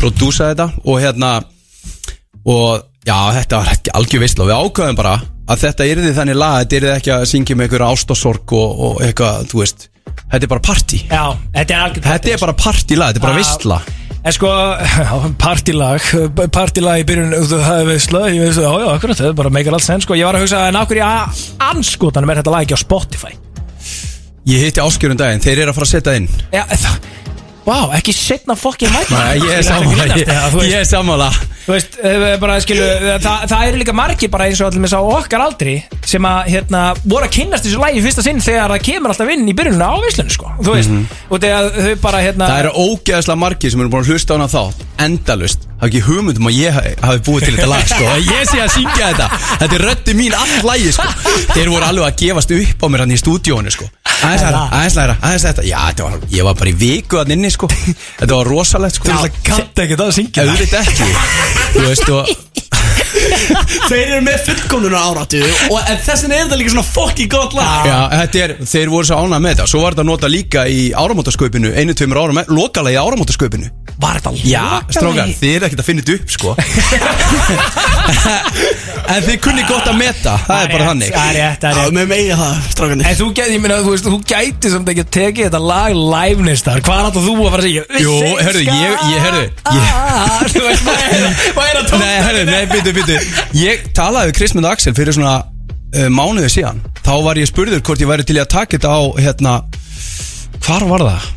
[0.00, 1.36] Produce þetta Og hérna
[2.48, 5.14] Og já, þetta var ekki algjör veistla við ákvæðum bara
[5.52, 9.02] að þetta yrði þannig lag Þetta yrði ekki að syngja með einhverja ástasorg og, og
[9.06, 9.88] eitthvað, þú veist.
[10.32, 11.24] Þetta er bara party Já,
[11.54, 13.78] þetta er algjör Þetta er bara partylag, þetta er bara veistla
[14.22, 14.50] En sko,
[15.44, 16.10] partilag
[16.54, 19.78] Partilag í byrjun þú hafði veistla Ég veist, já, já, akkurat, það er bara meikar
[19.78, 20.18] allt senn sko.
[20.18, 21.06] Ég var að hugsa, en okkur í
[21.70, 23.34] anskotanum er þetta lag ekki á Spotify?
[24.50, 26.30] Ég hitti áskjörun daginn, þeir eru að fara að setja inn.
[26.50, 27.10] Já, það
[27.62, 29.20] Vá, ekki setna fokkin mæta.
[29.38, 31.28] Ég er sammála ég, er sammála.
[31.62, 32.86] Þú veist, eh, bara, skilu,
[33.22, 35.74] það, það eru líka margir bara eins og allir með sá okkar aldri
[36.10, 39.46] sem að, hérna, voru að kynnast þessu lægi fyrsta sinn þegar það kemur alltaf inn
[39.46, 41.06] í byrjuninu á veislunni, sko Þú veist, Mhm.
[41.30, 44.36] og þegar þau bara, hérna Það eru ógeðslega margir sem eru búin að hlusta á
[44.36, 48.04] hana þátt Endalust Er ekki hugmynd um að ég hafi- búið til þetta lag sko.
[48.06, 49.26] Að Ég sé að syngja þetta
[49.62, 51.08] Þetta er röddi mín all lagi sko.
[51.56, 53.88] Þeir voru alveg að gefast upp á mér hann í stúdíónu sko.
[54.22, 57.34] Aðeins læra, aðeins læra, aðeins þetta Já, þetta var, ég var bara í viku að
[57.34, 57.66] inni sko.
[58.20, 59.10] Þetta var rosalegt sko.
[59.10, 61.10] Það kannt ekki það að syngja ekki
[61.72, 62.30] Þú veist og
[63.88, 65.40] Þeir eru með fullkomnuna áratu
[65.70, 67.86] Og en þessin er þetta líka svona fucking gott lag.
[67.88, 69.66] Já, þetta er, þeir voru svo ánað með þetta.
[69.72, 73.66] Svo var þetta nota líka í áramótasköpinu Einu, tveimur árum, lokalega í áramótasköpinu
[74.02, 74.96] Var þetta Já, lokalagi?
[74.96, 76.48] strókar, þið er ekkert að finna þetta upp, sko
[79.10, 80.34] En þið kunni gott að meta.
[80.46, 81.10] Það er bara þannig.
[81.12, 81.94] Það er rétt, það er rétt.
[81.96, 85.02] Með megi það, strákanir En þú gæti, ég meina, þú veist, þú gæti samt ekki
[85.04, 87.84] að tekið þetta lag live neistar Hvað er þetta þú að fara að segja?
[88.02, 88.14] Jú,
[88.46, 89.20] herðu, ég, ég,
[89.72, 91.26] Ah, Þú veist, hvað er
[91.56, 92.00] hvað er að tóta?
[92.02, 93.18] Nei, herðu, nei, byttu, byttu
[93.58, 96.82] Ég talaði við Kristmund Axel fyrir svona uh, mánuði síðan.
[97.02, 99.56] Þá var ég spurður hvort ég væri til í að taka þetta á, hérna
[100.62, 101.30] Hvar var það?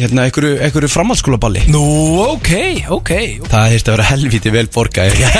[0.00, 1.66] Hérna, einhverju, einhverju framhaldsskólaballi.
[1.72, 1.84] Nú,
[2.24, 2.50] ok,
[2.96, 3.12] ok.
[3.50, 5.38] Það heist að vera helviti vel borga ef ég,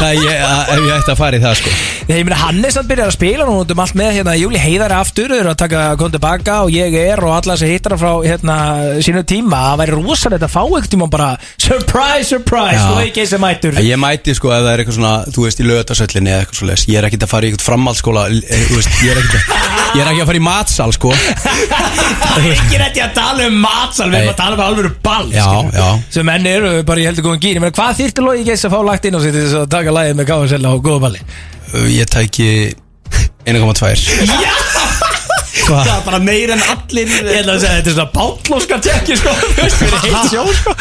[0.00, 1.74] það ég, ef ég ætti að fara í það sko.
[2.06, 4.94] Ég meina, hann er samt byrjað að spila nú um allt með hérna Júli Heiðari
[4.96, 8.58] aftur, eru að taka kom tilbaka og ég er og alla þessi hittara frá hérna
[9.02, 9.64] sínu tíma.
[9.72, 11.28] Það væri rosalegt að fá ekkert tíma bara
[11.58, 15.46] Surprise, surprise, þú ekki sem mættur Ég mæti sko ef það er eitthvað svona, þú
[15.46, 18.64] veist, í lögatarsöllinni eða eitthvað svo Ég er ekkert að fara í eitthvað framhaldsskóla eh,
[18.68, 19.66] Þú veist, ég er ekkert að,
[19.96, 21.12] ég er ekki að fara í matsal sko.
[22.26, 25.30] Það er ekki rétti að tala um matsal, við erum að tala um alvöru ball
[25.32, 25.86] Já, já.
[26.14, 28.76] Sem menn eru bara í heldur góðum gýr Ég meina, hvað þýrti logi geist að
[28.76, 31.22] fá lagt inn á sig til þess að taka lagið með KSL á góða balli?
[31.72, 32.48] Uh, Ég tæki
[33.46, 34.36] 1,2
[35.66, 35.82] Hvað?
[35.82, 37.08] Það er bara meir en allir.
[37.10, 39.32] Ég ætla að segja, þetta er svona pátlóska tekki sko.
[39.56, 40.74] Veist, fyrir heitt sjó sko.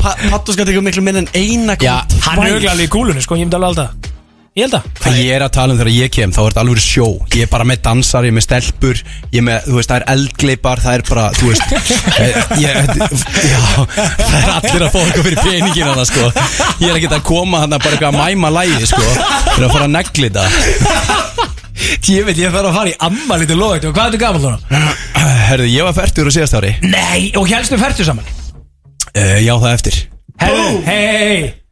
[0.00, 3.38] Pattu skal tekja miklu minn en eina Já, Hann er auðvitað alveg í kúlunni sko,
[3.38, 4.16] ég myndi alveg alltaf
[4.58, 4.86] Ég held að.
[4.98, 7.04] Hvað ég er að tala um þegar ég kem, þá er þetta alveg sjó.
[7.30, 9.98] Ég er bara með dansar, ég er með stelpur Ég er með, þú veist, það
[9.98, 11.62] er eldgleipar Það er bara, þú veist
[12.24, 12.72] eh, ég,
[13.52, 13.60] Já,
[14.18, 16.26] það er allir að fá eitthvað fyrir peningin hana, sko.
[16.82, 19.04] Ég er ekkert að koma hann bara eitthvað að mæma lægi, sko.
[19.06, 21.46] Ég er að fara að negli þetta.
[22.08, 24.42] Ég veit, ég þarf að fara í ammali til logi Og hvað er þetta gaman
[24.42, 24.82] núna?
[25.46, 26.74] Herðu, ég var færtur á síðast ári.
[26.82, 28.26] Nei, og helstu færtu saman?
[29.14, 30.02] Uh, Já, það eftir.
[30.42, 31.67] Herru, hei, hei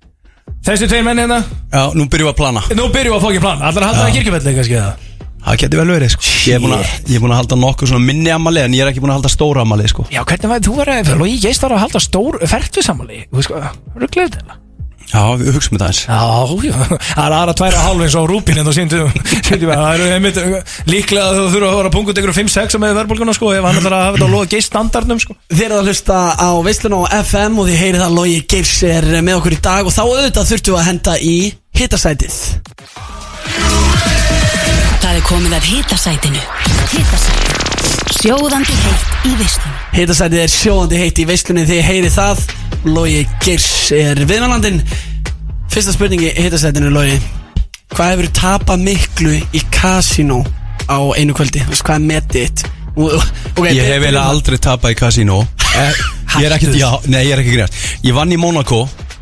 [0.67, 1.37] Þessi tveir menn hérna?
[1.71, 2.63] Já, nú byrjum við að plana.
[2.75, 3.61] Nú byrjum við að fókja plan.
[3.63, 5.05] Allar að halda það kirkjufelli kannski það
[5.47, 6.27] Það geti vel verið, sko.
[6.51, 8.83] Ég er búin að, ég er búin að halda nokkuð svona minni ammali En ég
[8.83, 10.09] er ekki búin að halda stóra ammali, sko.
[10.11, 13.83] Já, hvernig var þú verið geist þar að halda stór færtu samanli Þú veist hvað,
[13.95, 14.66] rugglega þetta
[15.07, 16.21] Já, við hugsaum þetta eins Já,
[16.67, 19.03] já, það er aðra tværa hálf eins og rúpin en þá síndu
[19.47, 20.41] Það eru einmitt
[20.91, 23.97] líklega að þú þurfa að vera pungut ykkur 5-6 með verðbólguna sko ef hann ætlar
[23.97, 25.37] að hafa þetta á loga geist standardnum sko.
[25.53, 29.09] Þið eruð að hlusta á veislun á FM og þið heyrið að Logi Geirs er
[29.21, 31.37] með okkur í dag og þá auðvitað þurftu að henda í
[31.79, 32.41] hitasætið.
[35.05, 36.45] Það er komið að hitasætinu.
[36.97, 37.76] Hitasætinu
[38.27, 39.75] Sjóðandi heitt í veislunni.
[39.95, 42.41] Hitasætið er sjóðandi heitt í veislunni þið heyrið það.
[42.91, 44.81] Logi Geirs er viðmælandinn.
[45.71, 47.21] Fyrsta spurningi í hitasætinu Logi.
[47.95, 50.41] Hvað hefur tapað miklu í kasínó
[50.91, 51.63] á einu kvöldi?
[51.69, 52.65] Þú veist, Hvað er metið þitt?
[52.97, 53.15] Og-
[53.61, 55.39] ok, Ég hef eiginlega aldrei tapað í kasínó.
[55.77, 55.93] Eh,
[56.41, 57.75] Ég er ekki, já, nei, ég er ekki greiðast
[58.07, 58.79] Ég vann í Monaco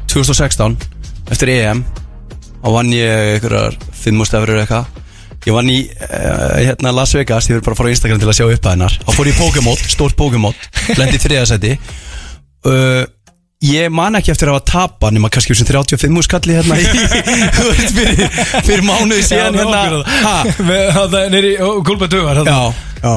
[0.07, 0.77] 2016
[1.35, 1.81] Eftir EM
[2.63, 3.11] Og vann ég
[3.41, 3.75] einhverjar
[4.05, 4.87] 5 stefur eitthvað
[5.45, 8.31] Ég vann í uh, hérna Las Vegas Ég verður bara að fara á Instagram til
[8.31, 8.95] að sjá upp að hennar.
[9.05, 10.57] Þá fór í Pokémon, stórt Pokémon
[10.97, 13.05] Lendi þriðasæti uh,
[13.65, 16.77] Ég man ekki eftir að hafa tapa Nefna kannski sem 35 skalli hérna
[17.97, 18.27] fyrir,
[18.67, 20.03] fyrir mánuði síðan hérna.
[20.25, 20.35] Ha?
[20.99, 21.55] Það er nýri
[21.87, 22.59] Kulpa Dugar Já,
[23.05, 23.15] já.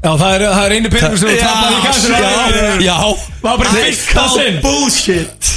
[0.00, 2.28] Já, það er, það er einu peningur sem þú tapar í kassinu já,
[2.86, 2.94] já.
[3.40, 5.50] Það var bara Nei, fyrsta sinn Bullshit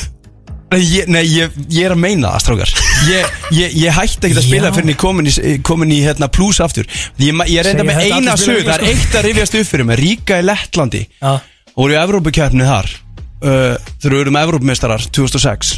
[0.82, 2.74] ég, nei ég, ég er að meina það, strákar.
[3.10, 5.34] Ég, ég, ég hætti ekki að spila fyrir en ég komin í,
[5.66, 6.90] komin í hérna, plus aftur.
[7.22, 10.00] Ég, er reynda með eina sög Það er eitt að rifjast upp fyrir mig.
[10.02, 11.04] Ríka í Lettlandi.
[11.20, 11.34] Já.
[11.74, 15.78] Og voru í Evrópukeppni þar uh, Þegar við erum Evrópumeistarar 2006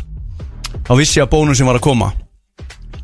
[0.85, 2.11] Þá vissi ég að bónusinn var að koma.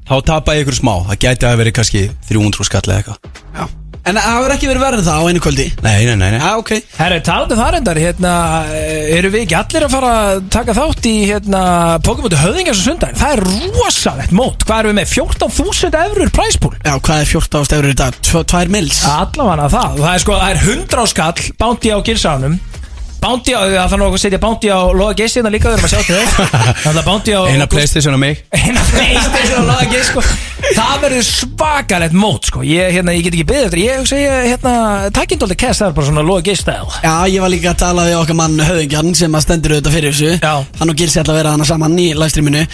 [0.06, 0.96] Þá tapaði ég ykkur smá.
[1.08, 5.04] Það gæti að verið kannski 300 skall eða eitthvað En það hefur ekki verið verið
[5.06, 6.40] það á einu kvöldi Nei, nei, nei, nei.
[6.42, 8.32] Já, ok Herri, talandi um það reyndar, hérna,
[9.18, 11.62] eru við ekki allir að fara að taka þátt í, hérna,
[12.08, 13.20] Pokémon höfðingar sem sundaginn?
[13.22, 13.44] Það er
[13.78, 14.66] rosalegt mót.
[14.66, 15.14] Hvað erum við með?
[15.14, 16.74] 14.000 eurur præspúl?
[16.82, 18.20] Já, hvað er 14 eurur í dag?
[18.32, 19.96] 2 mils Allavega það.
[20.00, 22.60] Og Það er sko, það er 100 á skall, bánti á gilsánum.
[23.22, 25.86] Bounty á, það þarf nú að setja Bounty á Loga Geissi hérna líka, við erum
[25.86, 26.46] að sjá til þau
[26.82, 28.40] Það er Bounty á Eina Playstation á mig.
[28.58, 30.24] Eina Playstation á Loga Geissi sko.
[30.72, 32.64] Það verður svakalegt mót sko.
[32.66, 34.74] ég, hérna, ég get ekki beðið eftir Ég hugsa ég, hérna,
[35.14, 38.08] takkindóldi kess það er bara svona Loga Geissi stæl Já, ég var líka að tala
[38.10, 40.32] við okkar mann höfðingjarn sem að stendur auðvitað fyrir þessu.
[40.42, 40.54] Já.
[40.82, 42.66] Hann og Gilsi ætla að vera hana saman í livestreaminu.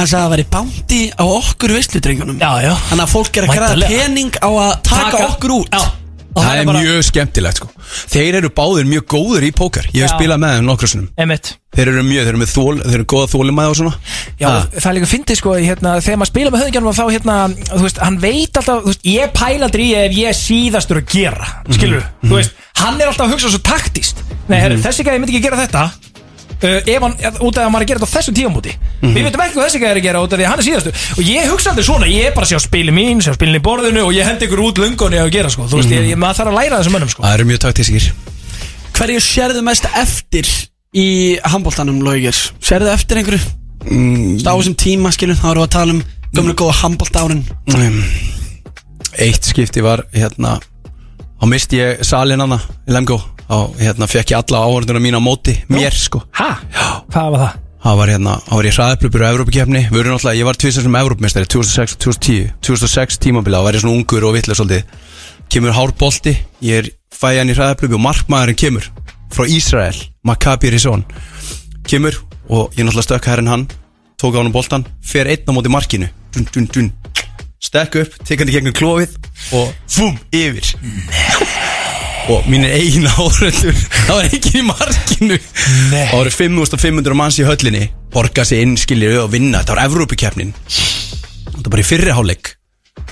[0.00, 2.72] Hann sagði að það væri bándi á okkur veistlutrengjunum Já, já.
[2.92, 3.96] Þannig að fólk er að græða Væntanlega.
[4.04, 5.74] pening á að taka, Taka- okkur út.
[5.74, 5.82] Já
[6.30, 7.68] Og Það er bara- mjög skemmtilegt sko.
[8.12, 9.86] Þeir eru báðir mjög góður í póker.
[9.92, 11.08] Ég hef spilað með þeim nokkru sinnum.
[11.18, 11.56] Einmitt.
[11.74, 13.94] Þeir eru mjög, þeir eru með þól, þeir eru góða þólimæði og svona.
[14.38, 14.60] Já, Ha.
[14.78, 17.36] það er líka fyndið sko hérna, þegar maður spila með höfðingjarnum þá hérna,
[17.74, 22.04] þú veist, hann veit alltaf veist, ég pæla aldrei ef ég síðastur að gera skilur,
[22.24, 24.16] þú veist, hann er alltaf að hugsa svo taktist,
[24.48, 25.90] nei, herri, þessi gæði myndi ekki gera þetta
[26.68, 29.22] ef hann, ef- út af að maður er að gera þetta á þessum tífamúti við
[29.26, 31.04] veitum ekki hvað þessi gæði er að gera út af því að hann er síðastur.
[31.16, 33.62] Og ég hugsa aldrei svona, ég er bara að sjá spili mín sjá spilin í
[33.64, 36.40] borðinu og ég hendi ykkur út lungunni að gera sko, þú veist, ég, ég, maður
[36.42, 37.24] þarf að læra þessum mönnum sko.
[37.24, 38.10] Það eru mjög taktískir.
[39.00, 40.50] Hverju sérðu mest eftir
[41.00, 41.06] í
[41.48, 42.36] handbóltanum, Lóigir?
[42.60, 43.40] Sérðu eftir einhverju?
[43.88, 46.02] mm, Á þessum tíma, skilur, þá við að tala um
[46.36, 47.40] gömlu góða handbóltárin
[47.74, 48.02] um,
[49.18, 50.58] Eitt skipti var hérna
[51.40, 53.16] Þá misti ég salin hana í Lemgo
[53.50, 56.22] Þá hérna, fekk ég alla áhörðuna mín á móti Mér sko.
[56.38, 56.62] Hæ?
[57.10, 57.56] Hvað var það?
[57.80, 60.84] Það var hérna, það var ég hraðaplupur á Evrópakefni Við erum náttúrulega, ég var tvisar
[60.86, 64.94] sem Evrópmestari 2006 og 2010 2006 tímabila, þá var ég svona ungur og vitlega svolítið.
[65.50, 68.86] Kemur hár bolti, ég er fæði hann í hraðaplupu og markmaðurinn kemur
[69.34, 71.02] Frá Ísrael, Maccabi Rizón
[71.88, 72.20] Kemur
[72.52, 73.66] og ég náttúrulega stökka herrin hann
[74.20, 76.10] Tók á hann boltan, fer einn á móti markinu.
[76.34, 76.90] Dun, dun, dun.
[77.60, 79.16] Stekk upp, tek hann í gegnum klófið
[79.56, 80.74] Og fum, yfir
[82.28, 83.74] og mínir eigin áhörður
[84.06, 85.38] það var ekki í markinu.
[85.90, 86.06] Nei.
[86.10, 89.60] það voru 5500 manns í höllinni borga sig inn, skiljið og vinna.
[89.62, 90.50] Þetta var Evrópukeppnin.
[90.66, 92.56] Þetta var bara í fyrriháleik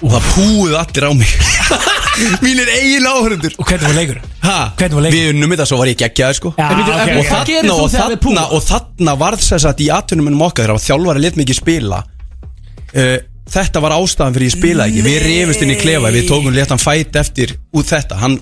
[0.02, 1.30] og það púið allir á mig.
[2.43, 4.24] Mínir eigin áhörður Og hvernig var leikurinn?
[4.43, 5.22] ha, Hvernig var leikurinn?
[5.22, 6.51] við unnum þetta svo var ég geggjaði sko.
[6.59, 7.22] Já, En bíddu, ok, en ok.
[7.22, 11.39] og þarna og þarna og þarna varð þess að í atvinnum okkar þegar þjálfari lit
[11.39, 13.18] mikið spila uh,
[13.55, 15.05] þetta var ástæðan fyrir ég spila ekki.
[15.06, 18.18] Við rifust inn í klefa, við tókum léttan fæt eftir út þetta.
[18.20, 18.35] Hann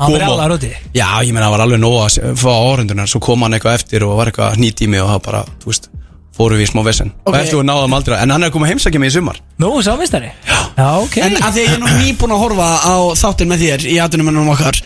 [0.00, 0.70] Hann brjálaður og- úti?
[0.94, 3.74] já, ég meina það var alveg nóg að se- fá áhrendunar svo kom hann eitthvað
[3.78, 5.88] eftir og var eitthvað hnýtt í mig og það bara, þú veist,
[6.36, 7.40] fóru við í smá vesen og Ok.
[7.42, 10.30] eftir við náðum aldrei, en hann er að heimsækja mig í sumar Nú, sámistari?
[10.48, 13.48] Já Já, ok En að því að ég er nú nýbúin að horfa á þáttin
[13.52, 14.80] með þér í aðunumennum okkar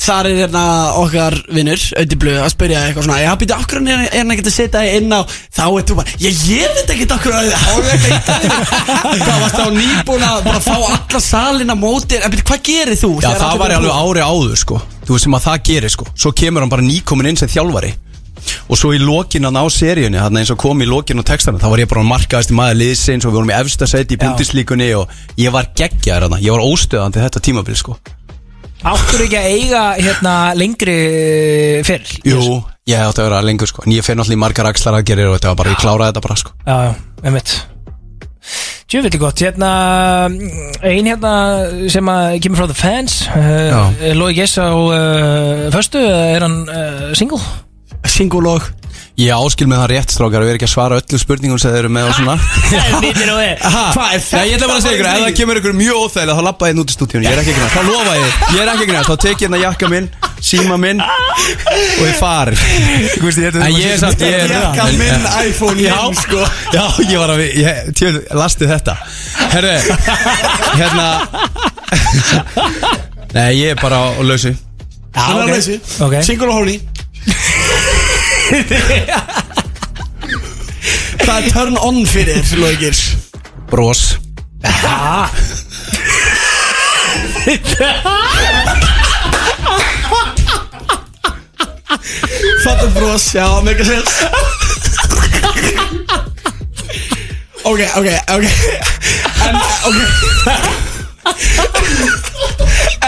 [0.00, 0.62] Þar er hérna
[0.96, 4.54] okkar vinnur, Öndi Blöð, að spyrja eitthvað svona Já, býta, okkur er, hann ekkert að
[4.54, 7.50] setja þig inn á Þá er þú bara, ég, ég veit ekki okkur að
[9.20, 12.96] Hvað varst þá nýbúin að bara fá alla salin á móti En býta, hvað gerir
[12.96, 13.12] þú?
[13.20, 14.80] Já, það var að alveg ári áður sko.
[15.04, 16.06] Þú veist sem að það gerir sko.
[16.14, 17.92] Svo kemur hann bara nýkomin inn sem þjálfari.
[18.72, 21.60] Og svo í lokin hann á seríunni Þannig eins og kom í lokin og textana
[21.60, 24.20] Það var ég bara markaðist í maður liðsins Og við vorum í efsta seti í
[24.22, 27.98] bundislíkunni Og ég var geggjaður Ég var óstöðandi þetta tímabil sko
[28.80, 30.94] Áttur ekki að eiga hérna lengri
[31.84, 33.84] fyrr Jú, ég átti að vera lengur sko.
[33.84, 36.22] En ég fer náttúrulega í margar axlar aðgerir Og þetta var bara, ég kláraði þetta
[36.24, 36.54] bara sko.
[36.64, 36.94] Já, já,
[37.28, 37.52] einmitt.
[38.90, 39.70] Tjöfildi gott, hérna
[40.80, 41.34] Ein hérna
[41.92, 47.10] sem að kemur frá The Fans uh, Lói Gess á uh, Föstu, er hann uh,
[47.18, 47.38] single?
[48.08, 48.64] Singulog
[49.20, 51.82] Ég áskil með það rétt strákar Við erum ekki að svara öllum spurningum sem þeir
[51.84, 52.36] eru með og svona.
[52.40, 54.44] Og Hvað er það?
[54.48, 56.72] Ég ætla bara að segja ykkur, ef það kemur ykkur mjög óþægilega þá lappa ég
[56.74, 58.38] inn út í stúdíun, ég er ekki að grænast, þá lofa ég.
[58.54, 60.06] Ég er ekki að grænast, þá tek ég hérna jakka minn,
[60.50, 62.56] síma minn og ég fari.
[63.60, 66.40] En ég er samt, ég er Jakka minn, iPhone Já, minn, sko.
[66.72, 68.96] Já, ég var að, við- ég, tjóð, lasti þetta.
[69.52, 69.76] Herru,
[70.80, 71.08] hérna
[73.36, 74.54] Nei, ég er bara á lausu.
[75.10, 76.22] Er.
[76.24, 76.78] Single og horny
[81.20, 82.96] Hvað er turn on fyrir þér, Lóigir?
[83.70, 84.02] Bros.
[92.64, 94.08] Fattur bros, já, mega sens
[97.62, 98.06] Ok, ok,
[98.36, 98.44] ok.
[99.48, 99.96] En, ok.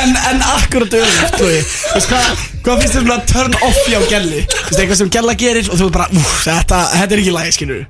[0.02, 1.46] En, en akkurat öðrugt, þú
[1.94, 4.42] veist hvað Hvað finnst þér svona að turn off hjá gelli?
[4.46, 7.34] Þú veist, eitthvað sem gella gerir og þú er bara, úf, þetta, þetta er ekki
[7.38, 7.82] lægi, skilur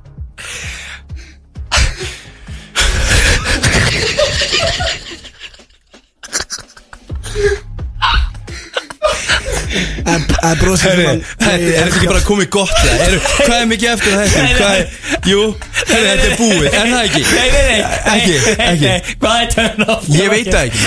[10.07, 13.03] En, en brosi Herru, þetta er þetta ekki bara komið gott það?
[13.07, 14.43] Eru, hvað er mikið eftir þetta?
[14.59, 14.87] Hvað er,
[15.31, 15.45] jú,
[15.79, 17.23] herru, þetta er búið, er það ekki?
[17.31, 17.81] Nei, nei, nei
[18.12, 18.89] Ekki, Nei, nei, ekki.
[18.91, 19.01] nei.
[19.23, 20.03] Hvað er turn off?
[20.12, 20.81] Ég veit það ekki,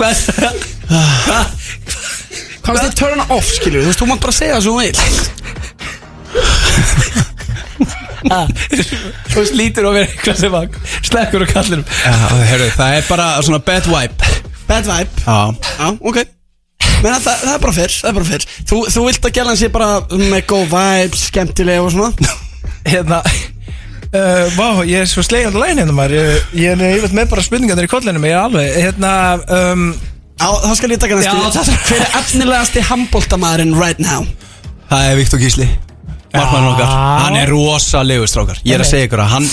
[0.00, 0.18] Hvað er
[2.64, 3.82] Hvað finnst þér turn off, skilur?
[3.84, 4.96] Þú veist, þú mátt bara segja það svo vil
[8.24, 12.14] Þú veist, lítur og verið eitthvað sem að Slekkur og kallir um Já,
[12.52, 14.30] herru, það er bara svona bad vibe.
[14.70, 15.24] Bad vibe?
[15.26, 15.38] Já,
[15.76, 16.22] Já, ok.
[17.04, 18.46] Menna, það, það er bara fyrr, það er bara fyrr.
[18.70, 22.32] Þú, þú vilt að gælan sé bara með góð vibes, skemmtilega og svona?
[22.88, 26.16] Hérna uh, Vá, ég er svo slegand lægin hérna maður.
[26.16, 29.12] Ég, ég er yfirleitt með bara spurningar í kollinum Ég er alveg, hérna
[29.60, 29.86] um,
[30.42, 34.26] Á, það skal ég taka Já, næstu það- Hver er efnilegasti handbóltamæðurinn right now?
[34.90, 35.68] Það er Viktor Gísli
[36.34, 37.24] Markmann okkar Já.
[37.24, 39.48] Hann er rosalegu strákar Ég er að segja ykkur að hann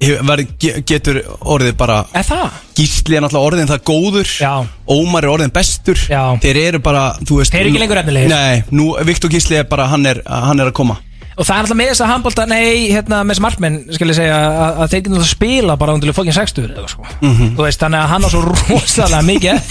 [0.00, 2.50] hefur- verið- ge- getur orðið bara Er það?
[2.74, 4.66] Gísli er náttúrulega orðin það góður Já.
[4.88, 6.36] Ómar er orðin bestur Já.
[6.42, 8.28] Þeir eru bara, þú veist Þeir eru ekki lengur efnilegir.
[8.28, 10.98] Nei, nú, Viktor Gísli er bara, hann er, hann er að koma
[11.38, 14.16] Og það er alltaf með þess að handbólta, nei, hérna með þess markmenn, skal ég
[14.18, 17.02] segja, að, að þeir getur náttúrulega spila bara undir fokkin 60 eða sko.
[17.22, 17.54] Mhm.
[17.54, 19.56] Þú veist, þannig að hann á svo rosalega mikið.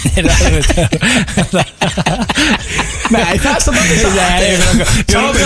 [3.07, 3.61] Nei, það er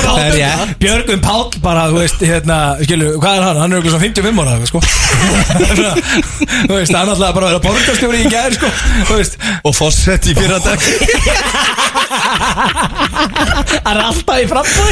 [0.02, 0.72] Það rétt.
[0.82, 3.58] Björgvin Páll bara, þú veist, hérna, skilu, hvað er hann?
[3.62, 4.80] Hann er okkur svona 55 ára, sko
[6.70, 8.68] Þú veist, hann alltaf bara að vera borgarstjóri í gær, sko
[9.12, 10.80] Þú veist, Og fórsett í fyrra dag
[13.86, 14.92] hann er alltaf í frambúi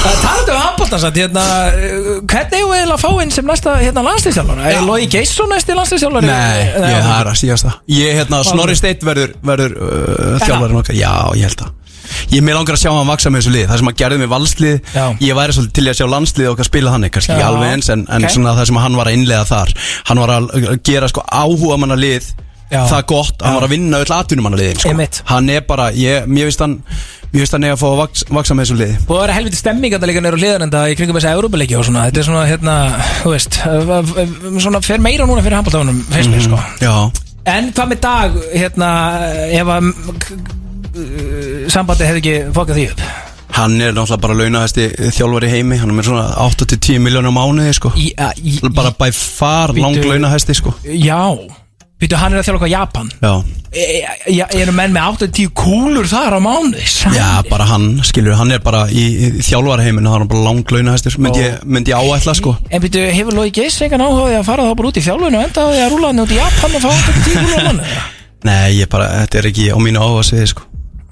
[0.00, 3.74] Það talaðu um handbóltansat, hérna, uh, hvernig eigum við eiginlega að fá inn sem næsta,
[3.82, 4.70] hérna, landslýstjálfara?
[4.70, 6.30] Er Lói Geisson næsti landslýstjálfari?
[6.30, 10.80] Nei, ég, það er að síðast það Ég, hérna, Snorri Steit verður, verður uh, þjálfarinn
[10.80, 11.76] okkar Já, ég held það
[12.32, 14.30] Ég með langar að sjá hann vaksa með þessu lið Það sem hann gerði með
[14.32, 15.04] valslið Já.
[15.22, 17.50] Ég væri svolítið til að sjá landslið okkar spila þannig Kannski ekki Já.
[17.52, 18.32] alveg eins En, en Ok.
[18.34, 19.72] svona það sem hann var að innlega þar
[20.08, 22.32] Hann var að að gera sko áhuga manna lið
[22.70, 22.82] Já.
[22.86, 24.90] Það gott, hann var að vinna öll atvinnum manna liðin sko.
[24.92, 25.16] Einmitt.
[25.26, 26.76] Hann er bara, ég, mér finnst hann
[27.30, 29.36] Mér finnst hann eiga að fá að vaks, vaksa með þessu lið Búið að vera
[29.38, 32.06] helviti stemming að það líka neyru hliðarenda í kringum þessi Európa-leiki og svona.
[32.08, 32.76] Þetta er svona, hérna,
[33.20, 33.60] þú veist
[34.66, 36.58] Svona fer meira núna fyrir handbóltafunum finnst mér, sko.
[36.82, 36.94] Já,
[37.48, 38.88] En hvað með dag, hérna,
[39.56, 43.04] ef að uh, sambandi hefði ekki fokað því upp?
[43.56, 44.84] Hann er náttúrulega bara launahæsti
[45.16, 45.78] þjálfari heimi.
[45.80, 47.90] Hann er með svona 8-10 miljónur mánuði sko.
[48.76, 50.74] Bara by far lang launahæsti sko.
[50.86, 51.18] Já,
[52.00, 53.10] býtu, hann er að þjálfa hvað Japan.
[53.20, 53.32] Já.
[53.70, 53.82] E,
[54.26, 56.82] e, Eru menn með 80 kúlur þar á mánuði?
[57.14, 61.44] Já, bara hann, skilur, hann er bara í, í þjálfaraheiminu, það er bara langlaunahæstur myndi,
[61.44, 62.56] ég- myndi ég áætla, sko.
[62.70, 65.44] En býtu, hefur Lói Geis á því að fara þá bara út í þjálfinu og
[65.46, 68.00] enda því að rúla hann út í Japan og fá 80 kúlur á mánuði?
[68.48, 70.66] Nei, ég bara, þetta er ekki á mínu áhuga sviði, sko.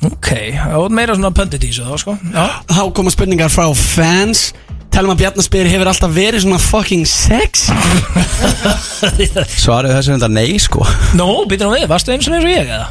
[0.09, 0.29] Ok,
[0.79, 2.13] og meira svona pöndit í þessu þá, sko.
[2.33, 4.49] Já, Þá koma spurningar frá fans
[4.95, 7.69] Telma Bjarnaspyr hefur alltaf verið svona fucking sex
[9.59, 10.85] Svarið er þetta nei, sko
[11.19, 12.89] Nó, býtu nú við, varstu eins og eins og ég, eða?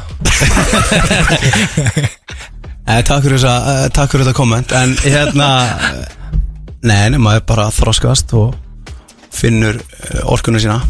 [2.86, 5.48] Nei, takk fyrir þessa, uh, takk fyrir þetta komment En hérna,
[5.90, 6.06] eh,
[6.86, 8.56] nei, nei, maður bara þroskast og
[9.34, 10.80] finnur uh, orkunni sína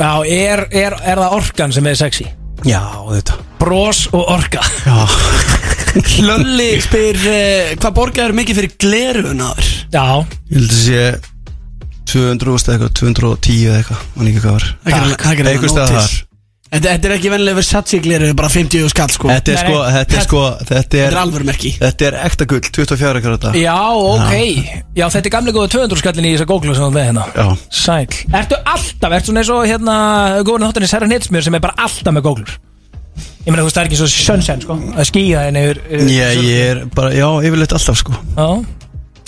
[0.00, 2.30] Já, er, er, er það orkan sem er sexy?
[2.68, 4.62] Já, þetta Bros og orka.
[4.86, 5.04] Já,
[6.14, 9.68] Hlölli spyr uh, Hvað borgaður mikið fyrir glerunar?
[9.92, 10.04] Já,
[10.50, 11.04] ég held að sé
[12.10, 14.64] 200 úrst eitthvað, 210 eða eitthvað, mann ekki hvað var.
[14.82, 15.92] Það er ekki- það er ekki Einhvers staðar.
[15.94, 16.16] notice.
[16.16, 16.29] þar
[16.70, 19.26] Þetta, þetta er ekki vennilega Versace gleru Bara 50 skall sko.
[19.32, 22.16] Þetta er sko, nei, þetta er þetta- sko Þetta Þetta er, er alvörumerki þetta er
[22.28, 24.34] ekta gull, 24 karata já, ok.
[24.94, 27.26] Já, þetta er gamlega góða 200 skallin í þessa góklu sem þú með hérna.
[27.34, 28.06] Já, Sæl
[28.40, 29.96] Ertu alltaf, ertu svona eins og hérna
[30.46, 32.54] Góðan þáttinni Serra Nitsmjör sem er bara alltaf með góklur
[33.40, 36.44] Ég meina, þú veist, það er ekki svo sunshine, sko Að skýja henni yfir ég,
[36.46, 38.14] ég er bara, já, yfirleitt alltaf sko.
[38.36, 38.48] Já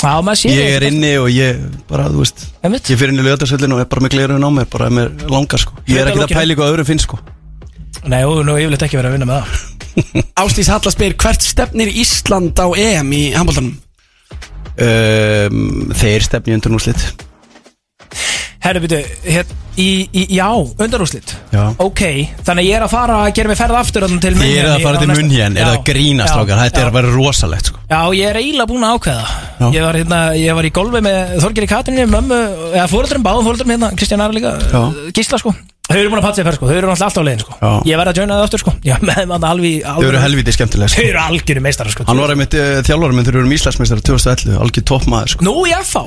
[0.03, 1.61] Já, maður sé Ég er inni og ég
[1.91, 2.89] bara, þú veist Einmitt.
[2.91, 5.13] Ég fyrir inn í lögatarsöllin og er bara með glerun á mér Bara ef mér
[5.31, 6.41] langar sko Ég er ekki að Hlutalokinu.
[6.41, 7.19] pæla ykkur öðrum finnst sko
[8.11, 11.93] Nei, er nú yfirleitt ekki verið að vinna með það Ástís Halla spyr Hvert stefnir
[12.03, 13.77] Ísland á EM í handbóltanum?
[14.83, 17.05] um, Þeir stefni undir núslit
[18.63, 21.63] Herru, byrju, hér, í, í, já, undarúslit Já.
[21.83, 22.03] Ok,
[22.47, 24.85] þannig ég er að fara að gera mig ferð aftur þarna til Munchen er að
[24.87, 28.01] fara til munn hérna Er það grínast rákar Þetta er að vera rosalegt sko Já,
[28.21, 29.27] ég er eiginlega búin að ákveða.
[29.75, 32.39] Ég var, hérna, ég var í golfi með Þorgeri Katrinni, mömmu,
[32.71, 35.11] eða fóreldrum, báðum fóreldrum hérna, Kristján Ara líka, Já.
[35.19, 35.53] Gísla sko
[35.93, 37.57] Þau eru búin að patsa í ferð sko, þau eru alltaf á leiðin sko.
[37.61, 37.71] Já.
[37.93, 38.73] Ég verð að joina það aftur sko.
[38.89, 41.07] Já, með hann alveg Þau eru helviti skemmtilega Þau sko.
[41.13, 42.07] Eru algjöru meistar sko.
[42.09, 45.47] Hann var einmitt uh, þjálfari minn þegar við erum Íslandsmeistar 2011 Algjör toppmaður sko.
[45.47, 46.05] Nú, í FH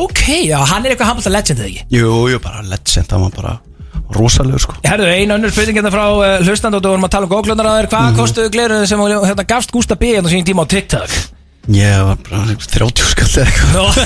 [0.00, 1.86] Ok, já, hann er eitthvað handbólta legend eða ekki?
[1.98, 3.56] Jú, jú, bara legend Það var bara
[4.18, 4.74] rosalegur sko.
[4.88, 7.66] Herðu, ein önnur spurning hérna frá uh, hlustand og þú vorum að tala um góklundar
[7.68, 8.16] að þér Hvað Mhm.
[8.22, 11.12] kostuðu gleruðu sem þú hérna, gafst Gústa B hérna á sín tíma á TikTok?
[11.68, 13.98] Ég var bara 30 skall eða eitthvað.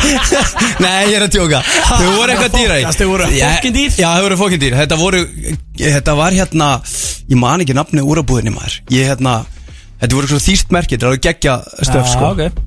[0.84, 2.86] Nei, ég er að tjóka Þau voru eitthvað dýra í.
[2.96, 3.90] Þau voru fokkin dýr.
[4.00, 4.76] Já, þau voru fokkin dýr.
[4.80, 5.20] Þetta voru
[5.76, 6.70] Þetta var hérna
[7.30, 8.78] Ég man ekki nafni úr að búðinni maður.
[8.96, 9.36] Ég hérna
[10.00, 12.32] Þetta voru svona þýst merki Þetta voru geggja stöf Já, sko.
[12.32, 12.66] ok.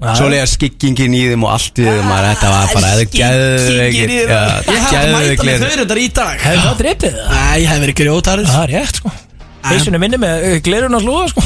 [0.00, 2.28] Já, Svo lega skikkingin í þeim og allt í þeim maður.
[2.32, 3.32] Þetta var bara Þetta
[3.66, 4.30] Skikkingin í þeim.
[4.30, 6.36] Ég hef að mæta með þau þetta í dag.
[6.46, 7.34] Hefur það drippið það?
[7.36, 9.28] Nei, ég hef verið grjótarur
[9.70, 11.44] Eisinu minni með uh, glerun að slúða sko.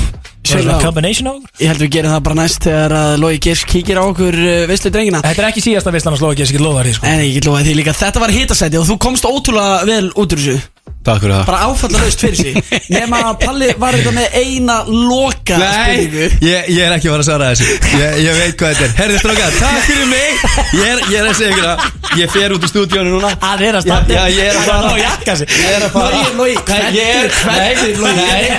[0.84, 1.50] Combination á okkur.
[1.58, 4.52] Ég held við gerum það bara næst þegar að Lói Girs kíkir á okkur uh,
[4.70, 5.22] veistlu drengina.
[5.24, 7.10] Þetta er ekki síðasta vislan að slúða ekki, ég lofa því sko.
[7.10, 10.44] En ég lofaði því líka Þetta var hitasæti og þú komst ótrúlega vel út úr
[10.44, 10.73] þessu
[11.04, 11.44] Takk fyrir það.
[11.50, 12.54] Bara áfallalaust fyrir sig.
[12.94, 16.06] Nefn að Palli var þetta með eina loka Nei,
[16.40, 17.66] ég, ég er ekki að fara að svara þessu.
[18.00, 18.94] Ég, ég veit hvað þetta er.
[19.02, 20.46] Herði strákar, takk fyrir mig.
[20.78, 23.30] Ég er, ég er að segja ykkur að Ég fer út í stúdíónu núna.
[23.42, 24.82] Hann er að standa já, ég er að fara.
[24.84, 25.54] Hann á jakka sig.
[25.58, 26.10] Ég er að fara.
[26.14, 28.26] Logi, Logi, Nei, ég er hvernig, Logi.
[28.28, 28.52] Nei, ég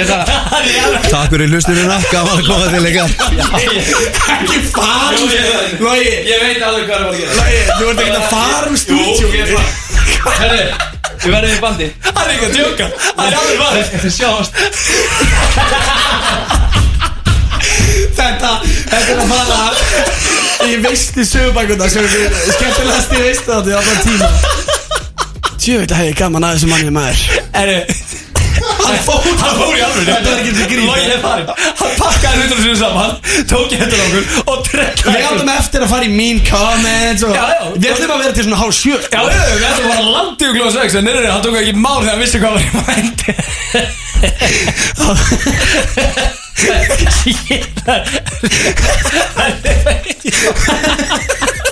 [0.00, 0.22] er að
[1.12, 3.10] Takk fyrir hlustununa, gaman að koma til ykkar.
[4.38, 5.12] Ekki fara.
[5.82, 7.32] Logi, Ég veit alveg hvað það var að gera.
[7.42, 9.60] Logi, þú ert ekki að fara um stúdíu
[10.22, 10.64] Herri,
[11.22, 11.88] við verðum í bandi.
[12.06, 12.86] Hann er ekki að djóka.
[13.16, 14.52] Hann er alveg varð Við sjáumst
[18.16, 18.50] Þetta,
[18.90, 19.60] þetta er að fara
[20.62, 24.28] Í veistu sögubækuna sem er skemmtilegast í veistu þetta í allan tíma.
[25.62, 27.18] Að hefði gaman að þessu manni maður.
[27.62, 28.31] Erðu
[28.82, 30.86] Hann fór Hann fór í alveg Þetta er ekki til grín.
[30.88, 31.46] Logið er farin
[31.80, 33.12] Hann pakkaði hundur sinni saman
[33.52, 37.32] Tók í hendur okkur Og trekkaði Við átum eftir að fara í mean comments og
[37.36, 37.62] Já, já.
[37.76, 40.42] Við ætlum að vera til svona hálf sjö Já, já, já, við ætlum að landa
[40.42, 42.70] í klóða 6 En nyrri, hann tók ekki mál þegar hann vissi hvað var í
[42.78, 43.30] mændi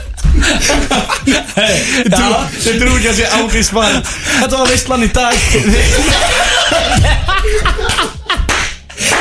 [2.60, 5.34] Þið trú ekki að sé ágrís svar Þetta var veistlan í dag.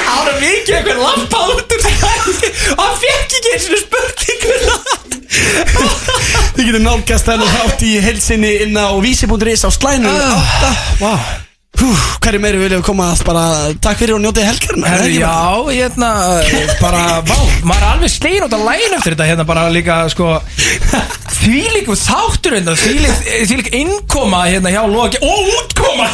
[0.10, 2.00] Var mikið einhver lampa út úr það
[2.76, 4.62] Og hann fekk ekki eins og spurningur
[6.56, 10.12] Þið getur nálgast þennan þátt í helsinni inn á vísi.is á slænu
[11.00, 11.14] Vá
[11.80, 13.44] Hverju meiri viljum koma að bara
[13.80, 15.32] Takk fyrir og njótið helgarna Herru, já,
[15.70, 16.10] hérna,
[16.82, 20.26] bara, vá, maður er alveg slegin út að læna eftir þetta, hérna, bara líka, sko,
[21.40, 23.16] þvílíku þáttur, hérna, þvílík,
[23.48, 26.06] þvílík innkoma, hérna, hjá Loki, og útkoma,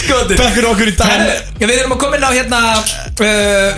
[0.00, 0.34] skoðu.
[0.38, 1.20] Takk fyrir okkur í dag
[1.60, 2.84] ja, við erum að koma inn á, hérna, uh,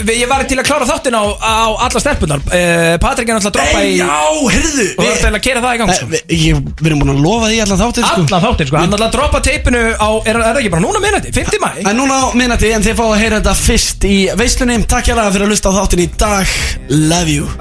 [0.06, 3.50] við, ég var til að klára þáttin á, á alla stelpunar, uh, Patrik er náttúrulega
[3.50, 4.06] að droppa í, já,
[4.54, 6.06] heyrðu og það er að kera það í gang, sko.
[6.12, 8.22] við, ég, við erum búin að lofa því allan þáttir sko.
[8.28, 11.02] Allan þáttin, sko, hann er alltaf droppa teipinu á, er, er það ekki bara núna
[11.02, 11.70] minnati, 50 mæ?
[11.88, 14.78] En núna minnati en þið fá að heyra þetta fyrst í veislunni.
[14.90, 16.56] Takk hjá það fyrir að lusta á þáttin í dag.
[16.90, 17.48] Love you.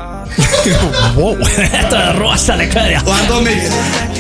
[1.18, 3.04] Wow, þetta er rosalega hverja.
[3.04, 4.20] Og hann dóð mikið